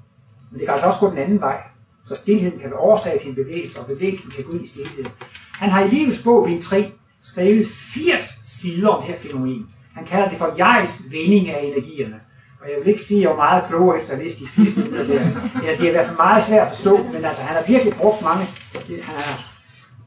Men 0.51 0.59
det 0.59 0.67
kan 0.67 0.73
altså 0.73 0.87
også 0.87 0.99
gå 0.99 1.09
den 1.09 1.17
anden 1.17 1.41
vej. 1.41 1.57
Så 2.05 2.15
stillheden 2.15 2.59
kan 2.59 2.69
være 2.69 2.79
årsag 2.79 3.19
til 3.21 3.29
en 3.29 3.35
bevægelse, 3.35 3.79
og 3.79 3.85
bevægelsen 3.85 4.31
kan 4.31 4.43
gå 4.43 4.51
ind 4.51 4.63
i 4.63 4.67
stillheden. 4.67 5.07
Han 5.53 5.69
har 5.69 5.83
i 5.83 5.89
livets 5.89 6.23
bog, 6.23 6.45
bind 6.47 6.61
3, 6.61 6.91
skrevet 7.21 7.67
80 7.67 8.39
sider 8.45 8.89
om 8.89 9.03
det 9.03 9.13
her 9.13 9.19
fænomen. 9.19 9.69
Han 9.93 10.05
kalder 10.05 10.29
det 10.29 10.37
for 10.37 10.55
jegs 10.57 11.01
vending 11.11 11.49
af 11.49 11.63
energierne. 11.63 12.19
Og 12.61 12.69
jeg 12.69 12.77
vil 12.79 12.87
ikke 12.87 13.03
sige, 13.03 13.17
at 13.17 13.21
jeg 13.21 13.29
var 13.29 13.35
meget 13.35 13.63
klog 13.67 13.97
efter 13.97 14.13
at 14.13 14.19
læse 14.19 14.39
de 14.39 14.47
80 14.47 14.73
sider 14.73 15.03
der. 15.03 15.21
Ja, 15.63 15.71
det 15.71 15.81
er 15.81 15.89
i 15.89 15.91
hvert 15.91 16.05
fald 16.05 16.17
meget 16.17 16.43
svært 16.43 16.67
at 16.67 16.75
forstå, 16.75 16.97
men 16.97 17.25
altså, 17.25 17.43
han 17.43 17.55
har 17.55 17.63
virkelig 17.67 17.93
brugt 17.93 18.21
mange. 18.21 18.45
Han 18.73 18.99
har, 19.03 19.45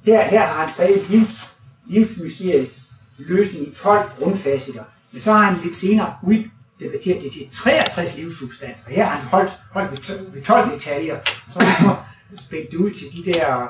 her, 0.04 0.24
her 0.24 0.46
har 0.46 0.60
han 0.60 0.68
skrevet 0.68 1.10
livs, 1.10 1.46
livsmysteriet 1.86 2.70
løsning 3.18 3.68
i 3.68 3.74
12 3.74 4.10
grundfaciter. 4.18 4.84
Men 5.12 5.20
så 5.20 5.32
har 5.32 5.50
han 5.50 5.62
lidt 5.62 5.74
senere 5.74 6.14
uddebatteret 6.22 7.22
det 7.22 7.32
til 7.32 7.48
63 7.50 8.16
livssubstanser. 8.16 8.90
Her 8.90 9.04
har 9.04 9.16
han 9.16 9.28
holdt, 9.28 9.60
holdt 9.70 10.34
ved 10.34 10.42
12 10.42 10.70
detaljer, 10.70 11.16
og 11.16 11.52
så 11.52 11.60
har 11.60 12.06
han 12.28 12.38
så 12.38 12.44
spændt 12.44 12.70
det 12.70 12.76
ud 12.76 12.90
til 12.90 13.06
de 13.12 13.32
der 13.32 13.68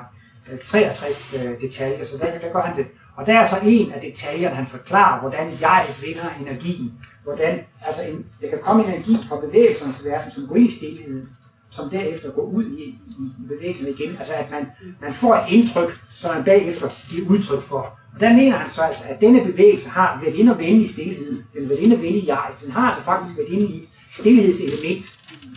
øh, 0.52 0.58
63 0.64 1.34
øh, 1.34 1.60
detaljer, 1.60 2.04
så 2.04 2.18
der, 2.18 2.38
der 2.38 2.52
gør 2.52 2.62
han 2.62 2.76
det. 2.76 2.86
Og 3.16 3.26
der 3.26 3.38
er 3.38 3.48
så 3.48 3.56
en 3.62 3.92
af 3.92 4.00
detaljerne, 4.00 4.56
han 4.56 4.66
forklarer, 4.66 5.20
hvordan 5.20 5.52
jeg 5.60 5.86
vinder 6.04 6.30
energien. 6.40 6.92
Hvordan, 7.24 7.58
altså 7.86 8.02
en, 8.02 8.26
der 8.40 8.48
kan 8.50 8.58
komme 8.62 8.86
energi 8.86 9.16
fra 9.28 9.40
bevægelsernes 9.40 10.04
verden, 10.06 10.32
som 10.32 10.46
går 10.46 10.56
i 10.56 10.70
stillheden, 10.70 11.28
som 11.70 11.90
derefter 11.90 12.30
går 12.30 12.42
ud 12.42 12.64
i, 12.64 12.82
i, 12.82 13.22
i 13.42 13.46
bevægelsen 13.48 13.88
igen. 13.88 14.16
Altså 14.18 14.32
at 14.34 14.50
man, 14.50 14.66
man 15.00 15.14
får 15.14 15.34
et 15.34 15.52
indtryk, 15.52 16.00
som 16.14 16.34
man 16.34 16.44
bagefter 16.44 16.88
giver 17.10 17.30
udtryk 17.30 17.62
for. 17.62 17.98
Og 18.14 18.20
der 18.20 18.32
mener 18.32 18.56
han 18.56 18.70
så 18.70 18.80
altså, 18.80 19.04
at 19.08 19.20
denne 19.20 19.44
bevægelse 19.44 19.88
har 19.88 20.20
været 20.24 20.34
inde 20.34 20.52
og 20.52 20.58
vende 20.58 20.84
i 20.84 20.86
stillheden. 20.86 21.44
Den 21.54 21.68
været 21.68 21.80
inde 21.80 21.96
og 21.96 22.02
vende 22.02 22.18
i 22.18 22.28
jeg. 22.28 22.46
Den 22.64 22.72
har 22.72 22.88
altså 22.88 23.02
faktisk 23.02 23.38
været 23.38 23.48
inde 23.48 23.66
i 23.66 23.76
et 23.76 23.88
stillhedselement, 24.12 25.04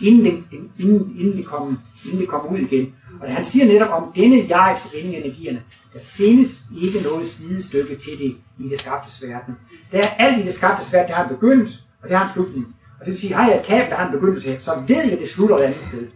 inden, 0.02 0.24
den, 0.24 0.70
inden, 0.78 1.16
inden, 1.18 1.36
det 1.36 1.46
kom, 1.46 1.78
inden 2.06 2.20
det 2.20 2.28
kom 2.28 2.54
ud 2.54 2.58
igen. 2.58 2.94
Og 3.20 3.34
han 3.34 3.44
siger 3.44 3.66
netop 3.66 4.02
om 4.02 4.12
denne 4.16 4.36
jegs 4.36 4.94
vending 4.94 5.24
energierne, 5.24 5.62
der 5.92 5.98
findes 6.02 6.62
ikke 6.82 7.00
noget 7.00 7.26
sidestykke 7.26 7.96
til 7.96 8.18
det 8.18 8.36
i 8.58 8.68
det 8.68 8.80
skabtes 8.80 9.22
verden. 9.22 9.54
Der 9.92 9.98
er 9.98 10.08
alt 10.18 10.38
i 10.38 10.42
det 10.42 10.54
skabtes 10.54 10.92
verden, 10.92 11.08
der 11.08 11.14
har 11.14 11.22
en 11.22 11.34
begyndelse, 11.34 11.78
og 12.02 12.08
det 12.08 12.16
har 12.16 12.26
en 12.26 12.32
slutning. 12.32 12.66
Og 13.00 13.04
det 13.06 13.10
vil 13.10 13.20
sige, 13.20 13.34
har 13.34 13.48
jeg 13.48 13.58
et 13.60 13.66
kabel, 13.66 13.90
der 13.90 13.96
har 13.96 14.06
en 14.06 14.12
begyndelse 14.12 14.50
her, 14.50 14.58
så 14.58 14.82
ved 14.86 15.04
jeg, 15.04 15.12
at 15.12 15.18
det 15.18 15.28
slutter 15.28 15.56
et 15.56 15.62
andet 15.62 15.82
sted. 15.82 16.08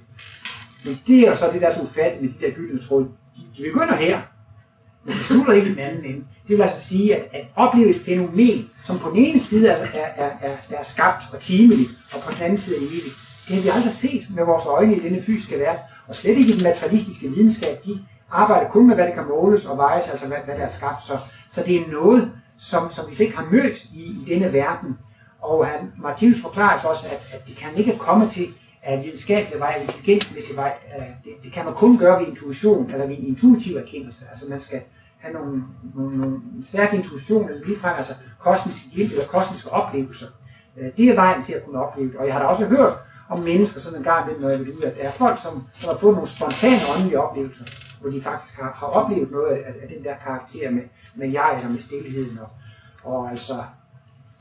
Men 0.85 1.01
det 1.07 1.29
er 1.29 1.35
så 1.35 1.51
det, 1.53 1.61
der 1.61 1.67
er 1.67 1.75
så 1.75 1.83
ufatteligt 1.83 2.23
med 2.23 2.41
de 2.41 2.47
der 2.47 2.53
gyldne 2.53 2.81
tråd. 2.81 3.05
De, 3.37 3.41
de 3.57 3.63
begynder 3.63 3.97
her, 3.97 4.21
men 5.05 5.15
det 5.15 5.23
slutter 5.23 5.53
ikke 5.53 5.67
i 5.67 5.71
den 5.71 5.79
anden 5.79 6.05
ende. 6.05 6.25
Det 6.49 6.57
vil 6.57 6.63
altså 6.63 6.81
sige, 6.81 7.17
at, 7.17 7.29
at 7.33 7.47
opleve 7.57 7.91
et 7.91 8.01
fænomen, 8.05 8.71
som 8.87 8.99
på 8.99 9.11
den 9.11 9.19
ene 9.19 9.41
side 9.41 9.69
er, 9.69 9.87
er, 9.95 10.31
er, 10.43 10.57
er 10.71 10.83
skabt 10.83 11.25
og 11.33 11.41
timeligt, 11.41 11.91
og 12.15 12.23
på 12.23 12.33
den 12.33 12.43
anden 12.43 12.59
side 12.59 12.77
er 12.77 12.89
evigt, 12.89 13.05
det 13.49 13.57
har 13.57 13.63
vi 13.63 13.69
aldrig 13.75 13.93
set 13.93 14.27
med 14.37 14.45
vores 14.45 14.67
øjne 14.67 14.97
i 14.97 15.01
denne 15.01 15.23
fysiske 15.23 15.59
verden, 15.59 15.81
og 16.09 16.15
slet 16.15 16.39
ikke 16.39 16.53
i 16.53 16.57
den 16.57 16.63
materialistiske 16.63 17.29
videnskab. 17.29 17.85
De 17.85 17.99
arbejder 18.31 18.71
kun 18.71 18.87
med, 18.87 18.95
hvad 18.95 19.07
der 19.07 19.15
kan 19.15 19.25
måles 19.29 19.65
og 19.67 19.79
vejes, 19.79 20.09
altså 20.09 20.27
hvad, 20.27 20.39
hvad 20.45 20.55
der 20.55 20.65
er 20.65 20.69
skabt. 20.69 21.05
Så, 21.05 21.13
så 21.51 21.63
det 21.67 21.77
er 21.77 21.91
noget, 21.91 22.33
som, 22.59 22.91
som 22.91 23.09
vi 23.09 23.15
slet 23.15 23.27
ikke 23.27 23.39
har 23.39 23.49
mødt 23.51 23.85
i, 23.85 24.03
i 24.03 24.25
denne 24.27 24.53
verden. 24.53 24.99
Og 25.41 25.65
øh, 25.65 25.71
han, 25.71 25.93
Martinus 25.99 26.43
forklarer 26.43 26.79
så 26.79 26.89
også, 26.89 27.09
at, 27.09 27.27
at 27.33 27.49
det 27.49 27.57
kan 27.57 27.77
ikke 27.77 27.99
komme 27.99 28.29
til 28.29 28.45
øh, 28.45 28.55
af 28.83 29.05
videnskabelig 29.05 29.61
vej, 29.61 29.81
intelligensmæssig 29.83 30.57
vej. 30.57 30.75
Øh, 30.99 31.07
det, 31.25 31.33
det 31.45 31.53
kan 31.53 31.65
man 31.65 31.75
kun 31.75 31.99
gøre 31.99 32.21
ved 32.21 32.27
intuition, 32.27 32.91
eller 32.91 33.07
ved 33.07 33.19
en 33.19 33.27
intuitiv 33.27 33.77
erkendelse. 33.77 34.25
Altså 34.31 34.45
man 34.51 34.61
skal 34.61 34.81
have 35.19 35.35
nogle, 35.35 35.63
nogle, 35.95 36.19
nogle 36.19 36.37
en 36.57 36.63
stærk 36.63 36.95
intuition, 36.95 37.49
eller 37.49 37.67
ligefrem 37.67 37.95
altså 37.99 38.15
kosmiske 38.39 38.89
hjælp, 38.93 39.13
eller 39.13 39.27
kosmiske 39.27 39.71
oplevelser. 39.71 40.27
Det 40.97 41.09
er 41.09 41.15
vejen 41.15 41.45
til 41.45 41.53
at 41.53 41.65
kunne 41.65 41.83
opleve 41.85 42.09
det. 42.09 42.17
Og 42.17 42.27
jeg 42.27 42.35
har 42.35 42.41
da 42.41 42.47
også 42.47 42.65
hørt 42.65 42.93
om 43.29 43.41
mennesker 43.41 43.81
sådan 43.81 43.99
en 43.99 44.05
gang 44.05 44.41
når 44.41 44.49
jeg 44.49 44.59
vil 44.59 44.77
ud, 44.77 44.83
at 44.83 44.97
der 44.97 45.03
er 45.03 45.11
folk, 45.11 45.43
som, 45.43 45.65
som 45.75 45.89
har 45.89 45.97
fået 45.97 46.15
nogle 46.15 46.29
spontane 46.29 46.81
åndelige 46.97 47.21
oplevelser, 47.21 47.65
hvor 48.01 48.11
de 48.11 48.23
faktisk 48.23 48.61
har, 48.61 48.73
har 48.73 48.87
oplevet 48.87 49.31
noget 49.31 49.51
af, 49.51 49.75
af 49.83 49.89
den 49.89 50.05
der 50.05 50.15
karakter 50.25 50.71
med, 50.71 50.83
med 51.15 51.29
jeg 51.29 51.57
eller 51.57 51.71
med 51.71 51.81
stillheden. 51.81 52.39
Og, 52.39 52.49
og 53.13 53.31
altså 53.31 53.63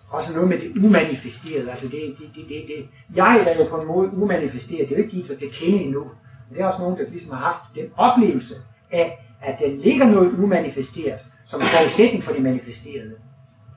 også 0.09 0.33
noget 0.33 0.49
med 0.49 0.59
det 0.59 0.85
umanifesterede. 0.85 1.71
Altså 1.71 1.87
det, 1.87 2.15
det, 2.19 2.29
det, 2.35 2.45
det, 2.49 2.63
det. 2.67 2.89
Jeg 3.15 3.45
er 3.47 3.63
jo 3.63 3.69
på 3.69 3.81
en 3.81 3.87
måde 3.87 4.13
umanifesteret. 4.13 4.89
Det 4.89 4.95
er 4.95 4.97
jo 4.97 5.03
ikke 5.03 5.11
givet 5.11 5.25
sig 5.25 5.37
til 5.37 5.51
kende 5.51 5.81
endnu. 5.81 6.03
Men 6.49 6.57
det 6.57 6.63
er 6.63 6.67
også 6.67 6.81
nogen, 6.81 6.97
der 6.97 7.09
ligesom 7.09 7.31
har 7.31 7.39
haft 7.39 7.75
den 7.75 7.85
oplevelse 7.97 8.55
af, 8.91 9.25
at 9.41 9.59
der 9.59 9.77
ligger 9.77 10.05
noget 10.05 10.31
umanifesteret, 10.33 11.19
som 11.45 11.61
forudsætning 11.61 12.23
for 12.23 12.33
det 12.33 12.41
manifesterede. 12.41 13.15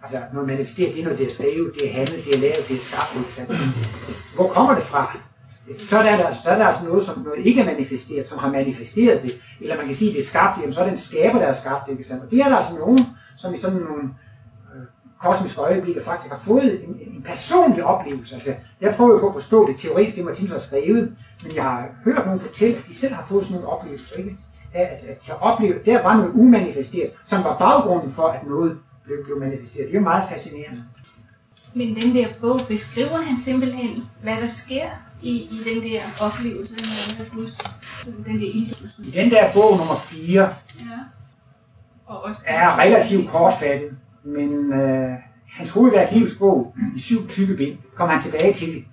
Altså 0.03 0.19
noget 0.33 0.49
manifesteret, 0.49 0.95
det 0.95 1.01
er 1.01 1.05
noget, 1.05 1.19
det 1.19 1.27
er 1.27 1.31
skrevet, 1.31 1.73
det 1.75 1.91
er 1.91 1.95
handlet, 1.95 2.25
det 2.25 2.35
er 2.35 2.41
lavet, 2.41 2.65
det 2.69 2.77
er 2.77 2.81
skabt. 2.81 3.17
Ikke 3.17 3.33
sandt? 3.33 3.53
Hvor 4.35 4.49
kommer 4.49 4.75
det 4.75 4.83
fra? 4.83 5.19
Så 5.79 5.99
er, 5.99 6.17
der, 6.17 6.33
så 6.33 6.51
er 6.51 6.59
der 6.59 6.67
altså 6.67 6.85
noget, 6.85 7.03
som 7.03 7.23
noget 7.23 7.47
ikke 7.47 7.61
er 7.61 7.65
manifesteret, 7.65 8.27
som 8.27 8.39
har 8.39 8.51
manifesteret 8.51 9.23
det. 9.23 9.35
Eller 9.61 9.77
man 9.77 9.87
kan 9.87 9.95
sige, 9.95 10.11
at 10.11 10.15
det 10.15 10.23
er 10.23 10.27
skabt, 10.27 10.61
jamen 10.61 10.73
så 10.73 10.81
er 10.81 10.85
det 10.85 10.93
en 10.93 10.99
skaber, 10.99 11.39
der 11.39 11.47
er 11.47 11.53
skabt 11.53 11.87
det. 11.87 11.93
Ikke 11.93 12.05
sandt? 12.05 12.25
Og 12.25 12.31
det 12.31 12.39
er 12.39 12.49
der 12.49 12.57
altså 12.57 12.75
nogen, 12.75 12.99
som 13.37 13.55
i 13.55 13.57
sådan 13.57 13.79
nogle 13.79 14.03
øh, 14.75 14.83
kosmiske 15.23 15.61
øjeblikke 15.61 16.03
faktisk 16.05 16.33
har 16.33 16.41
fået 16.45 16.85
en, 16.85 16.91
en 17.15 17.23
personlig 17.23 17.85
oplevelse. 17.85 18.35
Altså, 18.35 18.55
jeg 18.81 18.95
prøver 18.95 19.13
jo 19.13 19.19
på 19.19 19.29
at 19.29 19.35
forstå 19.35 19.69
det 19.69 19.77
teoretisk, 19.79 20.17
det 20.17 20.25
Martin 20.25 20.49
har 20.49 20.59
skrevet, 20.59 21.17
men 21.43 21.55
jeg 21.55 21.63
har 21.63 21.89
hørt 22.05 22.27
nogen 22.27 22.41
fortælle, 22.41 22.77
at 22.77 22.87
de 22.87 22.95
selv 22.95 23.15
har 23.15 23.25
fået 23.29 23.45
sådan 23.45 23.55
nogle 23.61 23.73
oplevelser. 23.77 24.17
Ikke? 24.17 24.37
At, 24.75 25.05
at 25.09 25.25
de 25.27 25.31
har 25.31 25.39
oplevet, 25.39 25.87
der 25.87 26.03
var 26.03 26.17
noget 26.17 26.33
umanifesteret, 26.35 27.11
som 27.27 27.45
var 27.45 27.59
baggrunden 27.59 28.13
for, 28.13 28.23
at 28.23 28.47
noget 28.47 28.79
blev, 29.05 29.25
blev 29.25 29.41
manifesteret. 29.41 29.89
Det 29.89 29.97
er 29.97 30.01
meget 30.01 30.29
fascinerende. 30.29 30.85
Men 31.75 31.97
den 31.97 32.15
der 32.15 32.27
bog 32.41 32.61
beskriver 32.69 33.17
han 33.17 33.41
simpelthen, 33.41 34.05
hvad 34.23 34.37
der 34.37 34.49
sker 34.49 34.89
i, 35.23 35.31
i 35.31 35.63
den 35.75 35.83
der 35.83 36.03
oplevelse 36.21 36.75
med 37.19 37.31
Guds, 37.31 37.59
den 38.05 38.41
der 38.41 38.47
ildhusen. 38.55 39.05
I 39.05 39.11
den 39.11 39.31
der 39.31 39.53
bog 39.53 39.79
nummer 39.79 39.99
4 40.03 40.43
Ja. 40.43 40.49
Og 42.07 42.23
også 42.23 42.41
er 42.47 42.79
relativt 42.79 43.31
kortfattet, 43.31 43.97
men 44.25 44.73
øh, 44.73 45.11
hans 45.53 45.71
hovedværk, 45.71 46.13
Livets 46.13 46.35
bog, 46.39 46.75
i 46.97 47.01
syv 47.01 47.29
tykke 47.29 47.57
bind, 47.57 47.79
kommer 47.97 48.13
han 48.15 48.23
tilbage 48.23 48.55
til 48.55 48.69
det 48.69 48.85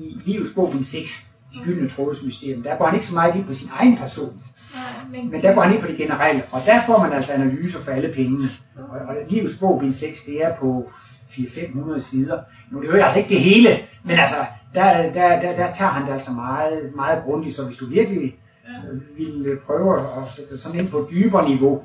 i 0.00 0.16
Livets 0.24 0.52
bog, 0.54 0.72
bind 0.72 0.84
6. 0.84 1.36
de 1.54 1.58
gyldne 1.64 1.88
trådes 1.88 2.22
mysterium. 2.24 2.62
Der 2.62 2.76
går 2.76 2.86
han 2.86 2.94
ikke 2.94 3.06
så 3.06 3.14
meget 3.14 3.34
ind 3.36 3.44
på 3.44 3.54
sin 3.54 3.68
egen 3.78 3.96
person, 3.96 4.42
Nej, 4.74 4.82
men, 5.10 5.30
men 5.30 5.42
der 5.42 5.54
går 5.54 5.62
han 5.62 5.74
ind 5.74 5.82
på 5.82 5.88
det 5.88 5.96
generelle, 5.96 6.42
og 6.50 6.62
der 6.66 6.82
får 6.86 6.98
man 6.98 7.12
altså 7.12 7.32
analyser 7.32 7.80
for 7.80 7.90
alle 7.90 8.12
pengene. 8.14 8.50
Og, 8.76 8.98
og 9.08 9.14
Livets 9.28 9.58
bog, 9.58 9.80
bind 9.80 9.92
6, 9.92 10.22
det 10.22 10.44
er 10.44 10.56
på 10.56 10.90
400-500 11.30 11.98
sider. 11.98 12.40
Nu 12.70 12.82
det 12.82 12.90
er 12.90 12.96
jo 12.96 13.02
altså 13.02 13.18
ikke 13.18 13.30
det 13.30 13.40
hele, 13.40 13.68
men 14.04 14.18
altså, 14.18 14.36
der, 14.74 15.12
der, 15.12 15.40
der, 15.40 15.56
der 15.56 15.72
tager 15.72 15.90
han 15.90 16.06
det 16.06 16.12
altså 16.12 16.30
meget, 16.30 16.92
meget 16.94 17.24
grundigt, 17.24 17.54
så 17.54 17.66
hvis 17.66 17.76
du 17.76 17.86
virkelig 17.86 18.38
øh, 18.68 19.44
vil 19.44 19.58
prøve 19.66 20.00
at 20.00 20.32
sætte 20.32 20.50
det 20.50 20.60
sådan 20.60 20.80
ind 20.80 20.88
på 20.88 20.98
et 20.98 21.10
dybere 21.10 21.48
niveau, 21.48 21.82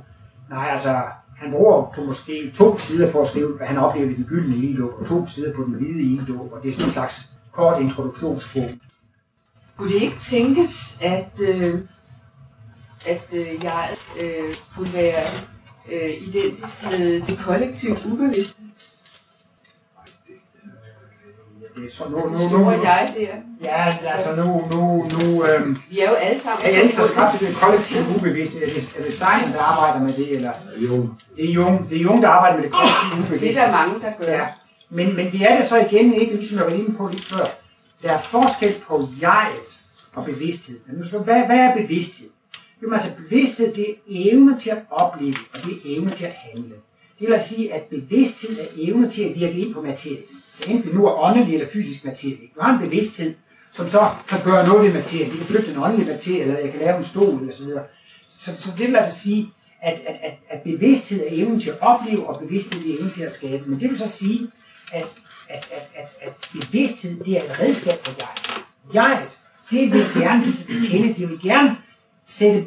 nej 0.50 0.68
altså, 0.72 0.96
han 1.38 1.52
bruger 1.52 1.92
på 1.96 2.02
måske 2.02 2.52
to 2.56 2.78
sider 2.78 3.12
på 3.12 3.22
at 3.22 3.28
skrive, 3.28 3.58
hvad 3.58 3.68
han 3.68 3.78
oplevede 3.78 4.12
i 4.12 4.16
den 4.16 4.24
gyldne 4.24 4.56
ilddåb, 4.56 4.94
og 5.00 5.08
to 5.08 5.28
sider 5.28 5.54
på 5.56 5.64
den 5.64 5.74
hvide 5.74 6.02
ilddåb, 6.02 6.54
og 6.54 6.60
det 6.64 6.70
er 6.70 6.74
sådan 6.74 6.88
en 6.88 6.92
slags 6.92 7.30
kort 7.52 7.82
introduktionsbog. 7.82 8.70
Kunne 9.78 9.94
det 9.94 10.02
ikke 10.02 10.18
tænkes, 10.20 11.00
at, 11.02 11.30
øh, 11.40 11.80
at 13.08 13.24
øh, 13.34 13.64
jeg 13.64 13.90
øh, 14.22 14.56
kunne 14.76 14.94
være 14.94 15.24
øh, 15.92 16.28
identisk 16.28 16.84
med 16.84 17.22
det 17.22 17.38
kollektive 17.38 17.96
ubevidste? 18.06 18.62
Det 21.82 21.88
er 21.88 21.92
så 21.92 22.04
nu, 22.10 22.18
Det 22.18 22.32
nu, 22.52 22.58
nu, 22.58 22.64
nu, 22.64 22.72
jeg 22.72 23.14
der. 23.18 23.28
ja, 23.62 23.98
altså 24.16 24.36
nu, 24.36 24.46
nu, 24.74 25.08
nu, 25.14 25.46
øhm, 25.46 25.78
Vi 25.90 26.00
er 26.00 26.10
jo 26.10 26.16
alle 26.16 26.40
sammen... 26.40 26.66
er 26.66 26.70
jeg 26.72 26.84
ikke 26.84 26.96
så 26.96 27.08
skabt 27.08 27.40
det 27.40 27.56
kollektive 27.56 28.04
ubevidste? 28.16 28.58
Er 28.64 28.66
det, 28.66 28.96
er 29.00 29.04
det 29.04 29.14
Stein, 29.14 29.54
der 29.54 29.62
arbejder 29.62 30.06
med 30.06 30.14
det, 30.14 30.36
eller? 30.36 30.52
Jo, 30.78 31.10
Det 31.36 31.50
er 31.50 31.54
Jung, 31.54 31.90
det 31.90 31.98
er 31.98 32.02
Jung 32.02 32.22
der 32.22 32.28
arbejder 32.30 32.56
med 32.58 32.64
det 32.64 32.72
kollektive 32.74 33.22
Det 33.22 33.30
er 33.30 33.36
ubevidste. 33.36 33.62
der 33.62 33.72
mange, 33.72 34.02
der 34.02 34.12
gør. 34.20 34.32
Ja, 34.34 34.46
men, 34.90 35.16
men 35.16 35.32
det 35.32 35.42
er 35.42 35.56
det 35.58 35.66
så 35.66 35.78
igen 35.92 36.14
ikke, 36.14 36.34
ligesom 36.34 36.58
jeg 36.58 36.66
var 36.66 36.72
inde 36.74 36.94
på 36.98 37.08
lidt 37.08 37.26
før. 37.26 37.46
Der 38.04 38.10
er 38.14 38.20
forskel 38.22 38.76
på 38.88 39.08
jeget 39.22 39.80
og 40.14 40.26
bevidsthed. 40.26 40.80
Men 40.88 40.96
hvad, 41.24 41.46
hvad 41.46 41.58
er 41.60 41.76
bevidsthed? 41.76 42.28
Jamen 42.82 42.94
altså 42.94 43.10
bevidsthed, 43.18 43.74
det 43.74 43.86
er 43.90 43.94
evne 44.08 44.60
til 44.60 44.70
at 44.70 44.78
opleve, 44.92 45.36
og 45.54 45.60
det 45.64 45.72
er 45.74 45.78
evne 45.98 46.10
til 46.10 46.26
at 46.26 46.34
handle. 46.34 46.74
Det 47.20 47.28
vil 47.28 47.34
altså 47.34 47.56
sige, 47.56 47.74
at 47.74 47.84
bevidsthed 47.84 48.60
er 48.60 48.66
evne 48.78 49.12
til 49.12 49.22
at 49.24 49.36
virke 49.36 49.54
ind 49.54 49.74
på 49.74 49.82
materien. 49.82 50.24
Enten 50.68 50.84
det 50.84 50.94
nu 50.94 51.06
er 51.06 51.24
åndelig 51.24 51.54
eller 51.54 51.68
fysisk 51.74 52.06
materie. 52.06 52.48
Du 52.56 52.62
har 52.62 52.74
en 52.74 52.80
bevidsthed, 52.86 53.34
som 53.72 53.88
så 53.88 54.10
kan 54.28 54.40
gøre 54.44 54.68
noget 54.68 54.84
ved 54.84 54.94
materien. 54.94 55.30
Det 55.30 55.38
kan 55.38 55.48
flytte 55.48 55.72
en 55.72 55.78
åndelig 55.78 56.08
materie, 56.08 56.42
eller 56.42 56.60
jeg 56.60 56.72
kan 56.72 56.80
lave 56.80 56.98
en 56.98 57.04
stol, 57.04 57.40
eller 57.40 57.54
så 57.54 57.64
videre. 57.64 57.84
Så, 58.28 58.58
så 58.58 58.70
det 58.78 58.88
vil 58.88 58.96
altså 58.96 59.20
sige, 59.20 59.50
at, 59.82 59.94
at, 60.08 60.16
at, 60.24 60.34
at 60.50 60.62
bevidsthed 60.62 61.20
er 61.20 61.30
evnen 61.32 61.60
til 61.60 61.70
at 61.70 61.78
opleve, 61.82 62.28
og 62.28 62.40
bevidsthed 62.40 62.80
er 62.80 62.98
evnen 62.98 63.14
til 63.14 63.22
at 63.22 63.32
skabe. 63.32 63.64
Men 63.70 63.80
det 63.80 63.90
vil 63.90 63.98
så 63.98 64.08
sige, 64.08 64.48
at, 64.94 65.16
at, 65.50 65.70
at, 65.72 65.92
at, 65.96 66.16
at 66.22 66.50
bevidsthed, 66.54 67.24
det 67.24 67.38
er 67.38 67.44
et 67.44 67.60
redskab 67.60 68.06
for 68.06 68.16
jeg. 68.20 68.28
Jeget, 68.94 69.38
det 69.72 69.94
vil 69.94 70.06
gerne 70.22 70.44
give 70.44 70.54
sig 70.54 70.68
til 70.68 70.90
kende, 70.90 71.14
det 71.14 71.30
vil 71.30 71.40
gerne 71.44 71.78
sætte 72.26 72.66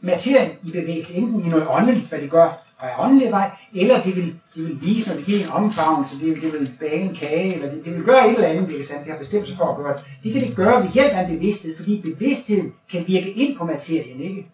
materien 0.00 0.50
i 0.64 0.70
bevægelse, 0.70 1.14
enten 1.14 1.46
i 1.46 1.48
noget 1.48 1.66
åndeligt, 1.68 2.08
hvad 2.08 2.18
det 2.18 2.30
gør 2.30 2.69
er 2.86 2.98
åndelig 3.00 3.30
vej, 3.30 3.50
eller 3.74 4.02
det 4.02 4.16
vil, 4.16 4.24
det 4.54 4.64
vil 4.68 4.78
vise, 4.82 5.08
når 5.08 5.16
det 5.16 5.24
giver 5.24 5.40
en 5.44 5.50
omfavnelse, 5.50 6.18
det, 6.18 6.26
vil- 6.26 6.42
det 6.42 6.52
vil 6.52 6.70
bage 6.80 7.00
en 7.00 7.14
kage, 7.14 7.54
eller 7.54 7.70
det, 7.70 7.84
det 7.84 7.94
vil 7.94 8.04
gøre 8.04 8.28
et 8.28 8.34
eller 8.34 8.48
andet, 8.48 8.70
ikke 8.70 8.86
sandt? 8.86 9.04
Det 9.04 9.12
har 9.12 9.18
bestemt 9.18 9.46
sig 9.48 9.56
for 9.56 9.64
at 9.70 9.76
gøre 9.76 9.96
det. 9.96 10.04
Det 10.24 10.32
kan 10.32 10.42
det 10.48 10.56
gøre 10.56 10.82
ved 10.82 10.90
hjælp 10.90 11.12
af 11.12 11.24
en 11.24 11.30
bevidsthed, 11.36 11.76
fordi 11.76 12.00
bevidstheden 12.04 12.72
kan 12.92 13.04
virke 13.06 13.30
ind 13.32 13.58
på 13.58 13.64
materien, 13.64 14.20
ikke? 14.20 14.46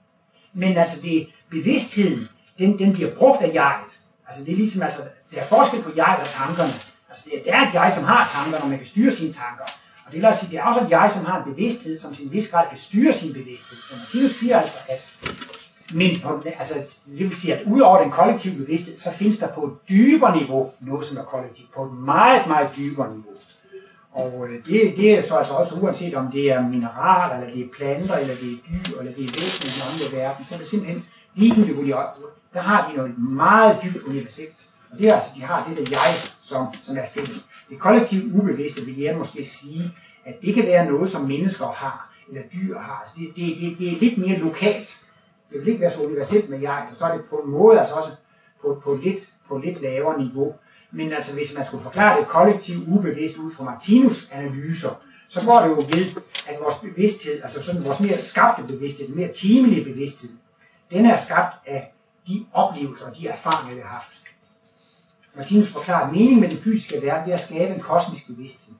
Men 0.55 0.77
altså, 0.77 1.03
det, 1.03 1.27
bevidstheden, 1.51 2.29
den, 2.59 2.79
den 2.79 2.93
bliver 2.93 3.15
brugt 3.15 3.43
af 3.43 3.51
jeget. 3.55 4.01
Altså, 4.29 4.45
det 4.45 4.53
er 4.53 4.57
ligesom, 4.57 4.83
altså, 4.83 5.01
der 5.35 5.41
er 5.41 5.45
forskel 5.47 5.83
på 5.83 5.91
jeget 5.97 6.21
og 6.21 6.29
tankerne. 6.29 6.73
Altså, 7.09 7.25
det 7.25 7.33
er, 7.35 7.43
der 7.45 7.59
er 7.59 7.69
et 7.69 7.75
jeg, 7.75 7.93
som 7.93 8.05
har 8.05 8.31
tanker, 8.35 8.61
når 8.61 8.67
man 8.69 8.79
kan 8.79 8.87
styre 8.87 9.11
sine 9.11 9.33
tanker. 9.33 9.65
Og 10.07 10.13
det 10.13 10.21
vil 10.21 10.25
også 10.29 10.41
sige, 10.41 10.51
det 10.51 10.59
er 10.59 10.63
også 10.65 10.81
et 10.85 10.91
jeg, 10.91 11.11
som 11.15 11.25
har 11.25 11.45
en 11.45 11.53
bevidsthed, 11.53 11.99
som 11.99 12.15
til 12.15 12.25
en 12.25 12.33
vis 12.33 12.49
grad 12.51 12.65
kan 12.71 12.79
styre 12.79 13.13
sin 13.13 13.33
bevidsthed. 13.33 13.79
Så 13.89 13.95
Martinus 13.99 14.31
siger 14.35 14.61
altså, 14.61 14.79
at 14.89 15.01
men 15.95 16.17
altså, 16.59 16.75
det 17.07 17.19
vil 17.19 17.37
sige, 17.37 17.55
at 17.55 17.67
udover 17.67 18.03
den 18.03 18.11
kollektive 18.11 18.65
bevidsthed, 18.65 18.99
så 18.99 19.13
findes 19.13 19.39
der 19.39 19.53
på 19.53 19.65
et 19.65 19.73
dybere 19.89 20.37
niveau 20.37 20.71
noget, 20.81 21.07
som 21.07 21.17
er 21.17 21.23
kollektivt. 21.23 21.75
På 21.75 21.85
et 21.85 21.93
meget, 21.93 22.47
meget 22.47 22.69
dybere 22.77 23.11
niveau. 23.11 23.33
Og 24.13 24.47
øh, 24.49 24.67
det, 24.67 24.97
det 24.97 25.19
er 25.19 25.23
så 25.23 25.35
altså 25.35 25.55
også 25.55 25.75
uanset 25.75 26.15
om 26.15 26.33
det 26.33 26.51
er 26.53 26.69
mineraler, 26.69 27.35
eller 27.35 27.55
det 27.55 27.65
er 27.65 27.69
planter, 27.77 28.15
eller 28.17 28.35
det 28.35 28.53
er 28.53 28.57
dyr, 28.69 28.99
eller 28.99 29.13
det 29.13 29.25
er 29.25 29.29
væsener 29.29 29.69
i 29.69 29.75
den 29.77 29.85
andre 29.93 30.19
verden, 30.19 30.45
så 30.45 30.55
er 30.55 30.59
det 30.59 30.69
simpelthen 30.69 31.05
ligegyldigt, 31.35 31.75
hvor 31.75 31.85
de 31.85 31.91
er, 31.91 32.19
der 32.55 32.61
har 32.61 32.91
de 32.91 32.97
noget 32.97 33.19
meget 33.19 33.79
dybt 33.85 34.05
universelt. 34.07 34.67
Og 34.91 34.99
det 34.99 35.09
er 35.09 35.15
altså, 35.15 35.31
de 35.37 35.43
har 35.43 35.67
det 35.69 35.77
der 35.79 35.85
jeg, 35.91 36.15
som, 36.41 36.67
som 36.83 36.97
er 36.97 37.07
fælles. 37.15 37.47
Det 37.71 37.79
kollektive 37.79 38.35
ubevidste 38.35 38.83
vil 38.83 38.99
jeg 38.99 39.17
måske 39.17 39.45
sige, 39.45 39.93
at 40.25 40.35
det 40.43 40.55
kan 40.55 40.67
være 40.67 40.87
noget, 40.87 41.09
som 41.09 41.23
mennesker 41.23 41.67
har, 41.67 42.13
eller 42.29 42.43
dyr 42.55 42.79
har. 42.79 43.01
Altså 43.01 43.15
det, 43.19 43.29
det, 43.37 43.57
det, 43.61 43.79
det 43.79 43.93
er 43.93 44.01
lidt 44.01 44.19
mere 44.19 44.39
lokalt. 44.39 44.97
Det 45.53 45.61
vil 45.61 45.69
ikke 45.69 45.81
være 45.81 45.91
så 45.91 46.03
universelt 46.03 46.51
med 46.51 46.61
jeg, 46.61 46.87
og 46.91 46.97
så 46.97 47.05
er 47.05 47.17
det 47.17 47.25
på 47.31 47.37
en 47.37 47.51
måde 47.51 47.81
altså 47.81 47.95
også 47.95 48.09
på, 48.63 48.81
på, 48.85 48.99
lidt, 49.03 49.21
på 49.49 49.59
lidt 49.59 49.83
lavere 49.83 50.23
niveau. 50.25 50.55
Men 50.91 51.13
altså, 51.13 51.35
hvis 51.35 51.55
man 51.57 51.67
skulle 51.67 51.83
forklare 51.83 52.19
det 52.19 52.29
kollektivt 52.29 52.89
ubevidst 52.89 53.37
ud 53.37 53.53
fra 53.55 53.65
Martinus 53.65 54.31
analyser, 54.33 54.91
så 55.29 55.47
går 55.47 55.61
det 55.61 55.69
jo 55.69 55.75
ved, 55.75 56.23
at 56.49 56.61
vores 56.61 56.77
bevidsthed, 56.77 57.43
altså 57.43 57.63
sådan 57.63 57.85
vores 57.85 58.01
mere 58.01 58.21
skabte 58.21 58.63
bevidsthed, 58.63 59.07
den 59.07 59.17
mere 59.17 59.33
timelige 59.33 59.85
bevidsthed, 59.85 60.31
den 60.91 61.07
er 61.07 61.17
skabt 61.17 61.55
af 61.67 61.93
de 62.29 62.47
oplevelser 62.53 63.07
og 63.07 63.17
de 63.17 63.29
erfaringer, 63.29 63.75
vi 63.75 63.81
har 63.81 63.89
haft. 63.89 64.13
Martinus 65.37 65.69
forklarer, 65.69 66.07
at 66.07 66.13
meningen 66.13 66.41
med 66.41 66.51
den 66.51 66.59
fysiske 66.59 67.03
verden 67.03 67.25
det 67.25 67.31
er 67.31 67.39
at 67.39 67.45
skabe 67.45 67.75
en 67.75 67.81
kosmisk 67.81 68.27
bevidsthed. 68.27 68.75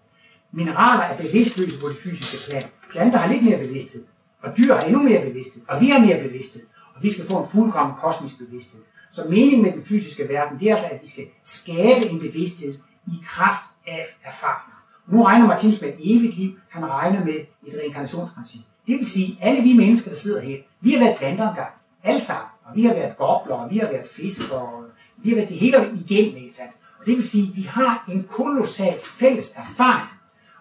Mineraler 0.53 1.03
er 1.03 1.17
bevidstløse 1.17 1.81
på 1.81 1.89
det 1.89 1.97
fysiske 1.97 2.51
plan. 2.51 2.63
Planter 2.91 3.19
har 3.19 3.33
lidt 3.33 3.45
mere 3.45 3.59
bevidsthed, 3.59 4.05
og 4.43 4.57
dyr 4.57 4.75
har 4.75 4.81
endnu 4.81 5.03
mere 5.03 5.23
bevidsthed, 5.23 5.63
og 5.69 5.81
vi 5.81 5.89
har 5.89 6.01
mere 6.01 6.23
bevidsthed, 6.23 6.63
og 6.95 7.03
vi 7.03 7.13
skal 7.13 7.27
få 7.27 7.43
en 7.43 7.49
fuldkommen 7.49 7.97
kosmisk 8.03 8.39
bevidsthed. 8.39 8.81
Så 9.13 9.25
meningen 9.29 9.63
med 9.63 9.73
den 9.73 9.83
fysiske 9.83 10.29
verden, 10.29 10.59
det 10.59 10.71
er 10.71 10.75
altså, 10.75 10.89
at 10.91 11.03
vi 11.03 11.07
skal 11.07 11.25
skabe 11.43 12.07
en 12.07 12.21
bevidsthed 12.21 12.75
i 13.07 13.17
kraft 13.27 13.65
af 13.87 14.07
erfaringer. 14.25 14.77
Nu 15.09 15.23
regner 15.23 15.47
Martinus 15.47 15.81
med 15.81 15.89
et 15.89 15.97
evigt 15.99 16.37
liv, 16.39 16.53
han 16.69 16.87
regner 16.87 17.25
med 17.25 17.35
et 17.67 17.75
reinkarnationsprincip. 17.79 18.61
Det 18.87 18.99
vil 18.99 19.07
sige, 19.07 19.39
at 19.41 19.49
alle 19.49 19.63
vi 19.63 19.73
mennesker, 19.73 20.11
der 20.11 20.17
sidder 20.17 20.41
her, 20.41 20.57
vi 20.81 20.93
har 20.93 20.99
været 21.05 21.17
planter 21.19 21.49
engang, 21.49 21.71
alle 22.05 22.21
sammen, 22.21 22.49
og 22.65 22.77
vi 22.77 22.85
har 22.85 22.95
været 22.95 23.17
gobler, 23.17 23.55
og 23.55 23.71
vi 23.71 23.79
har 23.79 23.87
været 23.87 24.07
fisk, 24.07 24.53
og 24.53 24.85
vi 25.17 25.29
har 25.29 25.37
været 25.37 25.49
det 25.49 25.59
hele 25.59 26.05
igennem, 26.09 26.37
ikke 26.37 26.55
sandt? 26.55 26.73
Og 27.01 27.07
det 27.07 27.17
vil 27.17 27.29
sige, 27.29 27.49
at 27.51 27.57
vi 27.57 27.63
har 27.63 28.05
en 28.09 28.27
kolossal 28.31 28.99
fælles 29.19 29.53
erfaring. 29.57 30.09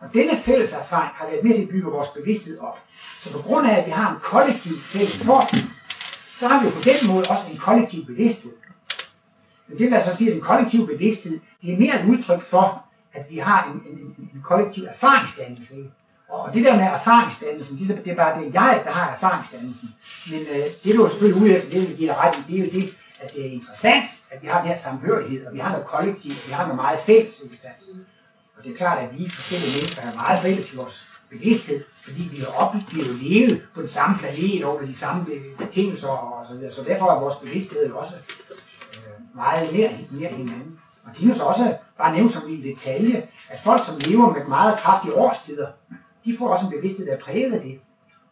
Og 0.05 0.13
denne 0.13 0.37
fælles 0.45 0.73
erfaring 0.73 1.11
har 1.15 1.25
været 1.29 1.43
med 1.43 1.55
til 1.55 1.61
at 1.61 1.69
bygge 1.69 1.89
vores 1.91 2.07
bevidsthed 2.09 2.59
op. 2.59 2.77
Så 3.21 3.31
på 3.31 3.37
grund 3.39 3.67
af, 3.67 3.79
at 3.79 3.85
vi 3.85 3.91
har 3.91 4.11
en 4.11 4.17
kollektiv 4.23 4.79
fælles 4.79 5.23
fortid, 5.23 5.59
så 6.39 6.47
har 6.47 6.63
vi 6.63 6.69
på 6.69 6.81
den 6.81 7.07
måde 7.13 7.25
også 7.29 7.43
en 7.51 7.57
kollektiv 7.57 8.05
bevidsthed. 8.05 8.51
Men 9.67 9.77
det 9.77 9.85
vil 9.87 9.93
altså 9.95 10.15
sige, 10.17 10.29
at 10.29 10.33
den 10.35 10.41
kollektive 10.43 10.87
bevidsthed, 10.87 11.39
det 11.61 11.73
er 11.73 11.77
mere 11.77 12.01
et 12.03 12.09
udtryk 12.09 12.41
for, 12.41 12.83
at 13.13 13.25
vi 13.29 13.37
har 13.37 13.63
en, 13.71 13.91
en, 13.93 13.97
en- 13.99 14.29
en 14.33 14.41
kollektiv 14.43 14.83
erfaringsdannelse. 14.83 15.75
ikke? 15.77 15.89
Og 16.29 16.53
det 16.53 16.65
der 16.65 16.75
med 16.77 16.83
erfaringsdannelsen, 16.83 17.77
det 17.77 18.05
det 18.05 18.11
er 18.11 18.15
bare 18.15 18.41
det 18.43 18.53
jeg, 18.53 18.81
der 18.85 18.91
har 18.91 19.09
erfaringsdannelsen. 19.15 19.89
Men 20.31 20.39
øh, 20.41 20.63
det 20.83 20.95
du 20.95 21.03
er 21.03 21.09
selvfølgelig 21.09 21.41
ude 21.43 21.55
efter, 21.57 21.69
det 21.69 21.81
vil 21.89 21.97
give 21.97 22.09
dig 22.09 22.17
ret 22.17 22.35
i, 22.37 22.51
det 22.51 22.59
er 22.59 22.65
jo 22.65 22.71
det, 22.81 22.95
at 23.21 23.33
det 23.33 23.45
er 23.45 23.51
interessant, 23.51 24.05
at 24.31 24.41
vi 24.43 24.47
har 24.47 24.59
den 24.61 24.67
her 24.67 24.75
samhørighed, 24.75 25.45
og 25.45 25.53
vi 25.53 25.59
har 25.59 25.69
noget 25.69 25.85
kollektivt, 25.85 26.37
og 26.43 26.47
vi 26.47 26.53
har 26.53 26.63
noget 26.63 26.75
meget 26.75 26.99
fælles, 26.99 27.41
ikke 27.45 27.57
sandt? 27.57 27.77
Og 28.57 28.63
det 28.63 28.71
er 28.71 28.77
klart, 28.77 28.99
at 29.03 29.19
vi 29.19 29.29
forskellige 29.29 29.73
mennesker 29.77 30.01
har 30.01 30.15
meget 30.15 30.39
fælles 30.39 30.73
i 30.73 30.75
vores 30.75 31.07
bevidsthed, 31.29 31.83
fordi 32.03 32.21
vi 32.31 32.37
har 32.37 32.47
op, 32.47 32.75
vi 32.91 33.01
levet 33.01 33.67
på 33.73 33.81
den 33.81 33.87
samme 33.87 34.17
planet 34.17 34.63
under 34.63 34.85
de 34.85 34.93
samme 34.93 35.25
øh, 35.31 35.57
betingelser 35.57 36.07
og 36.07 36.47
så 36.47 36.53
videre. 36.53 36.71
Så 36.71 36.83
derfor 36.83 37.05
er 37.05 37.19
vores 37.19 37.35
bevidsthed 37.35 37.89
jo 37.89 37.97
også 37.97 38.15
øh, 38.93 39.35
meget 39.35 39.73
mere, 39.73 39.89
nær 40.11 40.29
hinanden. 40.29 40.79
Martinus 41.05 41.39
også 41.39 41.77
bare 41.97 42.15
nævnt 42.15 42.31
som 42.31 42.49
en 42.49 42.63
detalje, 42.63 43.27
at 43.49 43.59
folk, 43.63 43.85
som 43.85 43.95
lever 43.97 44.33
med 44.33 44.45
meget 44.45 44.77
kraftige 44.77 45.13
årstider, 45.15 45.67
de 46.25 46.37
får 46.37 46.47
også 46.47 46.65
en 46.65 46.71
bevidsthed, 46.71 47.05
der 47.05 47.13
er 47.13 47.19
præget 47.19 47.53
af 47.53 47.61
det. 47.61 47.79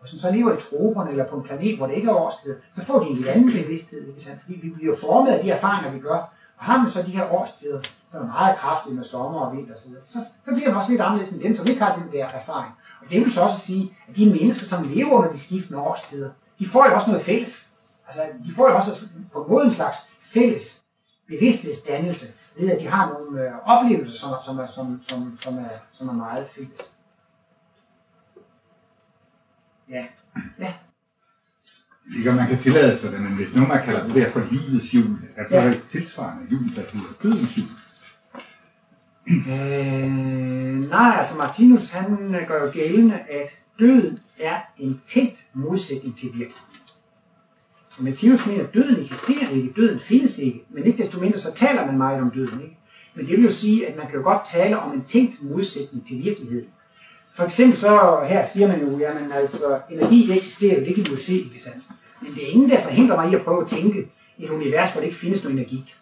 Og 0.02 0.10
som 0.10 0.20
så 0.20 0.32
lever 0.32 0.58
i 0.58 0.60
troberne 0.60 1.12
eller 1.12 1.28
på 1.28 1.36
en 1.36 1.44
planet, 1.44 1.78
hvor 1.78 1.88
det 1.88 1.96
ikke 1.96 2.10
er 2.10 2.14
årstider, 2.16 2.56
så 2.72 2.86
får 2.86 3.00
de 3.00 3.10
en 3.10 3.28
anden 3.28 3.52
bevidsthed, 3.52 4.08
ikke 4.08 4.24
sandt? 4.24 4.42
fordi 4.42 4.60
vi 4.64 4.70
bliver 4.70 4.96
formet 4.96 5.32
af 5.32 5.44
de 5.44 5.50
erfaringer, 5.50 5.92
vi 5.92 6.00
gør. 6.00 6.18
Og 6.58 6.66
har 6.66 6.78
man 6.78 6.92
så 6.92 7.02
de 7.02 7.12
her 7.12 7.34
årstider, 7.34 7.82
som 8.14 8.22
er 8.22 8.26
meget 8.28 8.58
kraftige 8.58 8.96
med 8.96 9.04
sommer 9.04 9.40
og 9.40 9.58
vinter 9.58 9.74
osv., 9.76 9.92
så, 10.06 10.18
så 10.46 10.52
bliver 10.54 10.68
man 10.70 10.78
også 10.78 10.90
lidt 10.92 11.02
anderledes 11.02 11.32
end 11.34 11.42
dem, 11.42 11.56
som 11.56 11.66
ikke 11.70 11.82
har 11.84 11.96
den 11.96 12.12
der 12.12 12.26
erfaring. 12.28 12.74
Og 13.02 13.10
det 13.10 13.22
vil 13.22 13.32
så 13.32 13.42
også 13.42 13.60
sige, 13.60 13.98
at 14.10 14.18
de 14.18 14.30
mennesker, 14.30 14.66
som 14.66 14.84
lever 14.84 15.12
under 15.12 15.32
de 15.32 15.40
skiftende 15.40 15.80
årstider, 15.80 16.30
de 16.60 16.68
får 16.68 16.86
jo 16.90 16.96
også 16.96 17.08
noget 17.08 17.26
fælles. 17.26 17.70
Altså, 18.06 18.22
de 18.46 18.54
får 18.56 18.70
jo 18.70 18.76
også 18.76 19.08
på 19.34 19.44
en 19.44 19.52
måde 19.52 19.66
en 19.66 19.72
slags 19.72 19.98
fælles 20.22 20.84
bevidsthedsdannelse, 21.28 22.26
ved 22.60 22.72
at 22.72 22.82
de 22.82 22.88
har 22.88 23.10
nogle 23.10 23.42
øh, 23.42 23.52
oplevelser, 23.66 24.18
som, 24.18 24.30
som, 24.46 24.60
er, 24.60 24.68
som, 24.68 25.02
som, 25.08 25.38
som, 25.42 25.58
er, 25.58 25.70
som 25.94 26.10
er 26.10 26.14
meget 26.14 26.48
fælles. 26.56 26.94
Ja. 29.90 30.06
Ja. 30.60 30.74
Ikke 32.18 32.30
om 32.30 32.36
man 32.36 32.48
kan 32.48 32.58
tillade 32.60 32.98
sig 32.98 33.12
det, 33.12 33.22
men 33.22 33.34
hvis 33.36 33.54
nogen 33.54 33.70
man 33.70 33.84
kalder 33.86 34.04
det 34.08 34.16
der 34.16 34.32
for 34.32 34.48
livets 34.52 34.94
jul, 34.94 35.18
er 35.36 35.44
det 35.44 35.52
Ja. 35.56 35.66
et 35.66 35.84
tilsvarende 35.90 36.44
jul, 36.52 36.76
der 36.76 36.82
hedder 36.82 37.14
dødens 37.24 37.58
jul. 37.58 37.66
Øh, 39.28 40.90
nej, 40.90 41.16
altså 41.18 41.38
Martinus 41.38 41.90
han 41.90 42.36
øh, 42.36 42.48
gør 42.48 42.66
jo 42.66 42.72
gældende, 42.72 43.20
at 43.30 43.56
døden 43.80 44.20
er 44.40 44.60
en 44.80 45.02
tænkt 45.08 45.48
modsætning 45.54 46.18
til 46.18 46.26
virkeligheden. 46.26 46.74
Og 47.98 48.04
Matthias 48.04 48.48
mener, 48.48 48.64
at 48.64 48.74
døden 48.74 49.02
eksisterer 49.02 49.50
ikke, 49.50 49.74
døden 49.76 50.00
findes 50.00 50.40
ikke, 50.40 50.64
men 50.70 50.86
ikke 50.86 51.04
desto 51.04 51.20
mindre 51.20 51.38
så 51.38 51.54
taler 51.54 51.86
man 51.86 51.98
meget 51.98 52.22
om 52.22 52.32
døden. 52.32 52.62
Ikke? 52.62 52.78
Men 53.16 53.28
det 53.28 53.38
vil 53.38 53.44
jo 53.44 53.52
sige, 53.52 53.88
at 53.88 53.98
man 53.98 54.08
kan 54.08 54.16
jo 54.16 54.24
godt 54.24 54.48
tale 54.48 54.80
om 54.80 54.94
en 54.94 55.04
tænkt 55.04 55.44
modsætning 55.44 56.08
til 56.08 56.24
virkeligheden. 56.24 56.68
For 57.36 57.44
eksempel 57.44 57.78
så 57.78 58.26
her 58.30 58.46
siger 58.46 58.68
man 58.68 58.82
jo, 58.82 59.00
jamen 59.00 59.32
altså, 59.32 59.80
energi 59.90 60.28
det 60.28 60.38
eksisterer 60.38 60.80
jo, 60.80 60.86
det 60.86 60.96
kan 60.96 61.06
vi 61.06 61.12
jo 61.12 61.18
se, 61.18 61.34
ikke 61.34 61.62
sandt? 61.62 61.84
Men 62.22 62.34
det 62.34 62.44
er 62.44 62.48
ingen, 62.52 62.70
der 62.70 62.82
forhindrer 62.82 63.16
mig 63.16 63.32
i 63.32 63.36
at 63.36 63.42
prøve 63.42 63.62
at 63.62 63.68
tænke 63.68 64.10
et 64.40 64.50
univers, 64.50 64.92
hvor 64.92 65.02
det 65.02 65.08
ikke 65.08 65.20
findes 65.20 65.44
nogen 65.44 65.58
energi. 65.58 65.94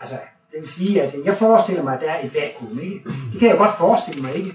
Altså, 0.00 0.14
det 0.54 0.60
vil 0.60 0.68
sige, 0.68 1.02
at 1.02 1.14
jeg 1.24 1.36
forestiller 1.36 1.82
mig, 1.82 1.94
at 1.94 2.00
der 2.00 2.10
er 2.10 2.26
et 2.26 2.34
vakuum, 2.34 2.78
ikke? 2.80 3.00
Det 3.32 3.40
kan 3.40 3.48
jeg 3.48 3.58
godt 3.58 3.78
forestille 3.78 4.22
mig, 4.22 4.34
ikke? 4.36 4.54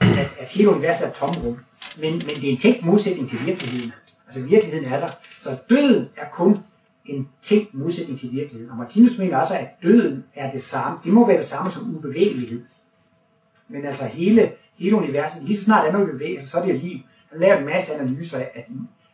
At, 0.00 0.36
at 0.38 0.50
hele 0.50 0.70
universet 0.70 1.04
er 1.04 1.10
et 1.10 1.14
tomrum. 1.14 1.58
Men, 2.00 2.12
men 2.12 2.20
det 2.20 2.44
er 2.44 2.52
en 2.52 2.58
tænkt 2.58 2.84
modsætning 2.84 3.30
til 3.30 3.46
virkeligheden. 3.46 3.92
Altså, 4.26 4.42
virkeligheden 4.42 4.92
er 4.92 5.00
der. 5.00 5.08
Så 5.40 5.56
døden 5.70 6.08
er 6.16 6.26
kun 6.32 6.58
en 7.04 7.28
tænkt 7.42 7.74
modsætning 7.74 8.18
til 8.18 8.32
virkeligheden. 8.32 8.70
Og 8.70 8.76
Martinus 8.76 9.18
mener 9.18 9.38
også, 9.38 9.54
at 9.54 9.68
døden 9.82 10.24
er 10.34 10.50
det 10.50 10.62
samme. 10.62 10.98
Det 11.04 11.12
må 11.12 11.26
være 11.26 11.36
det 11.36 11.46
samme 11.46 11.70
som 11.70 11.96
ubevægelighed. 11.96 12.62
Men 13.68 13.84
altså 13.84 14.04
hele, 14.04 14.52
hele 14.78 14.96
universet, 14.96 15.42
lige 15.42 15.56
så 15.56 15.64
snart 15.64 15.88
er 15.88 15.92
noget 15.92 16.10
bevægelse, 16.10 16.48
så 16.48 16.58
er 16.58 16.66
det 16.66 16.74
liv. 16.74 16.98
Han 17.30 17.40
laver 17.40 17.58
en 17.58 17.66
masse 17.66 17.94
analyser 17.94 18.38
af, 18.38 18.50
at, 18.54 18.64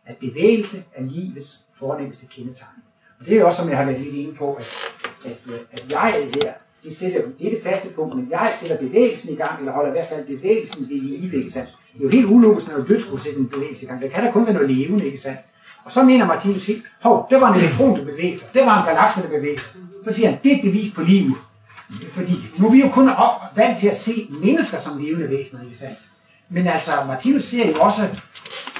at 0.05 0.17
bevægelse 0.17 0.83
er 0.95 1.03
livets 1.03 1.59
fornemmeste 1.73 2.25
kendetegn. 2.25 2.86
Og 3.19 3.25
det 3.27 3.37
er 3.37 3.43
også, 3.43 3.61
som 3.61 3.69
jeg 3.69 3.77
har 3.77 3.85
været 3.85 3.99
lidt 3.99 4.15
inde 4.15 4.33
på, 4.35 4.53
at, 4.53 4.65
at, 5.25 5.37
øh, 5.47 5.59
at 5.71 5.85
jeg 5.91 6.29
her, 6.33 6.53
det, 6.83 6.95
sætter, 6.97 7.21
det 7.39 7.47
er 7.47 7.51
det 7.55 7.63
faste 7.63 7.89
punkt, 7.95 8.15
men 8.15 8.27
jeg 8.31 8.53
sætter 8.59 8.77
bevægelsen 8.77 9.33
i 9.33 9.35
gang, 9.35 9.59
eller 9.59 9.71
holder 9.71 9.89
i 9.89 9.91
hvert 9.91 10.07
fald 10.09 10.25
bevægelsen 10.27 10.89
ved 10.89 10.97
live, 10.97 11.37
ikke 11.37 11.51
sandt? 11.51 11.69
Det 11.93 11.99
er 11.99 12.03
jo 12.03 12.09
helt 12.09 12.25
ulogisk, 12.25 12.67
når 12.71 12.83
du 12.83 12.99
skulle 12.99 13.23
sætte 13.23 13.39
en 13.39 13.47
bevægelse 13.47 13.85
i 13.85 13.87
gang. 13.87 14.01
Der 14.01 14.09
kan 14.09 14.23
der 14.23 14.31
kun 14.31 14.45
være 14.45 14.53
noget 14.53 14.69
levende, 14.69 15.05
ikke 15.05 15.17
sandt? 15.17 15.39
Og 15.85 15.91
så 15.91 16.03
mener 16.03 16.25
Martinus 16.25 16.65
helt, 16.65 16.83
hov, 17.01 17.27
det 17.29 17.41
var 17.41 17.53
en 17.53 17.59
elektron, 17.59 17.99
der 17.99 18.05
bevæger 18.05 18.37
sig. 18.37 18.47
Det 18.53 18.61
var 18.61 18.79
en 18.81 18.85
galakse, 18.87 19.21
der 19.21 19.29
bevæger 19.29 19.59
sig. 19.59 19.69
Så 20.03 20.13
siger 20.13 20.29
han, 20.29 20.39
det 20.43 20.51
er 20.51 20.55
et 20.55 20.61
bevis 20.61 20.93
på 20.93 21.01
liv. 21.01 21.37
Fordi 22.11 22.37
nu 22.57 22.67
er 22.67 22.71
vi 22.71 22.81
jo 22.81 22.89
kun 22.89 23.09
op, 23.09 23.41
vant 23.55 23.79
til 23.79 23.87
at 23.87 23.97
se 23.97 24.29
mennesker 24.43 24.79
som 24.79 25.01
levende 25.01 25.29
væsener, 25.29 25.63
ikke 25.63 25.77
sandt? 25.77 25.99
Men 26.49 26.67
altså, 26.67 26.91
Martinus 27.07 27.43
ser 27.43 27.71
jo 27.71 27.81
også 27.81 28.01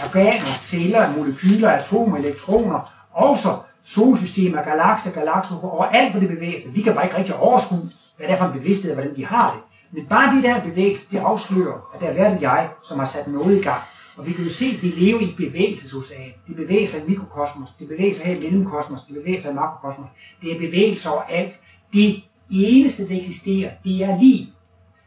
organer, 0.03 0.45
celler, 0.59 1.11
molekyler, 1.11 1.69
atomer, 1.69 2.17
elektroner, 2.17 3.07
også 3.13 3.49
solsystemer, 3.87 4.63
galakser, 4.63 5.11
galakser, 5.11 5.55
og 5.55 5.97
alt 5.97 6.11
for 6.11 6.19
det 6.19 6.29
bevæger 6.29 6.61
sig. 6.61 6.75
Vi 6.75 6.81
kan 6.81 6.93
bare 6.93 7.05
ikke 7.05 7.17
rigtig 7.17 7.35
overskue, 7.35 7.89
hvad 8.17 8.27
det 8.27 8.33
er 8.33 8.37
for 8.37 8.45
en 8.45 8.59
bevidsthed, 8.59 8.91
og 8.91 8.95
hvordan 8.95 9.15
de 9.15 9.25
har 9.25 9.51
det. 9.53 9.61
Men 9.91 10.05
bare 10.05 10.35
de 10.35 10.43
der 10.43 10.61
bevægelser, 10.61 11.07
det 11.11 11.17
afslører, 11.17 11.91
at 11.95 12.01
der 12.01 12.07
er 12.07 12.13
været 12.13 12.35
et 12.35 12.41
jeg, 12.41 12.69
som 12.87 12.99
har 12.99 13.05
sat 13.05 13.27
noget 13.27 13.57
i 13.57 13.61
gang. 13.61 13.81
Og 14.17 14.27
vi 14.27 14.33
kan 14.33 14.43
jo 14.43 14.49
se, 14.49 14.65
at 14.65 14.83
vi 14.83 14.87
lever 14.87 15.19
i 15.19 15.23
et 15.23 15.35
bevægelsesocean. 15.37 16.31
Det 16.47 16.55
bevæger 16.55 16.87
sig 16.87 17.01
i 17.01 17.09
mikrokosmos, 17.09 17.69
det 17.79 17.87
bevæger 17.87 18.13
sig 18.13 18.25
her 18.25 18.35
i 18.35 18.39
mellemkosmos, 18.39 19.01
det 19.01 19.15
bevæger 19.15 19.39
sig 19.39 19.51
i 19.51 19.55
makrokosmos. 19.55 20.07
Det 20.41 20.51
er 20.51 20.59
bevægelser 20.59 21.09
overalt. 21.09 21.59
Det 21.93 22.23
eneste, 22.49 23.09
der 23.09 23.17
eksisterer, 23.17 23.71
det 23.83 24.03
er 24.03 24.19
liv. 24.19 24.45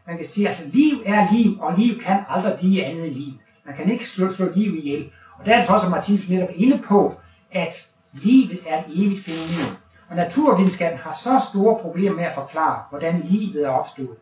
Man 0.07 0.17
kan 0.17 0.25
sige, 0.25 0.49
at 0.49 0.49
altså, 0.49 0.65
liv 0.73 0.93
er 1.05 1.27
liv, 1.33 1.57
og 1.59 1.77
liv 1.77 2.01
kan 2.01 2.19
aldrig 2.29 2.55
blive 2.59 2.83
andet 2.83 3.07
end 3.07 3.15
liv. 3.15 3.33
Man 3.65 3.75
kan 3.75 3.91
ikke 3.91 4.09
slå, 4.09 4.31
slå 4.31 4.45
liv 4.55 4.75
ihjel. 4.75 5.09
Og 5.39 5.45
der 5.45 5.55
er 5.55 5.61
det 5.61 5.69
også, 5.69 5.85
at 5.85 5.91
Martinus 5.91 6.29
netop 6.29 6.49
inde 6.55 6.77
på, 6.77 7.19
at 7.51 7.90
livet 8.13 8.59
er 8.67 8.79
et 8.79 8.85
evigt 8.87 9.25
fænomen. 9.25 9.77
Og 10.09 10.15
naturvidenskaben 10.15 10.99
har 11.03 11.11
så 11.11 11.45
store 11.51 11.79
problemer 11.81 12.15
med 12.15 12.23
at 12.23 12.35
forklare, 12.35 12.79
hvordan 12.89 13.23
livet 13.29 13.65
er 13.65 13.69
opstået. 13.69 14.17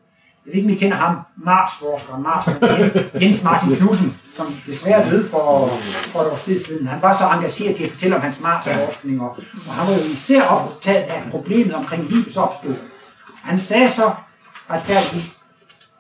Jeg 0.46 0.52
ved 0.54 0.56
ikke, 0.56 0.68
om 0.68 0.74
I 0.74 0.76
kender 0.76 0.98
ham, 0.98 1.20
Mars-forskeren, 1.38 2.24
Mars, 2.24 2.48
Jens 3.22 3.44
Martin 3.44 3.76
Knudsen, 3.76 4.18
som 4.34 4.48
desværre 4.66 5.10
døde 5.10 5.30
for, 5.30 5.68
for 6.12 6.20
et 6.20 6.32
års 6.32 6.42
tid 6.42 6.60
siden. 6.60 6.88
Han 6.88 7.02
var 7.02 7.14
så 7.14 7.30
engageret 7.30 7.76
til 7.76 7.84
at 7.84 7.92
fortælle 7.92 8.16
om 8.16 8.22
hans 8.22 8.42
Mars-forskning, 8.42 9.22
og, 9.22 9.30
og 9.68 9.74
han 9.74 9.88
var 9.88 9.94
jo 9.94 10.00
især 10.00 10.44
optaget 10.44 11.04
af 11.04 11.24
problemet 11.32 11.74
omkring 11.76 12.04
livets 12.04 12.38
opstod. 12.38 12.76
Han 13.36 13.60
sagde 13.60 13.90
så 13.90 14.12
retfærdigvis, 14.70 15.40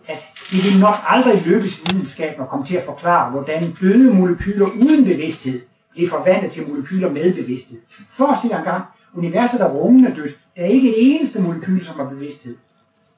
at 0.08 0.28
det 0.52 0.64
vil 0.64 0.80
nok 0.80 0.96
aldrig 1.08 1.44
lykkes 1.46 1.82
videnskaben 1.86 2.42
at 2.42 2.50
komme 2.50 2.66
til 2.66 2.76
at 2.76 2.86
forklare, 2.86 3.32
hvordan 3.32 3.78
døde 3.82 4.14
molekyler 4.14 4.68
uden 4.82 5.06
bevidsthed 5.06 5.62
blev 6.00 6.10
forvandlet 6.10 6.52
til 6.52 6.68
molekyler 6.68 7.10
med 7.10 7.34
bevidsthed. 7.36 7.80
Forestil 8.10 8.50
dig 8.50 8.58
engang, 8.58 8.84
universet 9.14 9.62
er 9.62 9.70
rungende 9.70 10.16
dødt. 10.16 10.38
Der 10.56 10.62
er 10.62 10.68
ikke 10.68 10.90
et 10.90 10.96
eneste 10.98 11.42
molekyl, 11.42 11.86
som 11.86 11.96
har 11.96 12.10
bevidsthed. 12.10 12.56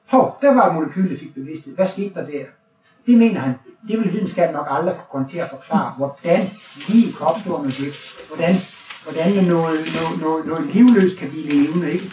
Hov, 0.08 0.38
der 0.42 0.54
var 0.54 0.68
et 0.68 0.74
molekyl, 0.74 1.10
der 1.10 1.18
fik 1.18 1.34
bevidsthed. 1.34 1.74
Hvad 1.74 1.86
skete 1.86 2.14
der 2.14 2.26
der? 2.26 2.44
Det 3.06 3.18
mener 3.18 3.40
han, 3.40 3.54
det 3.88 3.98
vil 3.98 4.12
videnskaben 4.12 4.54
nok 4.54 4.66
aldrig 4.70 4.94
kunne 4.94 5.10
komme 5.12 5.28
til 5.28 5.38
at 5.38 5.50
forklare, 5.50 5.94
hvordan 5.96 6.40
liv 6.88 7.06
kan 7.18 7.26
opstå 7.26 7.50
noget 7.50 7.78
det. 7.78 7.92
Hvordan, 8.28 8.54
hvordan 9.04 9.44
noget, 9.44 9.80
noget, 9.96 10.20
noget, 10.20 10.46
noget 10.46 10.74
livløst 10.74 11.18
kan 11.18 11.30
blive 11.30 11.48
levende. 11.48 11.92
Ikke? 11.92 12.10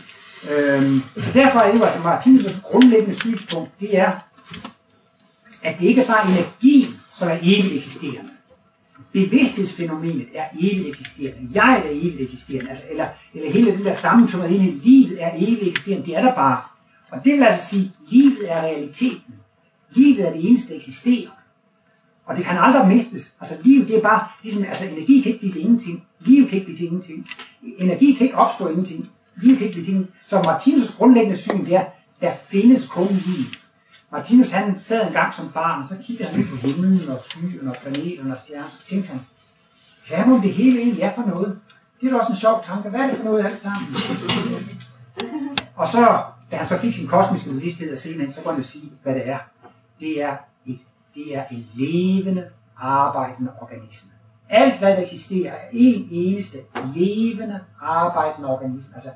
Øhm, 0.51 1.01
så 1.17 1.29
derfor 1.33 1.59
er 1.59 1.71
det 1.71 1.79
jo 1.79 1.85
altså 1.85 1.99
Martinus' 1.99 2.61
grundlæggende 2.61 3.15
synspunkt, 3.15 3.71
det 3.79 3.97
er, 3.97 4.11
at 5.63 5.79
det 5.79 5.85
ikke 5.85 6.01
er 6.01 6.07
bare 6.07 6.31
energi, 6.31 6.89
som 7.13 7.27
er 7.27 7.37
evigt 7.41 7.75
eksisterende. 7.75 8.29
Bevidsthedsfænomenet 9.13 10.27
er 10.35 10.45
evigt 10.59 10.87
eksisterende. 10.87 11.49
Jeg 11.53 11.83
er 11.85 11.89
evigt 11.89 12.21
eksisterende. 12.21 12.69
Altså, 12.69 12.85
eller, 12.91 13.07
eller 13.33 13.51
hele 13.51 13.71
den 13.71 13.85
der 13.85 13.93
sammentummet 13.93 14.51
ind 14.51 14.63
i 14.63 14.89
livet 14.89 15.23
er 15.23 15.31
evigt 15.35 15.67
eksisterende. 15.67 16.05
Det 16.05 16.17
er 16.17 16.21
der 16.21 16.35
bare. 16.35 16.61
Og 17.11 17.25
det 17.25 17.33
vil 17.33 17.43
altså 17.43 17.65
sige, 17.65 17.83
at 17.83 18.11
livet 18.11 18.51
er 18.51 18.61
realiteten. 18.61 19.33
Livet 19.91 20.27
er 20.27 20.33
det 20.33 20.49
eneste, 20.49 20.69
der 20.69 20.77
eksisterer. 20.77 21.29
Og 22.25 22.37
det 22.37 22.45
kan 22.45 22.57
aldrig 22.57 22.87
mistes. 22.87 23.33
Altså 23.41 23.55
liv, 23.63 23.87
det 23.87 23.97
er 23.97 24.01
bare, 24.01 24.27
ligesom, 24.43 24.63
altså 24.63 24.85
energi 24.85 25.21
kan 25.21 25.29
ikke 25.31 25.39
blive 25.39 25.51
til 25.51 25.61
ingenting. 25.61 26.03
Liv 26.19 26.47
kan 26.47 26.53
ikke 26.53 26.65
blive 26.65 26.77
til 26.77 26.85
ingenting. 26.85 27.27
Energi 27.77 28.13
kan 28.13 28.25
ikke 28.25 28.37
opstå 28.37 28.67
ingenting. 28.67 29.09
Liv 29.43 29.57
kan 29.57 29.65
ikke 29.65 29.73
blive 29.73 29.85
til 29.85 29.93
ingenting. 29.93 30.15
Så 30.25 30.39
Martinus' 30.39 30.97
grundlæggende 30.97 31.37
syn, 31.37 31.65
det 31.65 31.75
er, 31.75 31.85
der 32.21 32.31
findes 32.49 32.87
kun 32.87 33.07
liv. 33.07 33.45
Martinus 34.11 34.51
han 34.51 34.79
sad 34.79 35.07
en 35.07 35.13
gang 35.13 35.33
som 35.33 35.51
barn, 35.51 35.79
og 35.79 35.85
så 35.85 35.95
kiggede 36.03 36.29
han 36.29 36.39
ud 36.39 36.45
på 36.47 36.55
himlen 36.55 37.09
og 37.09 37.21
skyerne 37.21 37.69
og 37.71 37.75
planeterne 37.75 38.33
og 38.33 38.39
stjerner, 38.39 38.69
så 38.69 38.85
tænkte 38.85 39.09
han, 39.09 39.19
hvad 40.07 40.25
må 40.25 40.41
det 40.43 40.53
hele 40.53 40.79
egentlig 40.79 41.03
er 41.03 41.15
for 41.15 41.21
noget? 41.21 41.59
Det 42.01 42.07
er 42.07 42.11
da 42.11 42.17
også 42.17 42.31
en 42.31 42.37
sjov 42.37 42.63
tanke. 42.63 42.89
Hvad 42.89 42.99
er 42.99 43.07
det 43.07 43.17
for 43.17 43.23
noget 43.23 43.45
alt 43.45 43.61
sammen? 43.61 43.95
Og 45.75 45.87
så, 45.87 46.23
da 46.51 46.57
han 46.57 46.65
så 46.65 46.77
fik 46.77 46.93
sin 46.93 47.07
kosmiske 47.07 47.49
bevidsthed 47.49 47.93
og 47.93 47.99
senere, 47.99 48.31
så 48.31 48.41
kunne 48.41 48.53
han 48.53 48.61
jo 48.61 48.67
sige, 48.67 48.91
hvad 49.03 49.15
det 49.15 49.29
er. 49.29 49.39
Det 49.99 50.21
er, 50.21 50.37
et, 50.65 50.79
det 51.15 51.37
er 51.37 51.43
en 51.51 51.67
levende, 51.73 52.45
arbejdende 52.77 53.51
organisme. 53.61 54.09
Alt, 54.49 54.79
hvad 54.79 54.97
der 54.97 55.03
eksisterer, 55.03 55.53
er 55.53 55.67
en 55.71 56.07
eneste 56.11 56.57
levende, 56.95 57.59
arbejdende 57.81 58.49
organisme. 58.49 58.95
Altså, 58.95 59.09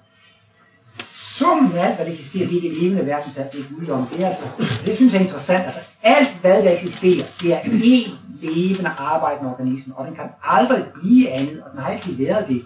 summen 1.38 1.78
af 1.78 1.86
alt, 1.86 1.96
hvad 1.96 2.06
der 2.06 2.12
eksisterer, 2.12 2.48
det 2.48 2.58
er 2.58 2.62
det 2.62 2.78
levende 2.78 3.06
verdenssat, 3.06 3.54
det 3.54 3.60
er 3.60 3.76
guddom. 3.76 4.08
Det, 4.08 4.24
er 4.24 4.28
altså, 4.28 4.44
det 4.86 4.96
synes 4.96 5.14
jeg 5.14 5.20
er 5.20 5.24
interessant. 5.24 5.66
Altså, 5.66 5.80
alt, 6.04 6.38
hvad 6.42 6.64
der 6.64 6.72
eksisterer, 6.72 7.26
det 7.42 7.54
er 7.54 7.60
én 7.60 8.12
levende, 8.42 8.90
arbejdende 8.98 9.52
organisme, 9.52 9.96
og 9.98 10.06
den 10.08 10.16
kan 10.16 10.26
aldrig 10.44 10.86
blive 11.02 11.30
andet, 11.30 11.64
og 11.64 11.72
den 11.72 11.80
har 11.80 11.92
altid 11.92 12.16
været 12.26 12.48
det. 12.48 12.64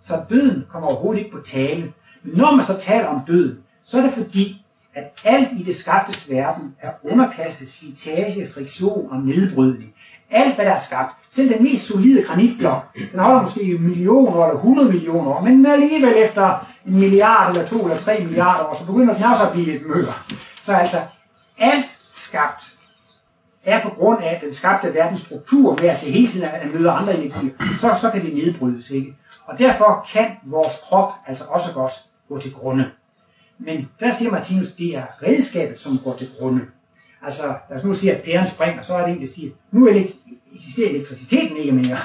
Så 0.00 0.22
døden 0.30 0.64
kommer 0.72 0.88
overhovedet 0.88 1.18
ikke 1.18 1.36
på 1.36 1.42
tale. 1.44 1.92
Men 2.22 2.36
når 2.36 2.56
man 2.56 2.66
så 2.66 2.76
taler 2.80 3.06
om 3.06 3.20
døden, 3.26 3.58
så 3.82 3.98
er 3.98 4.02
det 4.02 4.12
fordi, 4.12 4.66
at 4.94 5.04
alt 5.24 5.48
i 5.60 5.62
det 5.62 5.76
skabtes 5.76 6.30
verden 6.30 6.74
er 6.80 6.90
underkastet 7.02 7.68
slitage, 7.68 8.48
friktion 8.54 9.08
og 9.10 9.18
nedbrydning. 9.18 9.92
Alt, 10.30 10.54
hvad 10.54 10.64
der 10.64 10.70
er 10.70 10.80
skabt, 10.80 11.12
selv 11.30 11.54
den 11.54 11.62
mest 11.62 11.86
solide 11.86 12.22
granitblok, 12.22 12.98
den 13.12 13.20
holder 13.20 13.42
måske 13.42 13.78
millioner 13.80 14.44
eller 14.44 14.54
100 14.54 14.88
millioner 14.88 15.30
år, 15.30 15.40
men 15.40 15.66
alligevel 15.66 16.14
efter 16.16 16.66
en 16.86 16.98
milliard 16.98 17.50
eller 17.50 17.66
to 17.66 17.84
eller 17.84 18.00
tre 18.00 18.24
milliarder 18.24 18.64
år, 18.64 18.74
så 18.74 18.86
begynder 18.86 19.14
den 19.14 19.24
også 19.24 19.46
at 19.46 19.52
blive 19.52 19.66
lidt 19.66 19.88
mør. 19.88 20.26
Så 20.56 20.72
altså, 20.72 20.96
alt 21.58 21.98
skabt 22.10 22.72
er 23.64 23.82
på 23.82 23.88
grund 23.88 24.24
af 24.24 24.40
den 24.44 24.52
skabte 24.52 24.94
verdens 24.94 25.20
struktur 25.20 25.76
med, 25.76 25.88
at 25.88 26.00
det 26.00 26.12
hele 26.12 26.28
tiden 26.28 26.46
er 26.46 26.90
andre 26.90 27.16
energier, 27.16 27.50
så, 27.80 27.98
så 28.00 28.10
kan 28.10 28.24
det 28.24 28.34
nedbrydes, 28.34 28.90
ikke? 28.90 29.16
Og 29.44 29.58
derfor 29.58 30.06
kan 30.12 30.26
vores 30.44 30.74
krop 30.82 31.12
altså 31.26 31.44
også 31.44 31.74
godt 31.74 31.92
gå 32.28 32.38
til 32.38 32.52
grunde. 32.52 32.90
Men 33.58 33.88
der 34.00 34.12
siger 34.12 34.30
Martinus, 34.30 34.70
det 34.70 34.96
er 34.96 35.04
redskabet, 35.22 35.80
som 35.80 35.98
går 36.04 36.16
til 36.16 36.28
grunde. 36.38 36.62
Altså, 37.22 37.54
lad 37.70 37.78
os 37.78 37.84
nu 37.84 37.94
sige, 37.94 38.14
at 38.14 38.22
pæren 38.22 38.46
springer, 38.46 38.82
så 38.82 38.94
er 38.94 39.06
det 39.06 39.14
en, 39.14 39.20
der 39.20 39.26
siger, 39.26 39.50
nu 39.70 39.88
eksisterer 40.54 40.90
elektriciteten 40.90 41.56
ikke 41.56 41.72
mere. 41.72 41.98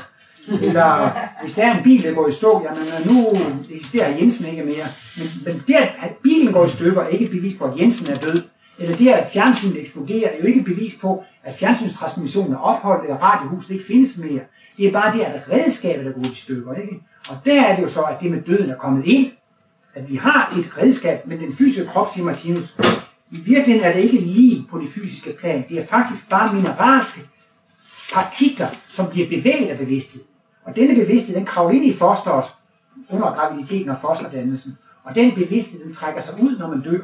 Eller 0.48 1.12
hvis 1.42 1.54
der 1.54 1.66
er 1.66 1.78
en 1.78 1.84
bil, 1.84 2.04
der 2.04 2.14
går 2.14 2.28
i 2.28 2.32
stå, 2.32 2.64
jamen 2.66 2.88
øh, 2.88 3.12
nu 3.12 3.38
eksisterer 3.70 4.18
Jensen 4.18 4.46
ikke 4.46 4.64
mere. 4.64 4.86
Men, 5.18 5.28
men 5.46 5.64
det, 5.68 5.76
at 5.76 6.12
bilen 6.24 6.54
går 6.54 6.66
i 6.66 6.70
stykker, 6.70 7.02
er 7.02 7.08
ikke 7.08 7.26
et 7.26 7.32
bevis 7.32 7.58
på, 7.58 7.66
at 7.66 7.80
Jensen 7.80 8.12
er 8.12 8.16
død. 8.16 8.44
Eller 8.80 8.98
det, 8.98 9.08
at 9.08 9.32
fjernsynet 9.34 9.82
eksploderer, 9.82 10.30
er 10.30 10.38
jo 10.42 10.46
ikke 10.46 10.60
et 10.60 10.66
bevis 10.66 10.98
på, 11.02 11.24
at 11.44 11.56
fjernsynstransmissionen 11.56 12.54
er 12.54 12.58
opholdt, 12.58 13.04
eller 13.04 13.18
radiohuset 13.18 13.72
ikke 13.72 13.86
findes 13.86 14.18
mere. 14.18 14.42
Det 14.78 14.88
er 14.88 14.92
bare 14.92 15.18
det, 15.18 15.22
at 15.22 15.42
redskabet 15.52 16.08
er 16.08 16.12
gået 16.12 16.32
i 16.32 16.36
stykker. 16.36 16.74
Ikke? 16.74 17.00
Og 17.30 17.36
der 17.46 17.62
er 17.62 17.76
det 17.76 17.84
jo 17.84 17.88
så, 17.88 18.02
at 18.02 18.18
det 18.22 18.32
med 18.32 18.42
døden 18.42 18.70
er 18.70 18.76
kommet 18.76 19.06
ind. 19.06 19.32
At 19.96 20.10
vi 20.10 20.16
har 20.16 20.54
et 20.60 20.78
redskab, 20.78 21.28
men 21.28 21.40
den 21.40 21.56
fysiske 21.56 21.90
krop, 21.90 22.14
siger 22.14 22.26
Martinus, 22.26 22.78
i 23.32 23.40
virkeligheden 23.40 23.84
er 23.90 23.94
det 23.94 24.04
ikke 24.04 24.18
lige 24.18 24.66
på 24.72 24.80
det 24.80 24.90
fysiske 24.94 25.36
plan. 25.40 25.66
Det 25.70 25.80
er 25.80 25.86
faktisk 25.86 26.30
bare 26.30 26.54
mineralske 26.56 27.22
partikler, 28.14 28.68
som 28.88 29.10
bliver 29.10 29.30
bevæget 29.30 29.68
af 29.68 29.78
bevidsthed. 29.78 30.22
Og 30.72 30.78
denne 30.78 30.96
bevidsthed, 30.96 31.36
den 31.36 31.46
kravler 31.46 31.76
ind 31.76 31.86
i 31.86 31.94
fosteret 31.94 32.46
under 33.10 33.34
graviditeten 33.34 33.90
og 33.90 33.98
fosterdannelsen. 34.02 34.78
Og 35.04 35.16
den 35.16 35.36
bevidsthed, 35.36 35.84
den 35.84 35.94
trækker 35.94 36.22
sig 36.22 36.44
ud, 36.44 36.58
når 36.58 36.68
man 36.68 36.82
dør. 36.82 37.02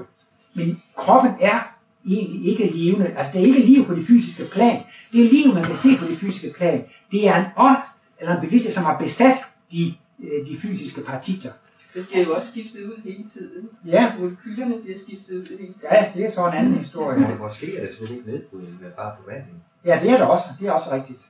Men 0.53 0.81
kroppen 0.95 1.31
er 1.41 1.75
egentlig 2.05 2.51
ikke 2.51 2.77
levende. 2.77 3.07
Altså, 3.07 3.31
det 3.33 3.41
er 3.41 3.45
ikke 3.45 3.59
liv 3.59 3.85
på 3.85 3.95
det 3.95 4.07
fysiske 4.07 4.43
plan. 4.51 4.83
Det 5.13 5.25
er 5.25 5.29
liv, 5.29 5.53
man 5.53 5.63
kan 5.63 5.75
se 5.75 5.89
på 5.99 6.05
det 6.05 6.17
fysiske 6.17 6.53
plan. 6.57 6.83
Det 7.11 7.27
er 7.27 7.35
en 7.35 7.45
ånd, 7.57 7.77
eller 8.19 8.35
en 8.35 8.41
bevidsthed, 8.41 8.73
som 8.73 8.83
har 8.83 8.97
besat 8.97 9.35
de, 9.71 9.93
øh, 10.23 10.47
de 10.47 10.57
fysiske 10.57 11.01
partikler. 11.01 11.51
Det 11.93 12.07
bliver 12.07 12.25
jo 12.25 12.33
også 12.33 12.51
skiftet 12.51 12.83
ud 12.83 13.01
hele 13.03 13.23
tiden. 13.33 13.69
Ja. 13.85 14.03
Altså, 14.03 14.19
molekylerne 14.19 14.75
bliver 14.83 14.97
skiftet 14.97 15.33
ud 15.35 15.45
hele 15.49 15.73
tiden. 15.73 15.73
Ja, 15.91 16.11
det 16.13 16.25
er 16.25 16.31
så 16.31 16.47
en 16.47 16.53
anden 16.53 16.73
historie. 16.73 17.19
Men 17.19 17.37
måske 17.39 17.77
er 17.77 17.85
det 17.85 17.95
slet 17.97 18.09
ikke 18.09 18.31
nedbrydning, 18.31 18.77
men 18.81 18.91
bare 18.97 19.15
forvandling. 19.23 19.63
Ja, 19.85 19.99
det 20.01 20.09
er 20.09 20.17
det 20.17 20.27
også. 20.27 20.43
Det 20.59 20.67
er 20.67 20.71
også 20.71 20.91
rigtigt. 20.91 21.27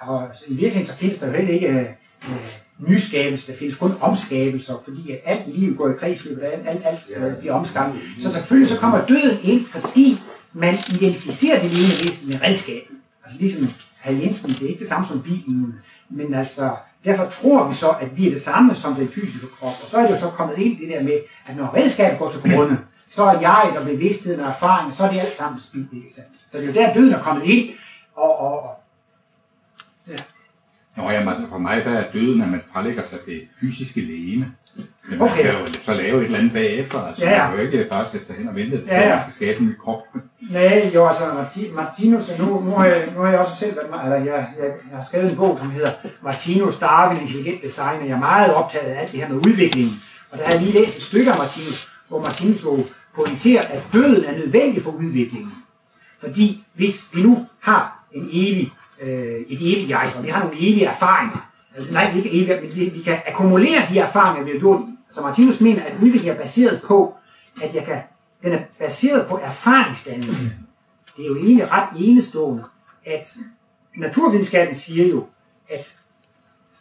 Og 0.00 0.28
i 0.46 0.50
virkeligheden 0.54 0.86
så 0.86 0.94
findes 0.94 1.18
der 1.18 1.26
jo 1.26 1.32
heller 1.32 1.54
ikke 1.54 1.68
øh, 1.68 1.86
øh, 2.28 2.36
nyskabelse, 2.78 3.52
der 3.52 3.58
findes 3.58 3.76
kun 3.76 3.90
omskabelser, 4.00 4.74
fordi 4.84 5.10
at 5.10 5.20
alt 5.24 5.58
liv 5.58 5.76
går 5.76 5.88
i 5.88 5.92
kredsløbet, 5.98 6.44
og 6.44 6.52
alt, 6.52 6.68
alt, 6.68 6.82
alt 6.84 7.02
øh, 7.16 7.38
bliver 7.38 7.54
omskabt. 7.54 7.96
Så 8.18 8.30
selvfølgelig 8.30 8.68
så 8.68 8.78
kommer 8.78 9.06
døden 9.06 9.38
ind, 9.42 9.66
fordi 9.66 10.20
man 10.52 10.74
identificerer 10.74 11.62
det 11.62 11.70
levende 11.70 12.04
væsen 12.04 12.26
med 12.28 12.42
redskabet. 12.42 12.96
Altså 13.24 13.38
ligesom 13.40 13.68
herr 14.00 14.14
Jensen, 14.14 14.50
det 14.50 14.62
er 14.62 14.68
ikke 14.68 14.80
det 14.80 14.88
samme 14.88 15.06
som 15.06 15.22
bilen, 15.22 15.74
men 16.10 16.34
altså, 16.34 16.70
derfor 17.04 17.26
tror 17.30 17.68
vi 17.68 17.74
så, 17.74 17.90
at 17.90 18.16
vi 18.16 18.26
er 18.26 18.30
det 18.30 18.40
samme 18.40 18.74
som 18.74 18.94
den 18.94 19.08
fysiske 19.08 19.46
krop. 19.46 19.72
Og 19.82 19.90
så 19.90 19.98
er 19.98 20.02
det 20.02 20.10
jo 20.10 20.18
så 20.18 20.30
kommet 20.30 20.58
ind 20.58 20.78
det 20.78 20.88
der 20.88 21.02
med, 21.02 21.18
at 21.46 21.56
når 21.56 21.74
redskabet 21.76 22.18
går 22.18 22.30
til 22.30 22.40
grunde, 22.54 22.78
så 23.10 23.22
er 23.24 23.40
jeg 23.40 23.74
og 23.78 23.86
bevidstheden 23.86 24.40
og 24.40 24.48
erfaringen, 24.48 24.94
så 24.94 25.04
er 25.04 25.10
det 25.10 25.20
alt 25.20 25.36
sammen 25.36 25.60
spildt, 25.60 25.92
ikke 25.92 26.12
sandt? 26.14 26.28
Så 26.50 26.58
det 26.58 26.62
er 26.62 26.66
jo 26.66 26.72
der, 26.72 26.94
døden 26.94 27.12
er 27.12 27.22
kommet 27.22 27.44
ind, 27.44 27.68
og, 28.16 28.38
og, 28.38 28.62
og 28.62 28.70
Nå, 30.98 31.10
jamen, 31.10 31.28
altså 31.28 31.48
for 31.48 31.58
mig 31.58 31.84
der 31.84 31.90
er 31.90 32.04
døden, 32.12 32.42
at 32.42 32.48
man 32.48 32.60
frelægger 32.72 33.02
sig 33.10 33.18
det 33.26 33.40
fysiske 33.60 34.00
lægeme. 34.00 34.52
Men 35.08 35.18
man 35.18 35.28
Okay. 35.28 35.38
skal 35.38 35.54
jo 35.60 35.82
så 35.84 35.94
lave 35.94 36.18
et 36.20 36.24
eller 36.24 36.38
andet 36.38 36.52
bagefter. 36.52 37.06
Altså, 37.06 37.24
Ja, 37.24 37.30
ja. 37.30 37.48
Man 37.48 37.56
kan 37.56 37.64
jo 37.66 37.78
ikke 37.78 37.88
bare 37.90 38.06
sætte 38.12 38.26
sig 38.26 38.36
hen 38.36 38.48
og 38.48 38.54
vente, 38.54 38.82
Ja, 38.86 39.00
ja. 39.02 39.08
man 39.08 39.20
skal 39.20 39.34
skabe 39.34 39.60
en 39.60 39.66
ny 39.66 39.76
krop. 39.84 40.02
Nej, 40.50 40.90
jo 40.94 41.08
altså 41.08 41.24
Marti- 41.24 41.72
Martinus, 41.74 42.30
nu, 42.38 42.44
nu, 42.64 42.70
har 42.70 42.86
jeg, 42.86 43.08
nu 43.16 43.20
har 43.22 43.30
jeg 43.30 43.38
også 43.40 43.56
selv 43.56 43.76
været, 43.76 44.04
eller 44.04 44.16
jeg, 44.16 44.46
jeg, 44.58 44.66
jeg 44.90 44.96
har 44.96 45.02
skrevet 45.04 45.30
en 45.30 45.36
bog, 45.36 45.58
som 45.58 45.70
hedder 45.70 45.92
Martinus 46.22 46.78
Darwin, 46.78 47.20
Intelligent 47.20 47.62
Design, 47.62 48.00
og 48.00 48.08
jeg 48.08 48.14
er 48.14 48.18
meget 48.18 48.54
optaget 48.54 48.86
af 48.86 49.00
alt 49.00 49.12
det 49.12 49.20
her 49.20 49.28
med 49.28 49.36
udviklingen. 49.36 49.92
Og 50.30 50.38
der 50.38 50.44
har 50.44 50.52
jeg 50.52 50.62
lige 50.62 50.72
læst 50.84 50.96
et 50.96 51.02
stykke 51.02 51.32
af 51.32 51.38
Martinus, 51.38 51.88
hvor 52.08 52.20
Martinus 52.20 52.64
jo 52.64 52.86
pointerer, 53.16 53.62
at 53.62 53.82
døden 53.92 54.24
er 54.24 54.32
nødvendig 54.32 54.82
for 54.82 54.90
udviklingen. 54.90 55.52
Fordi 56.20 56.64
hvis 56.74 57.04
vi 57.14 57.22
nu 57.22 57.46
har 57.60 58.04
en 58.12 58.28
evig, 58.32 58.72
øh, 59.00 59.40
et 59.48 59.74
evigt 59.74 59.90
jeg, 59.90 60.12
og 60.16 60.24
vi 60.24 60.28
har 60.28 60.42
nogle 60.42 60.56
evige 60.56 60.84
erfaringer, 60.84 61.50
altså, 61.76 61.92
nej, 61.92 62.12
ikke 62.16 62.30
evige, 62.30 62.60
men 62.60 62.74
vi, 62.74 62.84
vi 62.88 63.02
kan 63.02 63.18
akkumulere 63.26 63.80
de 63.88 63.98
erfaringer, 63.98 64.44
vi 64.44 64.50
har 64.50 64.58
gjort. 64.58 64.80
Så 65.10 65.22
Martinus 65.22 65.60
mener, 65.60 65.82
at 65.82 65.92
udviklingen 66.02 66.36
er 66.36 66.40
baseret 66.40 66.82
på, 66.86 67.14
at 67.62 67.74
jeg 67.74 67.84
kan, 67.84 67.98
den 68.42 68.52
er 68.52 68.60
baseret 68.78 69.26
på 69.26 69.38
erfaringsdannelse. 69.38 70.52
Det 71.16 71.24
er 71.24 71.28
jo 71.28 71.36
egentlig 71.36 71.72
ret 71.72 71.88
enestående, 71.96 72.64
at 73.06 73.36
naturvidenskaben 73.96 74.74
siger 74.74 75.08
jo, 75.08 75.26
at 75.68 75.96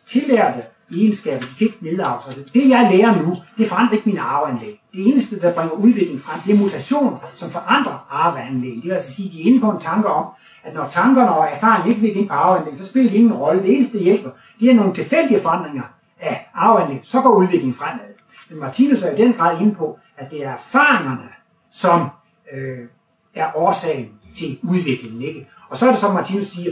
tillærte 0.05 0.63
egenskaber, 0.91 1.39
de 1.39 1.55
kan 1.57 1.67
ikke 1.67 1.77
nedarves. 1.81 2.25
Altså 2.27 2.53
det, 2.53 2.69
jeg 2.69 2.89
lærer 2.91 3.21
nu, 3.21 3.35
det 3.57 3.67
forandrer 3.67 3.95
ikke 3.95 4.09
mine 4.09 4.21
arveanlæg. 4.21 4.81
Det 4.93 5.07
eneste, 5.07 5.39
der 5.39 5.53
bringer 5.53 5.73
udvikling 5.73 6.21
frem, 6.21 6.39
det 6.45 6.53
er 6.53 6.59
mutation, 6.59 7.17
som 7.35 7.49
forandrer 7.51 8.07
arveanlæg. 8.09 8.75
Det 8.75 8.83
vil 8.83 8.91
altså 8.91 9.13
sige, 9.15 9.27
at 9.27 9.33
de 9.33 9.41
er 9.41 9.45
inde 9.45 9.61
på 9.61 9.71
en 9.71 9.79
tanke 9.79 10.07
om, 10.07 10.25
at 10.67 10.73
når 10.73 10.87
tankerne 10.87 11.31
og 11.31 11.47
erfaringen 11.47 11.89
ikke 11.89 12.01
vil 12.01 12.17
ind 12.17 12.27
på 12.27 12.33
arveanlæg, 12.33 12.77
så 12.77 12.85
spiller 12.85 13.11
det 13.11 13.17
ingen 13.17 13.33
rolle. 13.33 13.61
Det 13.61 13.73
eneste, 13.73 13.97
der 13.97 14.03
hjælper, 14.03 14.29
det 14.59 14.71
er 14.71 14.75
nogle 14.75 14.93
tilfældige 14.93 15.41
forandringer 15.41 15.83
af 16.19 16.49
arveanlæg. 16.53 16.99
Så 17.03 17.21
går 17.21 17.29
udviklingen 17.29 17.73
fremad. 17.73 18.13
Men 18.49 18.59
Martinus 18.59 19.01
er 19.01 19.11
i 19.11 19.15
den 19.15 19.33
grad 19.33 19.61
inde 19.61 19.75
på, 19.75 19.99
at 20.17 20.31
det 20.31 20.45
er 20.45 20.51
erfaringerne, 20.51 21.29
som 21.71 22.09
øh, 22.53 22.87
er 23.35 23.51
årsagen 23.55 24.11
til 24.37 24.59
udviklingen. 24.63 25.21
Ikke? 25.21 25.47
Og 25.69 25.77
så 25.77 25.85
er 25.85 25.89
det 25.89 25.99
som 25.99 26.13
Martinus 26.13 26.45
siger, 26.45 26.71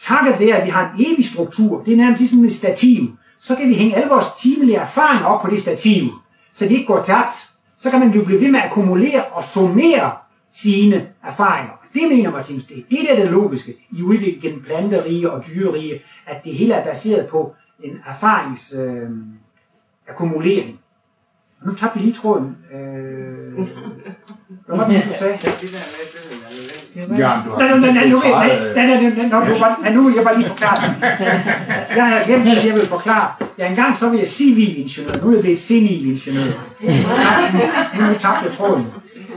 takket 0.00 0.40
være, 0.40 0.56
at 0.56 0.64
vi 0.64 0.70
har 0.70 0.92
en 0.92 1.06
evig 1.06 1.26
struktur, 1.26 1.82
det 1.84 1.92
er 1.92 1.96
nærmest 1.96 2.20
ligesom 2.20 2.44
et 2.44 2.54
stativ, 2.54 3.16
så 3.40 3.56
kan 3.56 3.68
vi 3.68 3.74
hænge 3.74 3.96
alle 3.96 4.08
vores 4.08 4.26
timelige 4.40 4.76
erfaringer 4.76 5.26
op 5.26 5.42
på 5.42 5.50
det 5.50 5.60
stativ, 5.60 6.10
så 6.54 6.64
de 6.64 6.74
ikke 6.74 6.86
går 6.86 7.02
tabt. 7.02 7.34
Så 7.78 7.90
kan 7.90 8.00
man 8.00 8.10
jo 8.10 8.24
blive 8.24 8.40
ved 8.40 8.50
med 8.50 8.60
at 8.60 8.66
akkumulere 8.66 9.24
og 9.24 9.44
summere 9.44 10.10
sine 10.50 11.06
erfaringer. 11.24 11.81
Det 11.94 12.08
mener 12.08 12.30
Martinus, 12.30 12.64
det 12.64 12.78
er 12.78 12.82
det, 12.90 12.98
der 13.08 13.14
er 13.14 13.20
det 13.22 13.30
logiske 13.30 13.74
i 13.90 14.02
udviklingen 14.02 14.42
gennem 14.42 14.62
planterige 14.62 15.30
og 15.30 15.44
dyrerige, 15.46 16.02
at 16.26 16.44
det 16.44 16.54
hele 16.54 16.74
er 16.74 16.84
baseret 16.84 17.26
på 17.26 17.54
en 17.84 17.98
erfarings 18.06 18.74
øh, 18.78 19.10
nu 21.64 21.74
tabte 21.74 21.98
vi 21.98 22.04
lige 22.04 22.14
tråden. 22.14 22.56
Øh, 22.72 23.68
hvad 24.66 24.76
var 24.76 24.88
det, 24.88 25.04
du 25.04 25.12
sagde? 25.18 25.38
Ja, 26.96 27.04
du 27.44 27.50
har 27.50 27.58
Nej, 29.82 29.92
nu 29.92 30.02
vil 30.04 30.14
jeg 30.14 30.24
bare 30.24 30.38
lige 30.38 30.48
forklare 30.48 30.76
det. 30.76 30.94
Jeg 31.96 32.06
har 32.06 32.24
glemt, 32.24 32.48
at 32.48 32.66
jeg 32.66 32.74
vil 32.74 32.86
forklare. 32.86 33.28
Ja, 33.58 33.68
engang 33.68 33.96
så 33.96 34.08
var 34.08 34.16
jeg 34.16 34.26
civilingeniør, 34.26 35.22
nu 35.22 35.28
er 35.28 35.32
jeg 35.32 35.40
blevet 35.40 35.58
senilingeniør. 35.58 36.52
Nu, 37.98 38.06
nu 38.06 38.12
tabte 38.12 38.44
jeg 38.44 38.52
tråden. 38.52 38.86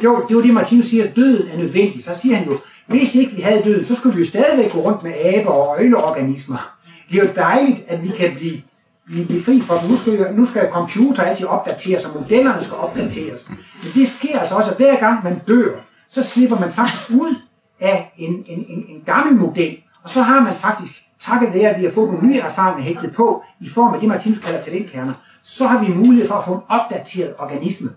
Jo, 0.04 0.26
det 0.28 0.36
var 0.36 0.42
det, 0.42 0.54
Martinus 0.54 0.86
siger, 0.86 1.04
at 1.04 1.16
døden 1.16 1.48
er 1.48 1.58
nødvendig. 1.58 2.04
Så 2.04 2.14
siger 2.22 2.36
han 2.36 2.48
jo, 2.48 2.58
hvis 2.88 3.16
ikke 3.16 3.36
vi 3.36 3.42
havde 3.42 3.64
døden, 3.64 3.86
så 3.86 3.96
skulle 3.96 4.16
vi 4.16 4.22
jo 4.22 4.28
stadigvæk 4.28 4.72
gå 4.72 4.80
rundt 4.80 5.04
med 5.04 5.14
aber 5.26 5.52
og 5.52 5.78
øjleorganismer. 5.78 6.76
Det 7.10 7.20
er 7.20 7.24
jo 7.24 7.30
dejligt, 7.36 7.84
at 7.88 8.04
vi 8.04 8.08
kan 8.08 8.36
blive, 8.36 8.62
blive, 9.06 9.26
blive 9.26 9.44
fri 9.44 9.62
for 9.62 9.76
dem. 9.76 9.90
Nu 9.90 9.98
skal, 9.98 10.34
nu 10.36 10.46
skal 10.46 10.70
computer 10.72 11.24
altid 11.24 11.46
opdateres, 11.46 12.06
og 12.06 12.22
modellerne 12.22 12.64
skal 12.64 12.78
opdateres. 12.78 13.50
Men 13.84 13.92
det 13.94 14.08
sker 14.08 14.40
altså 14.40 14.56
også, 14.56 14.72
at 14.72 14.78
hver 14.78 15.00
gang 15.00 15.24
man 15.24 15.42
dør, 15.48 15.72
så 16.10 16.24
slipper 16.24 16.60
man 16.60 16.74
faktisk 16.74 17.10
ud 17.10 17.36
af 17.80 18.14
en, 18.18 18.34
en, 18.48 18.66
en, 18.70 18.86
en 18.88 19.02
gammel 19.06 19.36
model, 19.36 19.78
og 20.04 20.10
så 20.10 20.22
har 20.22 20.40
man 20.40 20.54
faktisk, 20.54 21.06
takket 21.20 21.54
være, 21.54 21.70
at 21.70 21.80
vi 21.80 21.86
har 21.86 21.92
fået 21.92 22.12
nogle 22.12 22.28
nye 22.28 22.40
erfaringer 22.40 22.84
hægtet 22.84 23.16
på, 23.16 23.44
i 23.62 23.70
form 23.70 23.94
af 23.94 24.00
det, 24.00 24.10
Martinus 24.10 24.40
kalder 24.40 24.62
talentkerner, 24.62 25.14
så 25.44 25.68
har 25.68 25.84
vi 25.86 25.94
mulighed 25.94 26.28
for 26.28 26.36
at 26.36 26.46
få 26.46 26.54
en 26.54 26.62
opdateret 26.70 27.34
organisme. 27.38 27.90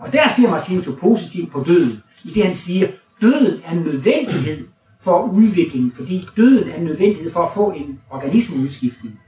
Og 0.00 0.12
der 0.12 0.28
siger 0.36 0.50
Martinus 0.50 0.86
jo 0.86 0.92
positivt 1.00 1.52
på 1.52 1.64
døden, 1.66 2.02
i 2.24 2.28
det 2.28 2.44
han 2.44 2.54
siger, 2.54 2.88
døden 3.22 3.60
er 3.66 3.72
en 3.72 3.78
nødvendighed 3.78 4.66
for 5.00 5.30
udviklingen, 5.32 5.92
fordi 5.96 6.28
døden 6.36 6.70
er 6.70 6.76
en 6.76 6.84
nødvendighed 6.84 7.32
for 7.32 7.40
at 7.40 7.50
få 7.54 7.70
en 7.70 7.98
organismeudskiftning. 8.10 9.20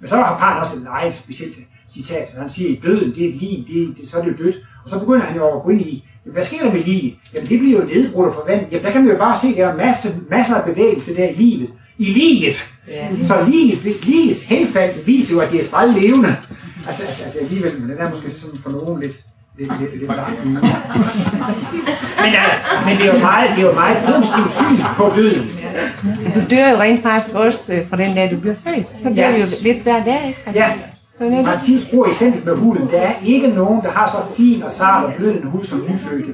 Men 0.00 0.08
så 0.08 0.16
har 0.16 0.38
Parn 0.38 0.60
også 0.60 0.76
et 0.76 0.86
eget 0.88 1.14
specielt 1.14 1.56
citat, 1.90 2.28
han 2.38 2.50
siger, 2.50 2.76
at 2.76 2.82
døden 2.82 3.14
det 3.14 3.24
er 3.24 3.28
et 3.28 3.36
liv, 3.36 3.58
det, 3.66 3.96
det, 3.98 4.08
så 4.08 4.18
er 4.18 4.22
det 4.24 4.30
jo 4.32 4.44
dødt. 4.44 4.56
Og 4.84 4.90
så 4.90 5.00
begynder 5.00 5.20
han 5.20 5.36
jo 5.36 5.56
at 5.56 5.62
gå 5.62 5.70
ind 5.70 5.80
i, 5.80 6.08
hvad 6.24 6.42
sker 6.42 6.58
der 6.62 6.72
med 6.72 6.84
livet? 6.84 7.14
Jamen 7.34 7.48
det 7.48 7.58
bliver 7.58 7.80
jo 7.80 7.86
nedbrudt 7.86 8.28
og 8.28 8.34
forvandlet. 8.34 8.72
Jamen 8.72 8.84
der 8.84 8.90
kan 8.92 9.04
man 9.04 9.12
jo 9.12 9.18
bare 9.18 9.38
se, 9.40 9.48
at 9.48 9.56
der 9.56 9.66
er 9.66 9.76
masser, 9.76 10.10
masser 10.30 10.54
af 10.54 10.74
bevægelse 10.74 11.16
der 11.16 11.28
i 11.28 11.34
livet. 11.34 11.68
I 11.98 12.04
livet. 12.04 12.54
Så 13.26 13.46
livet, 13.48 14.04
livets 14.04 14.44
henfald 14.44 15.04
viser 15.04 15.34
jo, 15.34 15.40
at 15.40 15.52
det 15.52 15.60
er 15.60 15.70
meget 15.70 15.94
levende. 16.02 16.36
Altså, 16.86 17.02
altså, 17.06 17.24
altså 17.24 17.38
alligevel, 17.38 17.80
men 17.80 17.90
det 17.90 18.00
er 18.00 18.10
måske 18.10 18.30
sådan 18.30 18.58
for 18.58 18.70
nogen 18.70 19.02
lidt, 19.02 19.24
lidt, 19.58 20.00
lidt 20.00 20.16
langt 20.16 20.44
ude. 20.44 20.54
Men, 22.22 22.32
uh, 22.40 22.86
men 22.86 22.96
det 22.98 23.08
er 23.08 23.12
jo 23.14 23.18
meget, 23.20 23.50
det 23.56 23.64
er 23.64 23.68
jo 23.68 23.72
meget 23.74 23.96
positivt 24.06 24.50
syn 24.50 24.84
på 24.96 25.04
døden. 25.16 25.48
Du 26.34 26.40
dør 26.54 26.68
jo 26.70 26.76
rent 26.80 27.02
faktisk 27.02 27.34
også 27.34 27.72
øh, 27.74 27.88
fra 27.88 27.96
den 27.96 28.14
dag, 28.14 28.30
du 28.30 28.36
bliver 28.36 28.54
født. 28.54 28.88
Så 28.88 28.96
dør 29.04 29.10
Ja. 29.16 29.30
ja. 29.30 29.38
jo 29.38 29.46
lidt 29.62 29.82
hver 29.82 30.04
dag, 30.04 30.24
ikke? 30.28 30.42
Altså, 30.46 30.62
Ja. 30.62 30.72
Så 31.18 31.24
netop. 31.24 31.44
Martins 31.44 31.88
bruger 31.90 32.08
eksempel 32.08 32.44
med 32.44 32.54
huden. 32.56 32.88
Der 32.90 33.00
er 33.00 33.12
ikke 33.24 33.48
nogen, 33.48 33.82
der 33.82 33.90
har 33.90 34.08
så 34.08 34.36
fin 34.36 34.62
og 34.62 34.70
sart 34.70 35.04
og 35.04 35.12
blød 35.16 35.30
en 35.30 35.46
hud 35.50 35.64
som 35.64 35.78
nyfødte. 35.88 36.28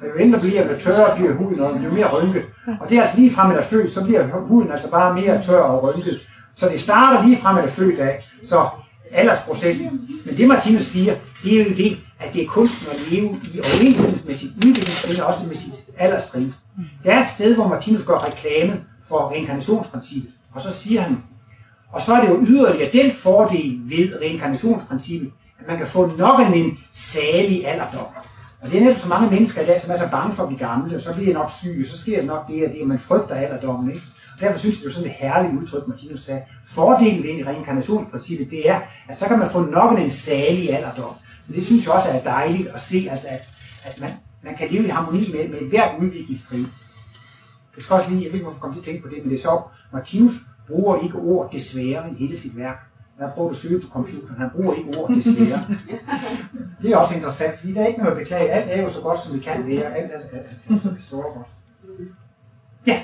Og 0.00 0.06
jo 0.08 0.22
ældre 0.24 0.38
bliver 0.40 0.68
det, 0.68 0.78
tørre 0.78 1.16
bliver 1.16 1.34
huden, 1.34 1.60
og 1.60 1.78
jo 1.84 1.90
mere 1.90 2.06
rynket. 2.06 2.42
Og 2.80 2.88
det 2.90 2.96
er 2.98 3.02
altså 3.02 3.16
lige 3.16 3.30
frem, 3.34 3.50
at 3.50 3.56
der 3.56 3.62
er 3.62 3.66
født, 3.66 3.92
så 3.92 4.04
bliver 4.04 4.24
huden 4.48 4.72
altså 4.72 4.90
bare 4.90 5.14
mere 5.14 5.42
tør 5.42 5.60
og 5.60 5.84
rynket. 5.94 6.20
Så 6.56 6.68
det 6.68 6.80
starter 6.80 7.26
lige 7.26 7.38
frem, 7.42 7.56
at 7.56 7.62
der 7.62 7.68
er 7.68 7.72
født 7.72 7.98
af. 8.00 8.24
Så 8.42 8.66
aldersprocessen. 9.12 10.00
Men 10.26 10.36
det 10.36 10.48
Martinus 10.48 10.82
siger, 10.82 11.14
det 11.44 11.60
er 11.60 11.64
jo 11.64 11.70
det, 11.76 11.98
at 12.22 12.34
det 12.34 12.42
er 12.42 12.46
kunsten 12.46 12.88
at 12.92 13.12
leve 13.12 13.40
i 13.54 13.58
overensstemmelse 13.58 14.26
med 14.26 14.34
sit 14.34 14.50
udviklingstrin 14.56 15.20
og 15.20 15.26
også 15.26 15.46
med 15.46 15.54
sit 15.56 15.74
alderstrin. 15.98 16.54
Der 17.04 17.12
er 17.12 17.20
et 17.20 17.26
sted, 17.26 17.54
hvor 17.54 17.68
Martinus 17.68 18.04
gør 18.04 18.26
reklame 18.26 18.80
for 19.08 19.30
reinkarnationsprincippet. 19.30 20.30
Og 20.54 20.62
så 20.62 20.70
siger 20.70 21.00
han, 21.00 21.22
og 21.92 22.02
så 22.02 22.14
er 22.14 22.20
det 22.20 22.28
jo 22.28 22.44
yderligere 22.46 22.92
den 22.92 23.12
fordel 23.12 23.80
ved 23.84 24.12
reinkarnationsprincippet, 24.20 25.32
at 25.60 25.66
man 25.68 25.78
kan 25.78 25.86
få 25.86 26.06
nok 26.06 26.40
af 26.40 26.46
en 26.46 26.78
salig 26.92 27.68
alderdom. 27.68 28.06
Og 28.60 28.70
det 28.70 28.78
er 28.78 28.84
netop 28.84 29.00
så 29.00 29.08
mange 29.08 29.30
mennesker 29.30 29.62
i 29.62 29.66
dag, 29.66 29.80
som 29.80 29.92
er 29.92 29.96
så 29.96 30.10
bange 30.10 30.34
for 30.34 30.42
at 30.42 30.48
blive 30.48 30.58
gamle, 30.58 30.96
og 30.96 31.02
så 31.02 31.14
bliver 31.14 31.26
de 31.28 31.32
nok 31.32 31.50
syge, 31.50 31.84
og 31.84 31.88
så 31.88 31.98
sker 31.98 32.16
det 32.16 32.26
nok 32.26 32.48
det, 32.48 32.66
og 32.66 32.72
det, 32.72 32.82
og 32.82 32.88
man 32.88 32.98
frygter 32.98 33.34
alderdommen. 33.34 33.90
Ikke? 33.90 34.02
Og 34.34 34.40
derfor 34.40 34.58
synes 34.58 34.76
jeg, 34.76 34.84
det 34.84 34.90
er 34.90 34.94
sådan 34.94 35.10
et 35.10 35.16
herligt 35.18 35.62
udtryk, 35.62 35.88
Martinus 35.88 36.20
sagde. 36.20 36.42
Fordelen 36.66 37.22
ved 37.22 37.46
reinkarnationsprincippet, 37.46 38.50
det 38.50 38.68
er, 38.68 38.80
at 39.08 39.18
så 39.18 39.26
kan 39.28 39.38
man 39.38 39.50
få 39.50 39.60
nok 39.60 39.98
af 39.98 40.02
en 40.02 40.10
salig 40.10 40.74
alderdom. 40.74 41.14
Så 41.46 41.52
det 41.52 41.64
synes 41.64 41.84
jeg 41.84 41.94
også 41.94 42.08
er 42.08 42.22
dejligt 42.22 42.68
at 42.68 42.80
se, 42.80 43.08
altså 43.10 43.26
at, 43.30 43.48
at 43.84 44.00
man, 44.00 44.10
man 44.42 44.56
kan 44.56 44.70
leve 44.70 44.84
i 44.84 44.88
harmoni 44.88 45.32
med, 45.32 45.48
med 45.48 45.68
hvert 45.68 46.00
udviklingstrin. 46.00 46.66
Jeg 47.76 47.82
skal 47.82 47.94
også 47.94 48.10
lige, 48.10 48.22
jeg 48.22 48.32
ved 48.32 48.34
ikke, 48.34 48.44
hvorfor 48.44 48.56
jeg 48.56 48.62
kom 48.62 48.72
til 48.72 48.80
at 48.80 48.84
tænke 48.84 49.02
på 49.02 49.08
det, 49.08 49.18
men 49.22 49.30
det 49.30 49.38
er 49.38 49.42
så, 49.42 49.62
Martinus 49.92 50.32
bruger 50.66 51.02
ikke 51.02 51.18
ord 51.18 51.52
desværre 51.52 52.10
i 52.10 52.14
hele 52.14 52.38
sit 52.38 52.56
værk. 52.56 52.76
Jeg 53.18 53.26
har 53.26 53.34
prøvet 53.34 53.50
at 53.50 53.56
søge 53.56 53.80
på 53.80 53.86
computeren, 53.88 54.36
han 54.38 54.50
bruger 54.54 54.74
ikke 54.74 54.98
ord 54.98 55.14
desværre. 55.14 55.60
Det 56.82 56.90
er 56.90 56.96
også 56.96 57.14
interessant, 57.14 57.58
fordi 57.58 57.72
der 57.72 57.82
er 57.82 57.86
ikke 57.86 57.98
noget 57.98 58.12
at 58.12 58.18
beklage. 58.18 58.50
Alt 58.50 58.70
er 58.70 58.82
jo 58.82 58.88
så 58.88 59.00
godt, 59.00 59.20
som 59.20 59.32
det 59.32 59.42
kan 59.42 59.66
være. 59.66 59.96
Alt 59.96 60.12
er, 60.12 60.18
er, 60.18 60.38
er, 60.38 60.74
er 60.96 61.00
så 61.00 61.16
godt. 61.16 61.46
Ja. 62.86 63.02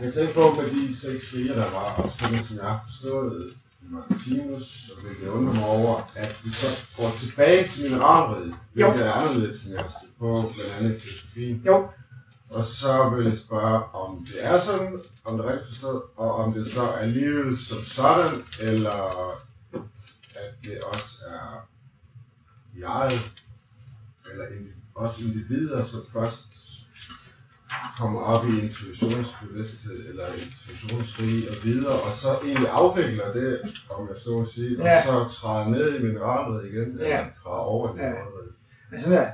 Jeg 0.00 0.14
tænkte 0.14 0.34
på 0.34 0.40
med 0.60 0.70
de 0.70 0.96
seks 0.96 1.34
riger, 1.34 1.54
der 1.54 1.70
var, 1.70 1.94
og 2.02 2.10
sådan 2.10 2.42
som 2.42 2.56
jeg 2.56 2.64
har 2.64 2.84
forstået 2.86 3.54
Martinus, 3.90 4.66
så 4.86 4.92
vil 5.02 5.16
jeg 5.22 5.30
undre 5.30 5.54
mig 5.54 5.64
over, 5.64 6.10
at 6.14 6.40
vi 6.44 6.50
så 6.50 6.86
går 6.96 7.10
tilbage 7.18 7.68
til 7.68 7.82
mineralriget, 7.82 8.54
hvilket 8.72 9.06
er 9.06 9.12
anderledes, 9.12 9.64
end 9.64 9.74
jeg 9.74 9.82
har 9.82 10.04
på, 10.18 10.52
blandt 10.54 10.72
andet 10.78 11.02
filosofien. 11.02 11.62
Jo. 11.66 11.88
Og 12.50 12.64
så 12.64 13.10
vil 13.10 13.26
jeg 13.26 13.38
spørge, 13.38 13.84
om 13.94 14.26
det 14.26 14.46
er 14.46 14.60
sådan, 14.60 15.02
om 15.24 15.36
det 15.36 15.46
er 15.46 15.52
rigtigt 15.52 15.68
forstået, 15.68 16.02
og 16.16 16.34
om 16.34 16.52
det 16.52 16.66
så 16.66 16.82
er 16.82 17.06
livet 17.06 17.58
som 17.58 17.84
sådan, 17.84 18.30
eller 18.60 19.10
at 20.34 20.54
det 20.64 20.78
også 20.92 21.18
er 21.28 21.68
jeg, 22.78 23.20
eller 24.30 24.44
også 24.94 25.22
individer, 25.22 25.84
som 25.84 26.00
først 26.12 26.44
kommer 28.00 28.20
op 28.20 28.44
i 28.48 28.60
intuitionsbevidsthed 28.60 30.08
eller 30.10 30.24
intuitionsfri 30.44 31.48
og 31.50 31.56
videre, 31.64 31.92
og 31.92 32.12
så 32.12 32.28
egentlig 32.44 32.68
afvikler 32.72 33.32
det, 33.32 33.58
om 33.90 34.08
jeg 34.08 34.16
så 34.24 34.40
at 34.40 34.48
sige, 34.54 34.80
og 34.80 34.86
Ja. 34.86 35.02
så 35.04 35.24
træder 35.40 35.68
ned 35.68 35.98
i 36.00 36.02
mineralret 36.02 36.64
igen, 36.70 36.88
eller 36.92 37.08
Ja. 37.08 37.24
træder 37.42 37.56
over 37.56 37.88
i 37.90 37.92
mineralret. 37.92 38.48
Altså, 38.92 39.10
det 39.10 39.18
er 39.18 39.26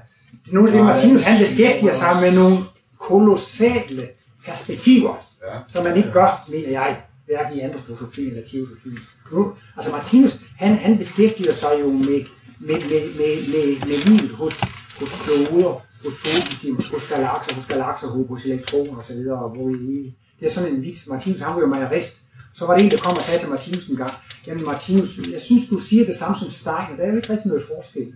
nu 0.52 0.62
er 0.62 0.66
det, 0.66 0.84
Martinus 0.84 1.22
han 1.22 1.38
beskæftiger 1.38 1.92
sig 1.94 2.18
med 2.20 2.32
nogle 2.34 2.58
kolossale 3.00 4.08
perspektiver, 4.46 5.14
Ja. 5.42 5.58
som 5.68 5.84
man 5.84 5.96
ikke 5.96 6.12
gør, 6.12 6.44
mener 6.48 6.68
jeg, 6.70 7.00
hverken 7.26 7.56
i 7.58 7.60
antroposofi 7.60 8.26
eller 8.28 8.42
teosofi. 8.42 8.90
Nu, 9.32 9.52
altså 9.76 9.92
Martinus, 9.92 10.32
han, 10.58 10.76
han 10.76 10.98
beskæftiger 10.98 11.52
sig 11.52 11.70
jo 11.80 11.88
med, 11.92 12.24
med, 12.60 12.80
med, 12.90 13.02
med, 13.18 13.34
med, 13.52 13.86
med 13.88 13.96
livet 14.06 14.30
hos, 14.30 14.60
hos 15.00 15.22
kloder, 15.24 15.80
hos 16.04 16.14
solsystemet, 16.14 16.88
hos 16.88 17.08
galakser, 17.08 17.54
hos 17.54 17.66
galakser, 17.66 18.06
hos 18.06 18.44
elektroner 18.44 18.98
osv., 18.98 19.28
og 19.30 19.50
hvor 19.50 19.70
i 19.70 20.14
det 20.40 20.48
er 20.48 20.52
sådan 20.52 20.74
en 20.74 20.82
vis, 20.82 21.08
Martinus 21.08 21.40
han 21.40 21.54
var 21.54 21.60
jo 21.60 21.66
majorist, 21.66 22.16
så 22.54 22.66
var 22.66 22.74
det 22.74 22.84
en, 22.84 22.90
der 22.90 22.96
kom 22.96 23.16
og 23.16 23.22
sagde 23.22 23.40
til 23.40 23.48
Martinus 23.48 23.86
en 23.86 23.96
gang, 23.96 24.12
jamen 24.46 24.64
Martinus, 24.64 25.18
jeg 25.32 25.40
synes, 25.40 25.68
du 25.68 25.78
siger 25.78 26.04
det 26.04 26.14
samme 26.14 26.36
som 26.36 26.50
Steiner, 26.50 26.96
der 26.96 27.04
er 27.04 27.10
jo 27.10 27.16
ikke 27.16 27.32
rigtig 27.32 27.48
noget 27.48 27.64
forskel. 27.76 28.12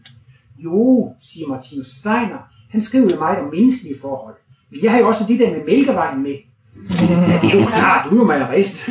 Jo, 0.59 1.15
siger 1.21 1.49
Martinus 1.49 1.87
Steiner, 1.87 2.39
han 2.71 2.83
skriver 2.83 3.09
jo 3.13 3.19
meget 3.19 3.39
om 3.39 3.51
menneskelige 3.55 3.99
forhold. 4.01 4.35
Men 4.71 4.83
jeg 4.83 4.93
har 4.93 4.99
jo 4.99 5.09
også 5.09 5.25
det 5.29 5.39
der 5.39 5.51
med 5.51 5.65
mælkevejen 5.67 6.23
med. 6.23 6.37
Ja, 7.01 7.39
det 7.43 7.55
er 7.55 7.61
jo 7.61 7.67
klart, 7.67 8.11
du 8.11 8.15
er 8.15 8.21
jo 8.21 8.25
majorist. 8.25 8.77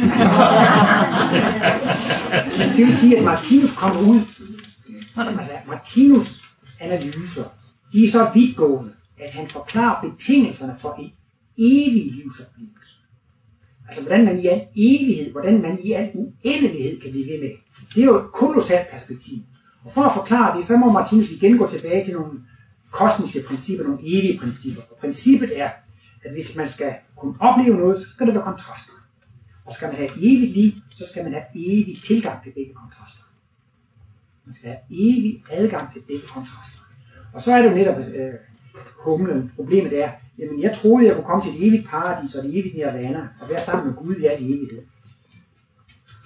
det 2.78 2.86
vil 2.86 2.96
sige, 2.96 3.18
at 3.18 3.24
Martinus 3.24 3.76
kommer 3.76 4.02
ud. 4.02 4.20
Altså, 5.18 5.52
Martinus 5.68 6.44
analyser, 6.80 7.44
de 7.96 8.04
er 8.04 8.08
så 8.08 8.32
vidtgående, 8.34 8.94
at 9.20 9.32
han 9.32 9.50
forklarer 9.50 10.10
betingelserne 10.10 10.76
for 10.82 10.94
en 10.94 11.12
evig 11.58 12.12
livsoplevelse. 12.12 13.00
Altså, 13.88 14.04
hvordan 14.04 14.26
man 14.26 14.40
i 14.40 14.48
al 14.48 14.68
evighed, 14.76 15.32
hvordan 15.32 15.62
man 15.62 15.80
i 15.84 15.92
al 15.92 16.12
uendelighed 16.14 17.02
kan 17.02 17.12
blive 17.12 17.28
ved 17.32 17.40
med. 17.42 17.52
Det 17.96 18.02
er 18.02 18.06
jo 18.06 18.26
et 18.26 18.32
kolossalt 18.32 18.90
perspektiv. 18.90 19.38
Og 19.84 19.92
for 19.92 20.02
at 20.02 20.14
forklare 20.14 20.58
det, 20.58 20.66
så 20.66 20.78
må 20.78 20.92
Martinus 20.92 21.32
igen 21.32 21.58
gå 21.58 21.68
tilbage 21.68 22.04
til 22.04 22.14
nogle 22.14 22.40
kosmiske 22.92 23.44
principper, 23.48 23.84
nogle 23.84 24.00
evige 24.04 24.40
principper. 24.40 24.82
Og 24.82 24.98
princippet 24.98 25.60
er, 25.60 25.70
at 26.24 26.32
hvis 26.32 26.56
man 26.56 26.68
skal 26.68 26.96
kunne 27.18 27.36
opleve 27.40 27.78
noget, 27.78 27.98
så 27.98 28.10
skal 28.10 28.28
der 28.28 28.34
være 28.34 28.44
kontraster. 28.44 28.94
Og 29.66 29.74
skal 29.74 29.88
man 29.88 29.98
have 29.98 30.10
evigt 30.18 30.52
liv, 30.52 30.72
så 30.90 31.08
skal 31.12 31.24
man 31.24 31.34
have 31.34 31.46
evig 31.56 32.02
tilgang 32.04 32.44
til 32.44 32.52
begge 32.52 32.74
kontraster. 32.74 33.24
Man 34.46 34.54
skal 34.54 34.70
have 34.70 34.82
evig 34.90 35.44
adgang 35.52 35.94
til 35.94 36.02
begge 36.08 36.28
kontraster. 36.28 36.85
Og 37.36 37.42
så 37.42 37.54
er 37.54 37.62
det 37.62 37.70
jo 37.70 37.76
netop 37.76 37.98
øh, 38.00 38.34
humlen. 39.00 39.52
Problemet 39.56 40.04
er, 40.04 40.10
jamen 40.40 40.62
jeg 40.62 40.76
troede, 40.76 41.06
jeg 41.06 41.16
kunne 41.16 41.26
komme 41.26 41.44
til 41.44 41.52
et 41.52 41.68
evigt 41.68 41.88
paradis 41.90 42.36
og 42.36 42.46
et 42.46 42.60
evigt 42.60 42.76
nirvana 42.76 43.28
og 43.42 43.50
være 43.50 43.62
sammen 43.62 43.88
med 43.88 43.96
Gud 43.96 44.16
i 44.16 44.26
al 44.26 44.44
evighed. 44.44 44.82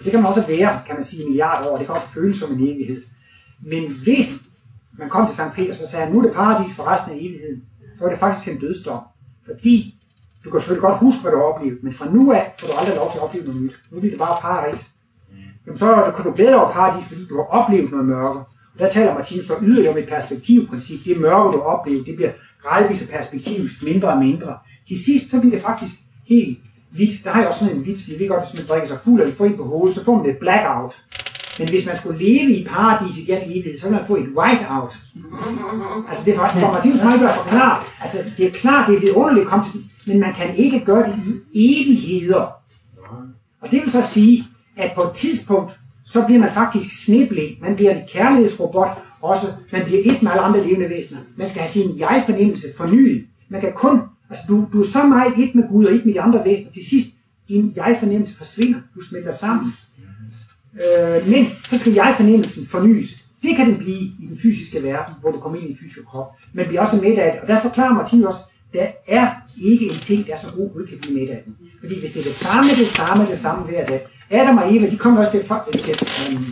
Det 0.03 0.11
kan 0.11 0.19
man 0.19 0.27
også 0.27 0.47
være, 0.47 0.81
kan 0.87 0.95
man 0.95 1.05
sige, 1.05 1.23
en 1.23 1.29
milliard 1.29 1.67
år. 1.67 1.77
Det 1.77 1.85
kan 1.85 1.95
også 1.95 2.07
føles 2.07 2.37
som 2.37 2.53
en 2.53 2.67
evighed. 2.67 3.01
Men 3.61 3.83
hvis 4.03 4.49
man 4.99 5.09
kom 5.09 5.27
til 5.27 5.35
Sankt 5.35 5.55
Peter, 5.55 5.73
så 5.73 5.87
sagde 5.87 6.05
han, 6.05 6.13
nu 6.13 6.19
er 6.19 6.23
det 6.23 6.33
paradis 6.33 6.75
for 6.75 6.83
resten 6.83 7.11
af 7.11 7.15
evigheden, 7.15 7.63
så 7.95 8.03
var 8.03 8.09
det 8.09 8.19
faktisk 8.19 8.47
en 8.47 8.59
dødsdom. 8.59 9.03
Fordi 9.45 9.95
du 10.43 10.49
kan 10.49 10.59
selvfølgelig 10.59 10.81
godt 10.81 10.99
huske, 10.99 11.21
hvad 11.21 11.31
du 11.31 11.37
har 11.37 11.43
oplevet, 11.43 11.83
men 11.83 11.93
fra 11.93 12.11
nu 12.11 12.31
af 12.31 12.53
får 12.59 12.67
du 12.67 12.73
aldrig 12.79 12.95
lov 12.95 13.11
til 13.11 13.17
at 13.17 13.23
opleve 13.23 13.45
noget 13.45 13.61
nyt. 13.61 13.75
Nu 13.91 13.99
bliver 13.99 14.11
det 14.11 14.19
bare 14.19 14.41
paradis. 14.41 14.91
Jamen 15.65 15.77
så 15.77 16.13
kan 16.15 16.25
du 16.25 16.31
glæde 16.31 16.49
dig 16.49 16.61
over 16.61 16.71
paradis, 16.71 17.07
fordi 17.07 17.25
du 17.25 17.35
har 17.35 17.43
oplevet 17.43 17.91
noget 17.91 18.05
mørke. 18.05 18.39
Der 18.79 18.89
taler 18.89 19.13
Martinus 19.13 19.45
så 19.45 19.53
yderligere 19.61 19.91
om 19.91 19.97
et 19.97 20.09
perspektivprincip. 20.09 21.05
Det 21.05 21.19
mørke, 21.19 21.57
du 21.57 21.61
oplever, 21.61 22.03
det 22.03 22.15
bliver 22.15 22.31
gradvist 22.63 23.03
og 23.03 23.09
perspektivt 23.09 23.71
mindre 23.83 24.07
og 24.07 24.17
mindre. 24.17 24.57
Til 24.87 25.03
sidst, 25.05 25.31
så 25.31 25.39
bliver 25.39 25.55
det 25.55 25.61
faktisk 25.61 25.93
helt 26.27 26.57
hvidt. 26.91 27.23
Der 27.23 27.29
har 27.29 27.39
jeg 27.39 27.47
også 27.47 27.59
sådan 27.59 27.75
en 27.75 27.85
vits, 27.85 28.09
jeg 28.09 28.19
ved 28.19 28.27
godt, 28.27 28.43
hvis 28.43 28.59
man 28.59 28.67
drikker 28.67 28.87
sig 28.87 28.97
fuld, 29.03 29.21
og 29.21 29.29
I 29.29 29.31
får 29.31 29.45
en 29.45 29.57
på 29.57 29.63
hovedet, 29.63 29.95
så 29.95 30.05
får 30.05 30.15
man 30.15 30.29
et 30.29 30.37
blackout. 30.37 30.97
Men 31.59 31.69
hvis 31.69 31.85
man 31.85 31.97
skulle 31.97 32.19
leve 32.19 32.51
i 32.51 32.65
paradis 32.65 33.17
i 33.17 33.31
al 33.31 33.43
evighed, 33.51 33.77
så 33.77 33.85
ville 33.85 33.97
man 33.97 34.07
få 34.07 34.15
et 34.15 34.29
whiteout. 34.37 34.97
Altså 36.09 36.25
det 36.25 36.33
er 36.33 36.37
for, 36.37 36.59
for 36.59 36.73
Martinus 36.73 37.03
meget 37.03 37.25
at 37.25 37.35
forklare. 37.35 37.83
Altså 38.01 38.17
det 38.37 38.45
er 38.45 38.51
klart, 38.51 38.87
det 38.87 38.95
er 38.95 38.99
vidunderligt 38.99 39.45
at 39.45 39.49
komme 39.49 39.65
til, 39.71 39.83
men 40.07 40.19
man 40.19 40.33
kan 40.33 40.55
ikke 40.55 40.79
gøre 40.85 41.07
det 41.07 41.15
i 41.53 41.81
evigheder. 41.81 42.47
Og 43.61 43.71
det 43.71 43.81
vil 43.83 43.91
så 43.91 44.01
sige, 44.01 44.45
at 44.77 44.91
på 44.95 45.01
et 45.01 45.11
tidspunkt, 45.11 45.79
så 46.09 46.25
bliver 46.25 46.39
man 46.39 46.51
faktisk 46.51 47.05
sneblind. 47.05 47.61
Man 47.61 47.75
bliver 47.75 47.91
en 47.91 48.01
kærlighedsrobot, 48.13 48.87
også 49.21 49.47
man 49.71 49.85
bliver 49.85 50.01
et 50.05 50.23
med 50.23 50.31
alle 50.31 50.41
andre 50.41 50.67
levende 50.67 50.89
væsener. 50.89 51.19
Man 51.35 51.47
skal 51.47 51.61
have 51.61 51.69
sin 51.69 51.99
jeg-fornemmelse 51.99 52.67
fornyet. 52.77 53.25
Man 53.49 53.61
kan 53.61 53.71
kun, 53.75 54.01
altså 54.29 54.45
du, 54.47 54.67
du 54.73 54.81
er 54.81 54.87
så 54.87 55.03
meget 55.03 55.33
et 55.37 55.55
med 55.55 55.69
Gud 55.69 55.85
og 55.85 55.93
et 55.93 56.05
med 56.05 56.13
de 56.13 56.21
andre 56.21 56.45
væsener. 56.45 56.71
Til 56.71 56.85
sidst, 56.89 57.07
din 57.49 57.73
jeg-fornemmelse 57.75 58.37
forsvinder. 58.37 58.79
Du 58.95 59.01
smelter 59.01 59.31
sammen. 59.31 59.73
Øh, 60.73 61.29
men 61.29 61.47
så 61.63 61.77
skal 61.77 61.93
jeg-fornemmelsen 61.93 62.65
fornyes. 62.67 63.25
Det 63.43 63.55
kan 63.55 63.65
den 63.69 63.77
blive 63.77 63.99
i 63.99 64.25
den 64.29 64.39
fysiske 64.41 64.83
verden, 64.83 65.13
hvor 65.21 65.31
du 65.31 65.39
kommer 65.39 65.59
ind 65.59 65.67
i 65.67 65.71
en 65.71 65.77
fysisk 65.77 66.05
krop. 66.05 66.27
Men 66.53 66.67
bliver 66.67 66.81
også 66.81 66.95
med 67.01 67.17
af 67.17 67.31
det. 67.31 67.41
Og 67.41 67.47
der 67.47 67.61
forklarer 67.61 67.93
Martin 67.93 68.23
også, 68.23 68.39
der 68.73 68.87
er 69.07 69.27
ikke 69.61 69.85
en 69.85 69.99
ting, 70.01 70.27
der 70.27 70.33
er 70.33 70.37
så 70.37 70.51
god, 70.51 70.81
at 70.81 70.89
kan 70.89 70.97
blive 71.01 71.19
midt 71.19 71.29
af 71.29 71.41
den. 71.45 71.55
Fordi 71.79 71.99
hvis 71.99 72.11
det 72.11 72.19
er 72.19 72.23
det 72.23 72.35
samme, 72.35 72.69
det 72.69 72.87
samme, 72.87 73.25
det 73.25 73.37
samme 73.37 73.65
hver 73.65 73.85
dag. 73.85 74.07
Adam 74.29 74.57
og 74.57 74.75
Eva, 74.75 74.89
de 74.89 74.97
kom 74.97 75.17
også 75.17 75.31
til, 75.31 75.41
til 75.73 76.37
um, 76.37 76.45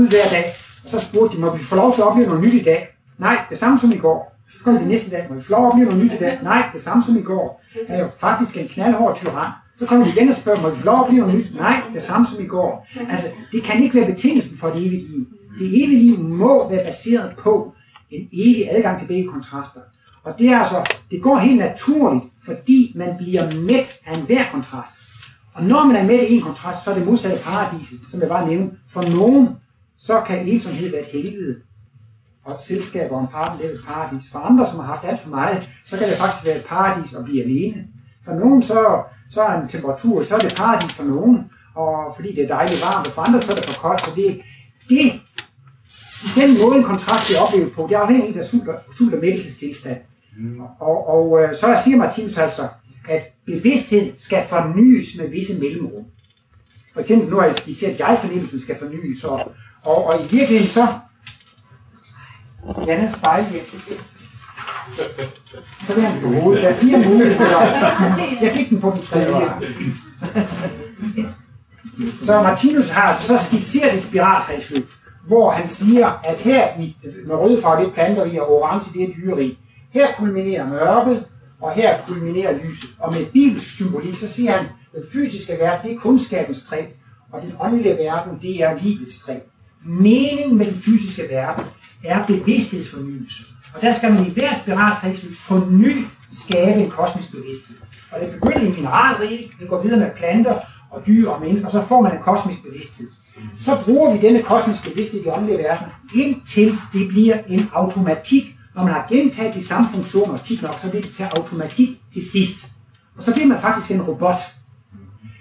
ud 0.00 0.08
hver 0.08 0.28
dag. 0.30 0.44
Og 0.84 0.90
så 0.90 0.98
spurgte 0.98 1.36
de, 1.36 1.40
må 1.40 1.56
vi 1.56 1.64
få 1.64 1.76
lov 1.76 1.94
til 1.94 2.00
at 2.00 2.06
opleve 2.06 2.28
noget 2.28 2.44
nyt 2.44 2.54
i 2.54 2.64
dag? 2.64 2.96
Nej, 3.18 3.44
det 3.50 3.58
samme 3.58 3.78
som 3.78 3.92
i 3.92 3.96
går. 3.96 4.36
Så 4.52 4.64
kom 4.64 4.78
de 4.78 4.88
næste 4.88 5.10
dag, 5.10 5.26
må 5.28 5.34
vi 5.34 5.42
få 5.42 5.52
lov 5.52 5.66
at 5.66 5.72
opleve 5.72 5.88
noget 5.90 6.04
nyt 6.04 6.12
i 6.12 6.16
dag? 6.16 6.38
Nej, 6.42 6.70
det 6.72 6.80
samme 6.80 7.02
som 7.02 7.16
i 7.16 7.22
går. 7.22 7.62
Han 7.88 7.96
er 7.96 8.00
jo 8.00 8.08
faktisk 8.18 8.56
en 8.56 8.68
knaldhård 8.68 9.16
tyran. 9.16 9.52
Så 9.78 9.86
kommer 9.86 10.06
de 10.06 10.12
igen 10.12 10.28
og 10.28 10.34
spørger, 10.34 10.62
må 10.62 10.70
vi 10.70 10.76
få 10.76 10.84
lov 10.84 10.94
at 10.94 11.04
opleve 11.04 11.26
noget 11.26 11.38
nyt? 11.38 11.54
Nej, 11.54 11.82
det 11.94 12.02
samme 12.02 12.26
som 12.26 12.44
i 12.44 12.46
går. 12.46 12.88
Altså, 13.10 13.26
det 13.52 13.62
kan 13.62 13.82
ikke 13.82 13.94
være 13.94 14.12
betingelsen 14.12 14.58
for 14.58 14.68
det 14.68 14.86
evige 14.86 15.08
liv. 15.08 15.26
Det 15.58 15.84
evige 15.84 15.98
liv 15.98 16.18
må 16.18 16.70
være 16.70 16.84
baseret 16.84 17.34
på 17.38 17.72
en 18.10 18.28
evig 18.32 18.68
adgang 18.70 18.98
til 18.98 19.06
begge 19.06 19.28
kontraster. 19.28 19.80
Og 20.24 20.34
det 20.38 20.48
er 20.48 20.58
altså, 20.58 20.92
det 21.10 21.22
går 21.22 21.38
helt 21.38 21.58
naturligt, 21.58 22.24
fordi 22.44 22.92
man 22.96 23.16
bliver 23.18 23.54
mæt 23.54 23.98
af 24.06 24.18
enhver 24.18 24.44
kontrast. 24.52 24.92
Og 25.54 25.64
når 25.64 25.84
man 25.84 25.96
er 25.96 26.04
mæt 26.04 26.28
i 26.28 26.36
en 26.36 26.42
kontrast, 26.42 26.84
så 26.84 26.90
er 26.90 26.94
det 26.94 27.06
modsatte 27.06 27.44
paradiset, 27.44 28.00
som 28.08 28.20
jeg 28.20 28.28
bare 28.28 28.48
nævnte. 28.48 28.76
For 28.88 29.02
nogen, 29.02 29.48
så 29.98 30.20
kan 30.20 30.48
ensomhed 30.48 30.90
være 30.90 31.00
et 31.00 31.06
helvede, 31.06 31.56
og 32.44 32.54
et 32.54 32.62
selskab 32.62 33.12
og 33.12 33.20
en 33.20 33.26
partner 33.26 33.66
er 33.66 33.70
et 33.72 33.80
paradis. 33.86 34.24
For 34.32 34.38
andre, 34.38 34.66
som 34.66 34.78
har 34.78 34.86
haft 34.86 35.04
alt 35.04 35.20
for 35.20 35.30
meget, 35.30 35.70
så 35.86 35.96
kan 35.96 36.08
det 36.08 36.16
faktisk 36.16 36.46
være 36.46 36.56
et 36.56 36.64
paradis 36.64 37.14
at 37.14 37.24
blive 37.24 37.44
alene. 37.44 37.86
For 38.24 38.34
nogen, 38.34 38.62
så, 38.62 39.02
så 39.30 39.42
er 39.42 39.60
en 39.60 39.68
temperatur, 39.68 40.22
så 40.22 40.34
er 40.34 40.38
det 40.38 40.54
paradis 40.56 40.92
for 40.92 41.04
nogen, 41.04 41.44
og 41.74 42.12
fordi 42.16 42.34
det 42.34 42.44
er 42.44 42.48
dejligt 42.48 42.82
varmt, 42.84 43.06
og 43.06 43.12
for 43.12 43.22
andre, 43.22 43.42
så 43.42 43.52
er 43.52 43.56
det 43.56 43.64
for 43.64 43.80
koldt. 43.82 44.00
Så 44.00 44.10
det, 44.16 44.40
det 44.88 45.12
den 46.34 46.50
måde, 46.62 46.78
en 46.78 46.84
kontrast 46.84 47.26
bliver 47.26 47.40
oplevet 47.40 47.72
på, 47.72 47.86
det 47.88 47.94
afhænger 47.94 48.26
af 48.28 48.38
af 48.38 48.46
sult 48.46 48.68
og, 48.68 48.74
sult 48.98 49.14
og 49.14 49.20
mættelsestilstand. 49.20 49.98
Mm. 50.40 50.60
Og, 50.80 51.08
og 51.08 51.42
øh, 51.42 51.56
så 51.56 51.80
siger 51.84 51.96
Martinus 51.96 52.38
altså, 52.38 52.68
at 53.08 53.22
bevidsthed 53.46 54.12
skal 54.18 54.44
fornyes 54.48 55.06
med 55.18 55.28
visse 55.28 55.60
mellemrum. 55.60 56.04
For 56.92 57.00
eksempel 57.00 57.30
nu 57.30 57.36
har 57.36 57.46
jeg 57.46 57.56
skitseret, 57.56 57.92
at 57.92 57.98
jeg-fornemmelsen 57.98 58.60
skal 58.60 58.78
fornyes, 58.78 59.24
og, 59.24 59.52
og, 59.84 60.06
og 60.06 60.14
i 60.14 60.22
virkeligheden 60.22 60.66
så... 60.66 60.86
Janne 62.86 63.10
spejl 63.10 63.44
hjem. 63.52 63.64
Så 65.86 65.94
vil 65.94 66.04
han 66.04 66.20
på 66.20 66.28
hovedet. 66.28 66.62
Der 66.62 66.68
er 66.68 66.74
fire 66.74 66.98
muligheder. 66.98 67.60
Jeg 68.42 68.52
fik 68.54 68.70
den 68.70 68.80
på 68.80 68.90
den 68.90 69.02
tredje. 69.02 69.50
Så 72.22 72.42
Martinus 72.42 72.88
har 72.88 73.14
så 73.14 73.38
skitseret 73.38 73.94
et 73.94 74.00
spiralkredsløb, 74.00 74.90
hvor 75.26 75.50
han 75.50 75.66
siger, 75.66 76.20
at 76.24 76.40
her 76.40 76.80
i, 76.80 76.96
med 77.26 77.36
røde 77.36 77.62
farve, 77.62 77.82
det 77.82 77.88
er 77.88 77.94
planter 77.94 78.24
i, 78.24 78.36
og 78.36 78.50
orange, 78.50 78.92
det 78.92 79.02
er 79.02 79.12
dyreri, 79.16 79.58
her 79.92 80.14
kulminerer 80.18 80.68
mørket, 80.68 81.26
og 81.60 81.72
her 81.72 82.06
kulminerer 82.06 82.58
lyset. 82.64 82.90
Og 82.98 83.14
med 83.14 83.26
bibelsk 83.26 83.68
symbolik, 83.68 84.16
så 84.16 84.28
siger 84.28 84.52
han, 84.52 84.66
den 84.94 85.02
fysiske 85.12 85.52
verden, 85.58 85.90
det 85.90 85.96
er 85.96 86.00
kundskabens 86.00 86.64
træ, 86.64 86.84
og 87.32 87.42
den 87.42 87.52
åndelige 87.60 87.96
verden, 87.96 88.38
det 88.42 88.62
er 88.62 88.78
livets 88.82 89.18
træ. 89.18 89.34
Meningen 89.84 90.58
med 90.58 90.66
den 90.66 90.74
fysiske 90.74 91.22
verden 91.30 91.64
er 92.04 92.26
bevidsthedsfornyelse. 92.26 93.42
Og 93.74 93.82
der 93.82 93.92
skal 93.92 94.12
man 94.12 94.26
i 94.26 94.30
hver 94.30 94.54
spiralkredsløb 94.54 95.32
på 95.48 95.62
ny 95.70 96.06
skabe 96.32 96.80
en 96.80 96.90
kosmisk 96.90 97.30
bevidsthed. 97.30 97.76
Og 98.12 98.20
det 98.20 98.30
begynder 98.30 98.60
i 98.60 98.72
mineralrige, 98.76 99.52
det 99.60 99.68
går 99.68 99.82
videre 99.82 99.98
med 100.00 100.10
planter 100.16 100.54
og 100.90 101.02
dyr 101.06 101.28
og 101.28 101.40
mennesker, 101.40 101.66
og 101.66 101.72
så 101.72 101.82
får 101.88 102.00
man 102.00 102.12
en 102.12 102.22
kosmisk 102.22 102.62
bevidsthed. 102.62 103.06
Så 103.60 103.78
bruger 103.84 104.12
vi 104.12 104.20
denne 104.20 104.42
kosmiske 104.42 104.90
bevidsthed 104.90 105.20
i 105.20 105.24
den 105.24 105.32
åndelige 105.32 105.58
verden, 105.58 105.86
indtil 106.14 106.72
det 106.92 107.08
bliver 107.08 107.38
en 107.48 107.70
automatik. 107.72 108.56
Når 108.80 108.86
man 108.86 108.94
har 108.94 109.06
gentaget 109.08 109.54
de 109.54 109.66
samme 109.66 109.88
funktioner 109.94 110.36
tit 110.36 110.62
nok, 110.62 110.74
så 110.74 110.90
bliver 110.90 111.02
det 111.02 111.10
til 111.10 111.22
automatik 111.22 111.88
til 112.12 112.30
sidst. 112.30 112.56
Og 113.16 113.22
så 113.22 113.32
bliver 113.32 113.46
man 113.46 113.60
faktisk 113.60 113.90
en 113.90 114.02
robot. 114.02 114.40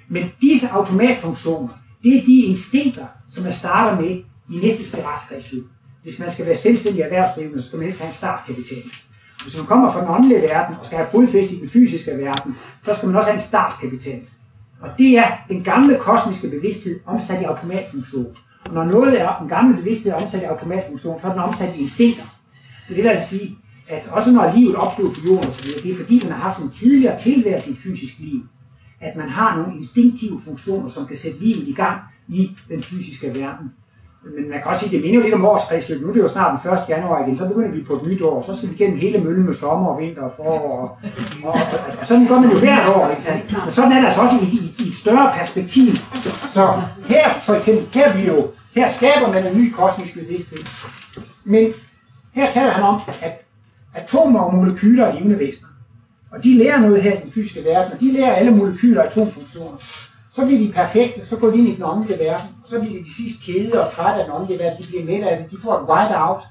Men 0.07 0.23
disse 0.41 0.69
automatfunktioner, 0.69 1.69
det 2.03 2.17
er 2.17 2.25
de 2.25 2.39
instinkter, 2.45 3.05
som 3.29 3.43
man 3.43 3.53
starter 3.53 4.01
med 4.01 4.09
i 4.49 4.59
næste 4.61 4.87
spiratkredsløb. 4.87 5.63
Hvis 6.03 6.19
man 6.19 6.31
skal 6.31 6.45
være 6.45 6.55
selvstændig 6.55 7.01
erhvervsdrivende, 7.01 7.61
så 7.61 7.67
skal 7.67 7.77
man 7.77 7.85
helst 7.85 8.01
have 8.01 8.09
en 8.09 8.15
startkapital. 8.15 8.83
Hvis 9.43 9.57
man 9.57 9.65
kommer 9.65 9.91
fra 9.91 10.01
den 10.01 10.09
åndelige 10.09 10.41
verden 10.41 10.75
og 10.79 10.85
skal 10.85 10.97
have 10.97 11.09
fodfæste 11.11 11.55
i 11.55 11.59
den 11.59 11.69
fysiske 11.69 12.11
verden, 12.17 12.55
så 12.85 12.93
skal 12.93 13.07
man 13.07 13.15
også 13.15 13.29
have 13.29 13.37
en 13.41 13.47
startkapital. 13.47 14.21
Og 14.81 14.89
det 14.97 15.17
er 15.17 15.31
den 15.47 15.63
gamle 15.63 15.97
kosmiske 15.99 16.49
bevidsthed 16.49 16.99
omsat 17.05 17.41
i 17.41 17.43
automatfunktion. 17.43 18.35
Og 18.65 18.73
når 18.73 18.83
noget 18.83 19.21
er 19.21 19.41
en 19.41 19.49
gammel 19.49 19.75
bevidsthed 19.75 20.13
omsat 20.13 20.41
i 20.41 20.45
automatfunktion, 20.45 21.21
så 21.21 21.27
er 21.27 21.31
den 21.31 21.41
omsat 21.41 21.75
i 21.75 21.79
instinkter. 21.81 22.23
Så 22.89 22.95
det 22.95 23.03
vil 23.03 23.09
altså 23.09 23.27
sige, 23.27 23.57
at 23.87 24.09
også 24.11 24.31
når 24.31 24.53
livet 24.55 24.75
opstod 24.75 25.09
på 25.13 25.19
jorden, 25.25 25.51
så 25.51 25.79
det 25.83 25.91
er 25.91 25.95
fordi, 25.95 26.21
man 26.23 26.31
har 26.31 26.41
haft 26.41 26.59
en 26.59 26.69
tidligere 26.69 27.19
tilværelse 27.19 27.69
i 27.69 27.73
et 27.73 27.79
fysisk 27.79 28.19
liv, 28.19 28.41
at 29.01 29.15
man 29.15 29.29
har 29.29 29.57
nogle 29.57 29.77
instinktive 29.77 30.41
funktioner, 30.45 30.89
som 30.89 31.07
kan 31.07 31.17
sætte 31.17 31.39
livet 31.39 31.67
i 31.67 31.73
gang 31.73 31.99
i 32.27 32.51
den 32.69 32.83
fysiske 32.83 33.27
verden. 33.27 33.71
Men 34.35 34.49
man 34.49 34.59
kan 34.61 34.67
også 34.67 34.81
sige, 34.81 34.97
det 34.97 35.03
minder 35.05 35.19
jo 35.19 35.23
lidt 35.23 35.33
om 35.33 35.45
årskredsløb. 35.45 36.01
Nu 36.01 36.09
er 36.09 36.13
det 36.13 36.19
jo 36.19 36.27
snart 36.27 36.63
den 36.63 36.73
1. 36.73 36.79
januar 36.89 37.23
igen, 37.23 37.37
så 37.37 37.47
begynder 37.47 37.71
vi 37.71 37.83
på 37.83 37.93
et 37.93 38.07
nyt 38.07 38.21
år. 38.21 38.43
Så 38.43 38.55
skal 38.55 38.69
vi 38.69 38.75
gennem 38.75 38.97
hele 38.97 39.23
møllen 39.23 39.45
med 39.45 39.53
sommer 39.53 39.87
og 39.87 40.01
vinter 40.01 40.21
og 40.21 40.31
forår. 40.35 40.77
Og, 40.77 40.97
og, 41.43 41.53
og, 41.53 41.55
og 41.99 42.05
sådan 42.05 42.27
gør 42.27 42.39
man 42.39 42.51
jo 42.51 42.57
hvert 42.57 42.89
år, 42.89 43.09
ikke 43.09 43.23
sandt? 43.23 43.53
Men 43.65 43.73
sådan 43.73 43.91
er 43.91 43.99
det 43.99 44.05
altså 44.05 44.21
også 44.21 44.35
i, 44.35 44.47
i, 44.47 44.75
i 44.85 44.87
et 44.87 44.95
større 44.95 45.31
perspektiv. 45.35 45.95
Så 46.49 46.81
her 47.05 47.33
for 47.45 47.53
eksempel, 47.53 48.01
her, 48.01 48.17
vi 48.17 48.27
jo, 48.27 48.47
her 48.75 48.87
skaber 48.87 49.33
man 49.33 49.47
en 49.47 49.57
ny 49.57 49.71
kosmisk 49.71 50.13
bevidsthed. 50.13 50.59
Men 51.43 51.73
her 52.31 52.51
taler 52.51 52.71
han 52.71 52.83
om, 52.83 53.01
at 53.21 53.45
atomer 53.95 54.39
og 54.39 54.55
molekyler 54.55 55.05
er 55.05 55.13
levende 55.13 55.39
væsener. 55.39 55.69
Og 56.31 56.43
de 56.43 56.57
lærer 56.57 56.79
noget 56.79 57.01
her 57.01 57.13
i 57.17 57.21
den 57.21 57.31
fysiske 57.31 57.63
verden, 57.63 57.93
og 57.93 57.99
de 57.99 58.11
lærer 58.11 58.33
alle 58.33 58.51
molekyler 58.51 59.01
og 59.01 59.07
atomfunktioner. 59.07 59.77
Så 60.35 60.45
bliver 60.45 60.59
de 60.59 60.71
perfekte, 60.73 61.25
så 61.25 61.35
går 61.35 61.49
de 61.51 61.57
ind 61.57 61.67
i 61.67 61.75
den 61.75 61.83
åndelige 61.83 62.19
verden, 62.19 62.49
og 62.63 62.69
så 62.69 62.79
bliver 62.79 62.97
de 62.97 63.03
de 63.03 63.15
sidste 63.15 63.43
kede 63.45 63.85
og 63.85 63.91
trætte 63.91 64.21
af 64.21 64.25
den 64.25 64.35
åndelige 64.35 64.59
verden, 64.59 64.83
de 64.83 64.87
bliver 64.87 65.05
midt 65.05 65.23
af 65.23 65.37
det, 65.37 65.51
de 65.51 65.57
får 65.63 65.73
et 65.73 65.89
white 65.89 66.15
out, 66.17 66.41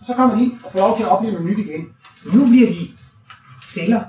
og 0.00 0.06
så 0.06 0.14
kommer 0.14 0.36
de 0.36 0.44
ind 0.44 0.52
og 0.64 0.72
får 0.72 0.78
lov 0.78 0.96
til 0.96 1.02
at 1.02 1.08
opleve 1.08 1.32
noget 1.32 1.48
nyt 1.50 1.58
igen. 1.58 1.86
Men 2.24 2.38
nu 2.38 2.46
bliver 2.46 2.68
de 2.68 2.88
celler, 3.66 4.00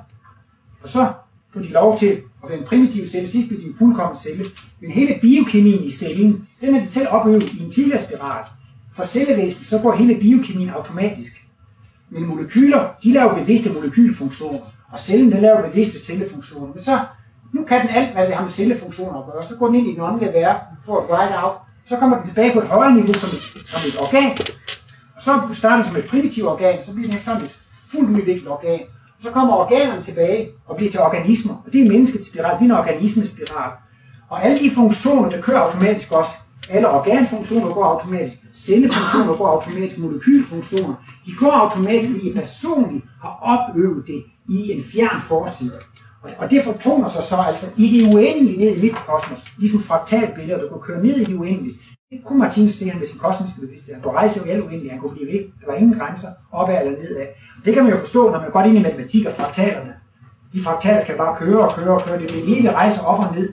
og 0.83 0.89
så 0.89 1.11
får 1.53 1.59
de 1.59 1.67
lov 1.67 1.97
til 1.97 2.21
at 2.43 2.49
være 2.49 2.57
en 2.57 2.65
primitiv 2.65 3.05
celle, 3.07 3.29
sidst 3.29 3.47
bliver 3.47 3.61
de 3.61 3.67
en 3.67 3.75
fuldkommen 3.79 4.17
celle. 4.17 4.45
Men 4.81 4.91
hele 4.91 5.19
biokemien 5.21 5.83
i 5.83 5.91
cellen, 5.91 6.47
den 6.61 6.75
er 6.75 6.79
de 6.79 6.89
selv 6.89 7.07
opøvet 7.09 7.43
i 7.43 7.63
en 7.63 7.71
tidligere 7.71 8.01
spiral. 8.01 8.45
For 8.99 9.05
cellevæsen, 9.05 9.63
så 9.63 9.79
går 9.79 9.91
hele 9.91 10.19
biokemien 10.19 10.69
automatisk. 10.69 11.45
Men 12.09 12.25
molekyler, 12.25 12.87
de 13.03 13.11
laver 13.13 13.35
bevidste 13.35 13.73
molekylfunktioner, 13.73 14.59
og 14.91 14.99
cellen, 14.99 15.31
den 15.31 15.41
laver 15.41 15.69
bevidste 15.69 15.99
cellefunktioner. 15.99 16.73
Men 16.73 16.83
så 16.83 16.99
nu 17.53 17.63
kan 17.63 17.81
den 17.81 17.89
alt, 17.89 18.13
hvad 18.13 18.27
det 18.27 18.35
har 18.35 18.41
med 18.41 18.49
cellefunktioner 18.49 19.19
at 19.19 19.25
gøre. 19.25 19.43
Så 19.43 19.55
går 19.55 19.67
den 19.67 19.75
ind 19.75 19.87
i 19.87 19.93
den 19.93 20.01
åndelige 20.01 20.33
verden, 20.33 20.61
får 20.85 21.03
et 21.03 21.09
right 21.19 21.43
out, 21.43 21.55
så 21.89 21.97
kommer 21.97 22.17
den 22.17 22.27
tilbage 22.27 22.53
på 22.53 22.59
et 22.59 22.67
højere 22.67 22.93
niveau 22.93 23.13
som 23.13 23.29
et, 23.29 23.67
som 23.71 23.81
et 23.89 23.95
organ. 24.05 24.31
Og 25.15 25.21
så 25.21 25.31
starter 25.53 25.75
den 25.75 25.85
som 25.85 25.97
et 25.97 26.05
primitivt 26.09 26.47
organ, 26.47 26.83
så 26.83 26.93
bliver 26.93 27.09
den 27.09 27.17
efter 27.17 27.35
et 27.35 27.59
fuldt 27.91 28.09
udviklet 28.09 28.47
organ. 28.47 28.81
Og 29.17 29.23
så 29.23 29.31
kommer 29.31 29.53
organerne 29.55 30.01
tilbage 30.01 30.49
og 30.67 30.75
bliver 30.75 30.91
til 30.91 30.99
organismer. 30.99 31.53
Og 31.65 31.73
det 31.73 31.83
er 31.83 31.91
menneskets 31.91 32.27
spiral, 32.27 32.59
vi 32.59 32.65
er 32.65 32.69
en 32.69 32.79
organismespiral. 32.81 33.71
Og 34.29 34.45
alle 34.45 34.59
de 34.59 34.71
funktioner, 34.71 35.29
der 35.29 35.41
kører 35.41 35.59
automatisk 35.59 36.11
også, 36.11 36.31
alle 36.69 36.89
organfunktioner 36.89 37.73
går 37.73 37.83
automatisk, 37.83 38.35
cellefunktioner 38.53 39.37
går 39.37 39.47
automatisk, 39.47 39.97
molekylfunktioner, 39.97 40.95
de 41.25 41.31
går 41.39 41.51
automatisk, 41.51 42.11
fordi 42.11 42.33
personligt 42.33 43.05
har 43.21 43.33
opøvet 43.41 44.03
det 44.07 44.23
i 44.49 44.71
en 44.71 44.83
fjern 44.83 45.21
fortid. 45.21 45.71
Og 46.37 46.51
det 46.51 46.63
fortoner 46.63 47.07
sig 47.07 47.23
så 47.23 47.35
altså 47.35 47.67
i 47.77 47.99
det 47.99 48.15
uendelige 48.15 48.59
ned 48.59 48.75
i 48.77 48.81
mikrokosmos, 48.81 49.39
ligesom 49.57 49.81
fraktalbilleder, 49.81 50.61
der 50.61 50.69
kunne 50.69 50.81
køre 50.81 51.03
ned 51.03 51.15
i 51.15 51.23
det 51.23 51.35
uendelige. 51.35 51.75
Det 52.11 52.19
kunne 52.25 52.39
Martinus 52.39 52.71
se 52.71 52.85
med 52.99 53.07
sin 53.07 53.19
kosmiske 53.19 53.61
bevidsthed. 53.61 53.93
Han 53.93 54.03
kunne 54.03 54.13
rejse 54.13 54.39
jo 54.39 54.45
i 54.45 54.49
alt 54.49 54.63
uendeligt, 54.63 54.91
han 54.91 55.01
kunne 55.01 55.15
blive 55.15 55.27
ved. 55.33 55.39
Der 55.59 55.67
var 55.67 55.73
ingen 55.73 55.99
grænser, 55.99 56.27
opad 56.51 56.77
eller 56.79 56.91
nedad. 56.91 57.27
Og 57.57 57.65
det 57.65 57.73
kan 57.73 57.83
man 57.83 57.93
jo 57.93 57.99
forstå, 57.99 58.31
når 58.31 58.39
man 58.41 58.51
går 58.51 58.61
ind 58.61 58.77
i 58.77 58.81
matematik 58.81 59.25
og 59.25 59.33
fraktalerne. 59.33 59.93
De 60.53 60.61
fraktaler 60.61 61.03
kan 61.05 61.17
bare 61.17 61.37
køre 61.37 61.61
og 61.67 61.71
køre 61.71 61.93
og 61.97 62.03
køre. 62.03 62.19
Det 62.19 62.35
vil 62.35 62.43
evige 62.43 62.71
rejse 62.71 63.01
op 63.05 63.19
og 63.19 63.35
ned. 63.35 63.49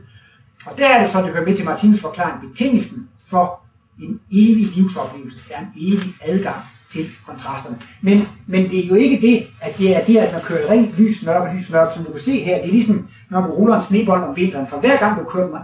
Og 0.67 0.79
der 0.79 0.87
er 0.89 1.03
det 1.03 1.11
så, 1.11 1.23
det 1.23 1.31
hører 1.31 1.45
med 1.45 1.57
til 1.57 1.65
Martins 1.65 2.01
forklaring. 2.01 2.41
Betingelsen 2.41 3.09
for 3.27 3.61
en 4.03 4.21
evig 4.33 4.67
livsoplevelse 4.77 5.39
er 5.51 5.61
en 5.61 5.67
evig 5.77 6.15
adgang 6.23 6.57
til 6.93 7.07
kontrasterne. 7.27 7.79
Men, 8.03 8.29
men 8.47 8.71
det 8.71 8.85
er 8.85 8.89
jo 8.89 8.95
ikke 8.95 9.27
det, 9.27 9.47
at 9.61 9.79
det 9.79 9.97
er 9.97 10.05
det, 10.05 10.17
at 10.17 10.33
man 10.33 10.43
kører 10.43 10.71
rent 10.71 10.99
lys, 10.99 11.23
mørke, 11.27 11.57
lys, 11.57 11.71
mørke, 11.71 11.95
som 11.95 12.05
du 12.05 12.11
kan 12.11 12.21
se 12.21 12.41
her. 12.41 12.57
Det 12.57 12.67
er 12.67 12.73
ligesom, 12.73 13.09
når 13.31 13.41
du 13.41 13.47
ruller 13.47 13.75
en 13.75 13.83
snebold 13.83 14.23
om 14.23 14.37
vinteren. 14.37 14.67
For 14.67 14.81
hver 14.81 14.99
gang 14.99 15.21
du 15.21 15.25
kører 15.25 15.59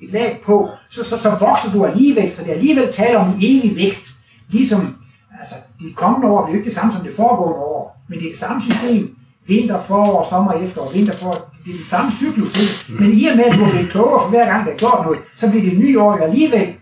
et 0.00 0.12
lag 0.12 0.40
på, 0.44 0.68
så, 0.90 1.04
så, 1.04 1.18
så 1.18 1.30
vokser 1.30 1.72
du 1.72 1.84
alligevel, 1.84 2.32
så 2.32 2.42
det 2.42 2.50
er 2.50 2.54
alligevel 2.54 2.92
tale 2.92 3.18
om 3.18 3.28
en 3.28 3.36
evig 3.36 3.76
vækst. 3.76 4.04
Ligesom, 4.48 4.96
altså, 5.38 5.54
det 5.80 5.96
kommende 5.96 6.28
år 6.28 6.44
bliver 6.44 6.54
jo 6.54 6.58
ikke 6.58 6.68
det 6.68 6.76
samme 6.76 6.92
som 6.92 7.02
det 7.02 7.16
foregående 7.16 7.58
år, 7.58 8.04
men 8.08 8.18
det 8.18 8.26
er 8.26 8.30
det 8.30 8.38
samme 8.38 8.62
system. 8.62 9.16
Vinter, 9.46 9.82
forår, 9.82 10.26
sommer, 10.30 10.52
efterår, 10.52 10.92
vinter, 10.92 11.12
forår, 11.12 11.53
det 11.64 11.74
er 11.74 11.78
det 11.78 11.86
samme 11.86 12.10
cyklus. 12.12 12.88
Men 12.88 13.12
i 13.12 13.26
og 13.26 13.36
med, 13.36 13.44
at 13.44 13.52
du 13.58 13.64
bliver 13.70 13.86
klogere 13.90 14.22
for 14.22 14.28
hver 14.28 14.46
gang, 14.46 14.66
der 14.66 14.72
er 14.72 14.76
gjort 14.76 15.04
noget, 15.04 15.20
så 15.36 15.50
bliver 15.50 15.64
det 15.70 15.78
nye 15.78 16.00
år 16.00 16.12
alligevel 16.12 16.74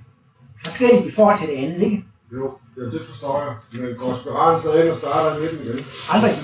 forskelligt 0.64 1.06
i 1.06 1.10
forhold 1.10 1.38
til 1.38 1.48
det 1.48 1.54
andet, 1.54 1.82
ikke? 1.82 2.04
Jo, 2.32 2.52
ja, 2.76 2.82
det 2.82 3.00
forstår 3.08 3.42
jeg. 3.42 3.82
Men 3.82 3.94
går 3.98 4.18
spiralen 4.20 4.60
så 4.60 4.72
ind 4.72 4.88
og 4.88 4.96
starter 4.96 5.36
i 5.36 5.40
midten 5.40 5.60
igen? 5.66 5.84
Aldrig. 6.12 6.34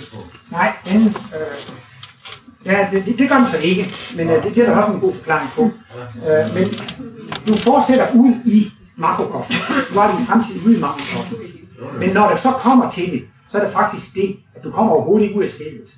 Nej, 0.51 0.73
den, 0.87 1.07
øh, 1.07 1.57
ja, 2.65 2.89
det, 2.93 3.07
det, 3.07 3.19
det 3.19 3.29
gør 3.29 3.37
den 3.37 3.47
så 3.47 3.59
ikke, 3.59 3.85
men 4.17 4.31
øh, 4.31 4.45
det, 4.45 4.55
det 4.55 4.63
er 4.63 4.67
der 4.71 4.77
også 4.77 4.93
en 4.93 5.01
god 5.01 5.15
forklaring 5.15 5.51
på. 5.57 5.63
Øh, 6.29 6.45
men 6.55 6.65
du 7.49 7.53
fortsætter 7.57 8.07
ud 8.15 8.35
i 8.45 8.73
makrokosmos. 8.97 9.59
Du 9.93 9.99
har 9.99 10.17
din 10.17 10.27
fremtid 10.27 10.67
ude 10.67 10.77
i 10.77 10.81
makrokosmos. 10.81 11.47
Men 11.99 12.11
når 12.11 12.31
det 12.31 12.41
så 12.41 12.51
kommer 12.51 12.91
til 12.91 13.11
det, 13.13 13.23
så 13.49 13.59
er 13.59 13.65
det 13.65 13.73
faktisk 13.73 14.15
det, 14.15 14.37
at 14.55 14.65
du 14.65 14.71
kommer 14.71 14.93
overhovedet 14.93 15.27
ikke 15.27 15.39
ud 15.39 15.45
af 15.45 15.51
stedet. 15.51 15.97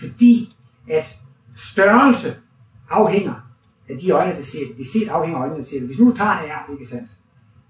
Fordi 0.00 0.54
at 0.90 1.16
størrelse 1.58 2.28
afhænger 2.90 3.34
af 3.90 3.98
de 3.98 4.10
øjne, 4.10 4.36
der 4.36 4.42
ser 4.42 4.58
det. 4.68 4.78
Det 4.78 4.86
set 4.86 5.08
afhænger 5.08 5.38
af 5.38 5.42
øjnene, 5.42 5.60
der 5.60 5.66
ser 5.66 5.78
det. 5.78 5.88
Hvis 5.88 5.98
nu 5.98 6.12
tager 6.12 6.38
en 6.38 6.50
ært, 6.50 6.72
ikke 6.72 6.84
sandt? 6.84 7.10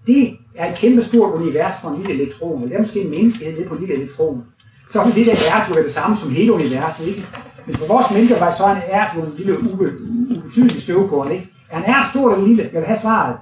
Det 0.07 0.36
er 0.55 0.72
et 0.72 0.78
kæmpe 0.78 1.03
stort 1.03 1.41
univers 1.41 1.72
for 1.82 1.89
en 1.89 1.97
lille 1.97 2.22
elektron. 2.22 2.62
Det 2.62 2.74
er 2.74 2.78
måske 2.78 3.01
en 3.01 3.11
menneskehed 3.11 3.57
lidt 3.57 3.68
på 3.68 3.74
en 3.74 3.80
lille 3.80 3.95
elektron. 3.95 4.45
Så 4.91 5.01
er 5.01 5.05
det 5.05 5.26
der 5.26 5.32
ært 5.55 5.70
jo 5.70 5.74
er 5.74 5.82
det 5.82 5.91
samme 5.91 6.16
som 6.16 6.30
hele 6.30 6.53
universet, 6.53 7.07
ikke? 7.07 7.26
Men 7.66 7.76
for 7.76 7.86
vores 7.86 8.11
mælkevej, 8.11 8.55
så 8.57 8.64
er 8.64 8.76
en 8.76 8.82
ært 8.91 9.11
jo 9.16 9.22
en 9.22 9.32
lille 9.36 9.59
ube, 9.72 9.93
ubetydelig 10.30 10.82
støvkorn, 10.82 11.32
ikke? 11.32 11.49
Er 11.70 11.78
en 11.78 11.84
ært 11.84 12.07
stor 12.11 12.32
eller 12.32 12.47
lille? 12.47 12.62
Jeg 12.72 12.80
vil 12.80 12.86
have 12.86 12.99
svaret. 12.99 13.36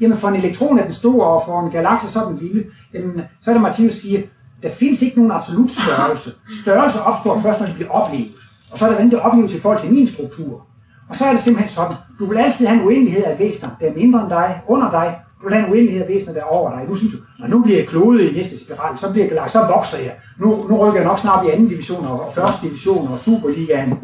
Jamen 0.00 0.18
for 0.18 0.28
en 0.28 0.36
elektron 0.36 0.78
er 0.78 0.82
den 0.82 0.92
stor, 0.92 1.24
og 1.24 1.42
for 1.46 1.60
en 1.60 1.70
galakse 1.70 2.10
så 2.10 2.20
er 2.20 2.28
den 2.28 2.38
lille. 2.38 2.64
Jamen, 2.94 3.20
så 3.40 3.50
er 3.50 3.54
det 3.54 3.62
Martinus 3.62 3.92
siger, 3.92 4.22
der 4.62 4.70
findes 4.70 5.02
ikke 5.02 5.16
nogen 5.16 5.32
absolut 5.32 5.70
størrelse. 5.70 6.30
Størrelse 6.62 7.02
opstår 7.02 7.40
først, 7.40 7.60
når 7.60 7.66
det 7.66 7.74
bliver 7.74 7.90
oplevet. 7.90 8.30
Og 8.72 8.78
så 8.78 8.84
er 8.84 8.88
det, 8.88 8.96
hvordan 8.96 9.10
det 9.10 9.20
opleves 9.20 9.54
i 9.54 9.60
forhold 9.60 9.80
til 9.80 9.92
min 9.92 10.06
struktur. 10.06 10.62
Og 11.08 11.16
så 11.16 11.24
er 11.24 11.32
det 11.32 11.40
simpelthen 11.40 11.70
sådan, 11.70 11.96
du 12.18 12.26
vil 12.26 12.38
altid 12.38 12.66
have 12.66 12.80
en 12.80 12.86
uendelighed 12.86 13.24
af 13.24 13.38
væsener, 13.38 13.70
der 13.80 13.86
er 13.86 13.94
mindre 13.94 14.20
end 14.20 14.30
dig, 14.30 14.60
under 14.68 14.90
dig, 14.90 15.16
du 15.40 15.48
vil 15.48 15.54
have 15.54 15.66
en 15.66 15.72
uendelighed 15.72 16.02
af 16.02 16.08
væsener, 16.08 16.34
der 16.34 16.40
er 16.40 16.44
over 16.44 16.70
dig. 16.70 16.88
Nu 16.88 16.94
synes 16.94 17.14
du, 17.14 17.18
at 17.44 17.50
nu 17.50 17.62
bliver 17.62 17.78
jeg 17.78 17.86
klodet 17.86 18.30
i 18.30 18.34
næste 18.34 18.64
spiral, 18.64 18.98
så 18.98 19.12
bliver 19.12 19.24
jeg 19.24 19.30
galakse, 19.30 19.52
så 19.52 19.66
vokser 19.66 19.98
jeg. 19.98 20.12
Nu, 20.40 20.66
nu 20.68 20.76
rykker 20.76 21.00
jeg 21.00 21.08
nok 21.08 21.18
snart 21.18 21.46
i 21.46 21.50
anden 21.50 21.68
division 21.68 22.06
og, 22.06 22.26
og 22.26 22.34
første 22.34 22.66
division 22.66 23.08
og 23.08 23.20
Superligaen. 23.20 23.94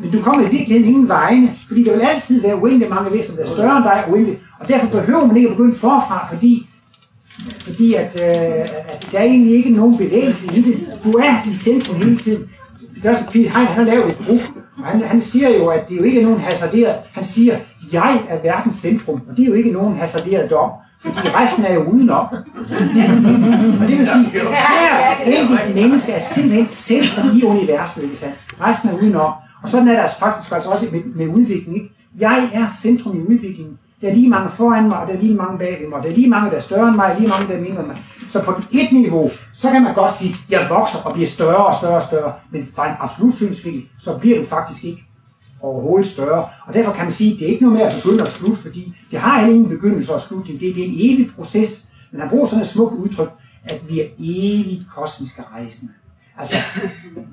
Men 0.00 0.10
du 0.12 0.22
kommer 0.22 0.46
i 0.46 0.50
virkeligheden 0.50 0.84
ingen 0.84 1.08
vegne, 1.08 1.50
fordi 1.68 1.84
der 1.84 1.92
vil 1.92 2.00
altid 2.00 2.42
være 2.42 2.56
uendelig 2.56 2.88
mange 2.90 3.12
væsener, 3.12 3.36
der 3.36 3.44
er 3.44 3.48
større 3.48 3.76
end 3.76 3.84
dig, 3.84 4.04
uendelig. 4.08 4.38
Og 4.60 4.68
derfor 4.68 4.86
behøver 4.86 5.26
man 5.26 5.36
ikke 5.36 5.48
at 5.48 5.56
begynde 5.56 5.76
forfra, 5.76 6.28
fordi, 6.32 6.68
fordi 7.60 7.94
at, 7.94 8.20
øh, 8.22 8.60
at 8.88 9.08
der 9.12 9.18
er 9.18 9.22
egentlig 9.22 9.54
ikke 9.54 9.70
nogen 9.70 9.98
bevægelse 9.98 10.56
i 10.56 10.62
det. 10.62 10.88
Du 11.04 11.12
er 11.12 11.34
i 11.50 11.54
centrum 11.54 11.96
hele 11.96 12.18
tiden. 12.18 12.50
Det 13.04 13.10
gør 13.10 13.18
så 13.18 13.30
Pete 13.30 13.48
Hein, 13.48 13.66
han 13.66 13.66
har 13.66 13.82
lavet 13.82 14.08
et 14.08 14.16
brug, 14.26 14.40
og 14.78 14.84
han, 14.84 15.02
han 15.02 15.20
siger 15.20 15.48
jo, 15.58 15.68
at 15.68 15.88
det 15.88 15.96
jo 15.96 16.02
ikke 16.02 16.22
nogen 16.22 16.40
hasarderet. 16.40 16.94
Han 17.12 17.24
siger, 17.24 17.56
jeg 17.92 18.20
er 18.28 18.42
verdens 18.42 18.74
centrum, 18.74 19.20
og 19.30 19.36
det 19.36 19.42
er 19.42 19.46
jo 19.46 19.52
ikke 19.52 19.70
nogen 19.70 19.96
hasarderet 19.96 20.50
dom. 20.50 20.70
Fordi 21.02 21.28
resten 21.28 21.64
er 21.64 21.74
jo 21.74 21.82
udenom. 21.82 22.26
Og 23.80 23.88
det 23.88 23.98
vil 23.98 24.06
sige, 24.06 24.30
hver 24.30 25.24
enkelt 25.26 25.74
menneske 25.74 26.12
er 26.12 26.18
simpelthen 26.18 26.68
centrum 26.68 27.36
i 27.36 27.42
universet, 27.42 28.02
ikke 28.02 28.16
sandt? 28.16 28.36
Resten 28.60 28.88
er 28.88 28.94
udenom. 28.94 29.32
Og 29.62 29.68
sådan 29.68 29.88
er 29.88 29.92
det 29.92 30.00
altså 30.00 30.18
faktisk 30.18 30.52
altså 30.52 30.70
også 30.70 30.86
med, 30.92 31.00
med 31.04 31.28
udvikling. 31.28 31.76
Ikke? 31.76 31.90
Jeg 32.18 32.50
er 32.52 32.66
centrum 32.82 33.16
i 33.16 33.20
udviklingen. 33.20 33.78
Der 34.04 34.10
er 34.10 34.14
lige 34.14 34.28
mange 34.28 34.50
foran 34.50 34.88
mig, 34.88 34.98
og 34.98 35.06
der 35.06 35.14
er 35.14 35.20
lige 35.20 35.34
mange 35.34 35.58
bag 35.58 35.86
mig. 35.88 35.98
og 35.98 36.04
Der 36.04 36.10
er 36.10 36.14
lige 36.14 36.30
mange, 36.30 36.50
der 36.50 36.56
er 36.56 36.60
større 36.60 36.88
end 36.88 36.96
mig, 36.96 37.12
og 37.12 37.20
lige 37.20 37.28
mange, 37.28 37.48
der 37.48 37.54
er 37.54 37.60
mindre 37.60 37.78
end 37.78 37.86
mig. 37.86 38.02
Så 38.28 38.44
på 38.44 38.54
et 38.72 38.92
niveau, 38.92 39.30
så 39.54 39.70
kan 39.70 39.82
man 39.82 39.94
godt 39.94 40.14
sige, 40.14 40.30
at 40.30 40.50
jeg 40.50 40.66
vokser 40.70 40.98
og 41.04 41.12
bliver 41.12 41.26
større 41.28 41.66
og 41.66 41.74
større 41.74 41.96
og 41.96 42.02
større. 42.02 42.32
Men 42.50 42.68
fra 42.74 42.88
en 42.88 42.94
absolut 43.00 43.34
synsvinkel, 43.34 43.82
så 43.98 44.18
bliver 44.18 44.38
du 44.38 44.46
faktisk 44.46 44.84
ikke 44.84 45.02
overhovedet 45.62 46.08
større. 46.08 46.48
Og 46.66 46.74
derfor 46.74 46.92
kan 46.92 47.04
man 47.04 47.12
sige, 47.12 47.32
at 47.32 47.38
det 47.38 47.44
er 47.44 47.52
ikke 47.52 47.62
noget 47.62 47.78
med 47.78 47.86
at 47.86 47.94
begynde 48.02 48.22
og 48.22 48.28
slutte, 48.28 48.62
fordi 48.62 48.94
det 49.10 49.18
har 49.18 49.38
heller 49.38 49.54
ingen 49.54 49.70
begyndelse 49.70 50.14
og 50.14 50.20
slutning. 50.20 50.60
Det, 50.60 50.74
det 50.74 50.84
er 50.84 50.88
en 50.88 50.94
evig 50.94 51.30
proces. 51.36 51.84
Men 52.12 52.20
han 52.20 52.30
bruger 52.30 52.46
sådan 52.46 52.60
et 52.60 52.68
smukt 52.68 52.94
udtryk, 52.94 53.30
at 53.64 53.82
vi 53.88 54.00
er 54.00 54.06
evigt 54.18 54.82
kosmiske 54.96 55.42
rejsende. 55.54 55.92
Altså, 56.38 56.56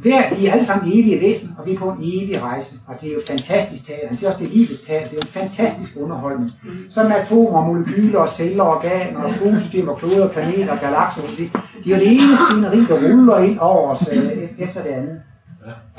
hver, 0.01 0.35
vi 0.35 0.45
er 0.45 0.51
alle 0.51 0.65
sammen 0.65 0.87
evige 0.93 1.21
væsen, 1.21 1.55
og 1.57 1.65
vi 1.65 1.73
er 1.73 1.77
på 1.77 1.89
en 1.89 1.97
evig 1.99 2.41
rejse. 2.41 2.75
Og 2.87 3.01
det 3.01 3.09
er 3.09 3.13
jo 3.13 3.19
fantastisk 3.27 3.85
teater. 3.85 4.07
Han 4.07 4.17
siger 4.17 4.29
også, 4.29 4.43
det 4.43 4.47
er 4.47 4.57
livets 4.57 4.81
teater. 4.81 5.03
Det 5.03 5.13
er 5.13 5.17
jo 5.17 5.21
en 5.21 5.27
fantastisk 5.27 5.91
underholdning. 5.99 6.51
Som 6.89 7.05
med 7.05 7.15
atomer, 7.15 7.65
molekyler, 7.65 8.19
og 8.19 8.29
celler, 8.29 8.63
organer, 8.63 9.27
solsystemer, 9.27 9.95
kloder, 9.95 10.27
planeter, 10.27 10.75
galakser. 10.79 11.21
Det, 11.21 11.37
det 11.83 11.93
er 11.93 11.97
jo 11.97 12.03
det 12.03 12.11
ene 12.11 12.37
sceneri, 12.37 12.85
der 12.85 13.13
ruller 13.13 13.37
ind 13.37 13.59
over 13.59 13.91
os 13.91 14.09
øh, 14.13 14.49
efter 14.57 14.83
det 14.83 14.89
andet. 14.89 15.21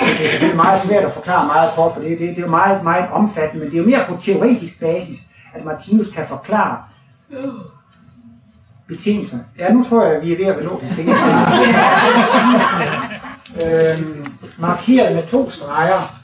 Det 0.00 0.24
er 0.24 0.28
selvfølgelig 0.28 0.57
meget 0.57 0.78
svært 0.78 1.05
at 1.05 1.12
forklare 1.12 1.46
meget 1.46 1.70
kort, 1.76 1.92
for 1.92 2.00
det, 2.00 2.11
det, 2.11 2.28
det 2.28 2.38
er 2.38 2.42
jo 2.42 2.48
meget, 2.48 2.84
meget 2.84 3.11
omfattende, 3.12 3.64
men 3.64 3.70
det 3.70 3.78
er 3.78 3.82
jo 3.82 3.88
mere 3.88 4.05
på 4.09 4.16
teoretisk 4.20 4.80
basis, 4.80 5.18
at 5.55 5.64
Martinus 5.64 6.11
kan 6.11 6.24
forklare 6.28 6.76
betingelser. 8.88 9.38
Ja, 9.58 9.72
nu 9.72 9.84
tror 9.84 10.06
jeg, 10.06 10.16
at 10.16 10.26
vi 10.26 10.32
er 10.32 10.36
ved 10.36 10.46
at 10.46 10.64
nå 10.64 10.80
det 10.80 10.90
seneste. 10.90 11.24
øhm, 13.62 14.26
markeret 14.58 15.14
med 15.14 15.26
to 15.26 15.50
streger 15.50 16.22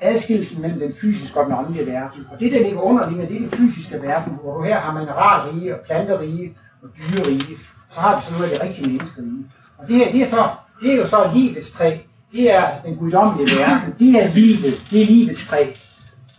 adskillelsen 0.00 0.62
mellem 0.62 0.80
den 0.80 0.92
fysiske 1.00 1.40
og 1.40 1.46
den 1.46 1.54
åndelige 1.54 1.86
verden. 1.86 2.26
Og 2.32 2.40
det, 2.40 2.52
der 2.52 2.62
ligger 2.62 2.80
under 2.80 3.08
det 3.08 3.22
er 3.22 3.26
den 3.26 3.50
fysiske 3.50 4.02
verden, 4.02 4.32
hvor 4.42 4.56
du 4.56 4.62
her 4.62 4.80
har 4.80 4.98
mineralrige 4.98 5.74
og 5.74 5.80
planterige 5.86 6.56
og 6.82 6.88
dyrerige. 6.98 7.56
Så 7.90 8.00
har 8.00 8.16
vi 8.16 8.22
så 8.22 8.32
noget 8.32 8.44
af 8.44 8.50
det 8.50 8.62
rigtige 8.62 8.88
menneskerige. 8.88 9.44
Og 9.78 9.88
det 9.88 9.96
her, 9.96 10.12
det 10.12 10.22
er, 10.22 10.26
så, 10.26 10.48
det 10.82 10.92
er 10.92 10.96
jo 10.96 11.06
så 11.06 11.30
livets 11.34 11.72
træ. 11.72 11.96
Det 12.32 12.54
er 12.54 12.60
altså 12.60 12.82
den 12.86 12.96
guddommelige 12.96 13.58
verden. 13.58 13.94
Det 13.98 14.22
er 14.22 14.34
livet. 14.34 14.86
Det 14.90 15.02
er 15.02 15.06
livets 15.06 15.48
træ. 15.48 15.66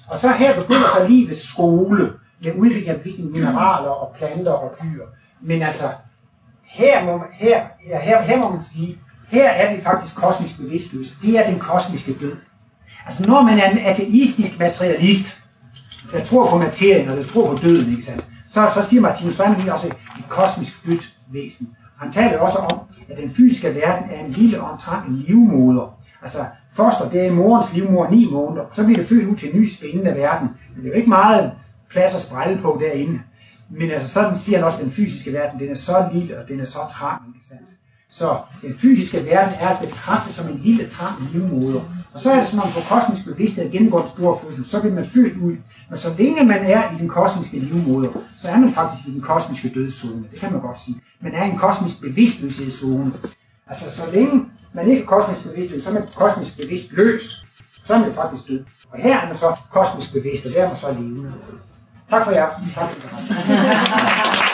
Og 0.08 0.20
så 0.20 0.32
her 0.32 0.60
begynder 0.60 0.88
så 0.98 1.08
livets 1.08 1.50
skole 1.50 2.14
med 2.44 2.52
udvikling 2.58 2.90
af 2.90 3.00
mineraler 3.32 3.90
og 3.90 4.16
planter 4.18 4.52
og 4.52 4.76
dyr. 4.84 5.04
Men 5.44 5.62
altså, 5.62 5.84
her 6.64 7.06
må, 7.06 7.18
man, 7.18 7.28
her, 7.34 7.64
ja, 7.90 8.00
her, 8.00 8.22
her 8.22 8.38
må 8.38 8.50
man 8.50 8.62
sige, 8.62 8.98
her 9.28 9.50
er 9.50 9.76
vi 9.76 9.82
faktisk 9.82 10.16
kosmisk 10.16 10.58
bevidstløse. 10.58 11.16
Det 11.22 11.38
er 11.38 11.50
den 11.50 11.60
kosmiske 11.60 12.14
død. 12.14 12.36
Altså 13.06 13.28
når 13.28 13.42
man 13.42 13.60
er 13.60 13.70
en 13.70 13.78
ateistisk 13.78 14.60
materialist, 14.60 15.42
der 16.12 16.24
tror 16.24 16.50
på 16.50 16.58
materien 16.58 17.10
og 17.10 17.18
der 17.18 17.24
tror 17.24 17.56
på 17.56 17.62
døden, 17.62 17.92
ikke 17.92 18.04
sandt? 18.04 18.28
Så, 18.48 18.72
så 18.74 18.90
siger 18.90 19.02
Martinus, 19.02 19.36
så 19.36 19.44
er 19.44 19.50
man 19.50 19.70
også 19.70 19.88
et 19.88 20.30
kosmisk 20.30 20.86
dødt 20.86 21.14
væsen. 21.32 21.76
Han 22.00 22.12
taler 22.12 22.40
også 22.40 22.58
om, 22.58 22.80
at 23.10 23.18
den 23.18 23.30
fysiske 23.30 23.76
verden 23.76 24.10
er 24.12 24.26
en 24.26 24.32
lille 24.32 24.62
omtrent 24.62 25.08
en 25.08 25.16
livmoder. 25.16 25.98
Altså 26.22 26.46
foster, 26.72 27.10
det 27.10 27.22
er 27.22 27.26
i 27.26 27.34
morens 27.34 27.74
livmor 27.74 28.10
ni 28.10 28.30
måneder, 28.32 28.66
så 28.74 28.84
bliver 28.84 28.98
det 28.98 29.08
født 29.08 29.28
ud 29.28 29.36
til 29.36 29.54
en 29.54 29.62
ny 29.62 29.70
spændende 29.70 30.16
verden. 30.16 30.50
Men 30.76 30.84
det 30.84 30.86
er 30.86 30.94
jo 30.94 30.98
ikke 30.98 31.10
meget 31.10 31.52
plads 31.90 32.16
at 32.16 32.22
sprælle 32.22 32.62
på 32.62 32.82
derinde. 32.82 33.20
Men 33.72 33.92
altså 33.92 34.10
sådan 34.10 34.36
siger 34.36 34.58
han 34.58 34.66
også, 34.66 34.78
at 34.78 34.84
den 34.84 34.92
fysiske 34.92 35.34
verden, 35.34 35.60
den 35.60 35.70
er 35.70 35.76
så 35.76 36.10
lille, 36.14 36.40
og 36.40 36.48
den 36.48 36.60
er 36.60 36.66
så 36.66 36.80
trang, 36.92 37.22
ikke 37.36 37.48
sandt? 37.48 37.70
Så 38.10 38.38
den 38.62 38.78
fysiske 38.78 39.26
verden 39.26 39.54
er 39.60 39.70
at 39.70 39.90
betragte 39.90 40.34
som 40.34 40.50
en 40.50 40.62
lille 40.64 40.90
trang 40.90 41.30
livmoder. 41.34 41.82
Og 42.14 42.20
så 42.20 42.32
er 42.32 42.38
det, 42.38 42.48
som 42.48 42.60
om 42.60 42.72
på 42.72 42.80
kosmisk 42.90 43.26
bevidsthed 43.26 43.72
gennemgår 43.72 44.02
en 44.02 44.10
stor 44.10 44.42
fødsel, 44.44 44.66
så 44.66 44.80
bliver 44.80 44.96
man 44.96 45.06
født 45.06 45.38
ud. 45.38 45.56
Men 45.90 46.00
så 46.00 46.10
længe 46.18 46.46
man 46.46 46.66
er 46.66 46.96
i 46.96 46.98
den 46.98 47.10
kosmiske 47.10 47.60
livmoder, 47.60 48.10
så 48.38 48.48
er 48.48 48.58
man 48.58 48.74
faktisk 48.74 49.08
i 49.08 49.12
den 49.12 49.22
kosmiske 49.22 49.72
dødszone. 49.76 50.24
Det 50.32 50.40
kan 50.40 50.52
man 50.52 50.62
godt 50.62 50.80
sige. 50.80 51.02
Man 51.22 51.34
er 51.34 51.46
i 51.46 51.50
en 51.50 51.58
kosmisk 51.58 52.02
bevidstløshedszone. 52.02 53.14
Altså 53.68 53.96
så 53.96 54.12
længe 54.14 54.46
man 54.74 54.88
ikke 54.88 55.02
er 55.02 55.06
kosmisk 55.06 55.44
bevidstløs, 55.44 55.84
så 55.84 55.90
er 55.90 55.94
man 55.94 56.04
kosmisk 56.16 56.62
bevidst 56.62 56.94
løs. 56.94 57.46
Så 57.84 57.94
er 57.94 58.00
man 58.00 58.14
faktisk 58.14 58.48
død. 58.48 58.64
Og 58.92 59.00
her 59.00 59.20
er 59.20 59.28
man 59.28 59.38
så 59.38 59.56
kosmisk 59.72 60.14
bevidst, 60.14 60.46
og 60.46 60.52
der 60.54 60.64
er 60.64 60.68
man 60.68 60.78
så 60.78 60.92
levende. 60.92 61.34
Tak 62.12 62.24
for 62.26 62.32
i 62.32 62.38
aften. 62.38 62.72
Tak 62.76 62.90
for 62.90 62.98
i 62.98 63.58
aften. 63.68 64.48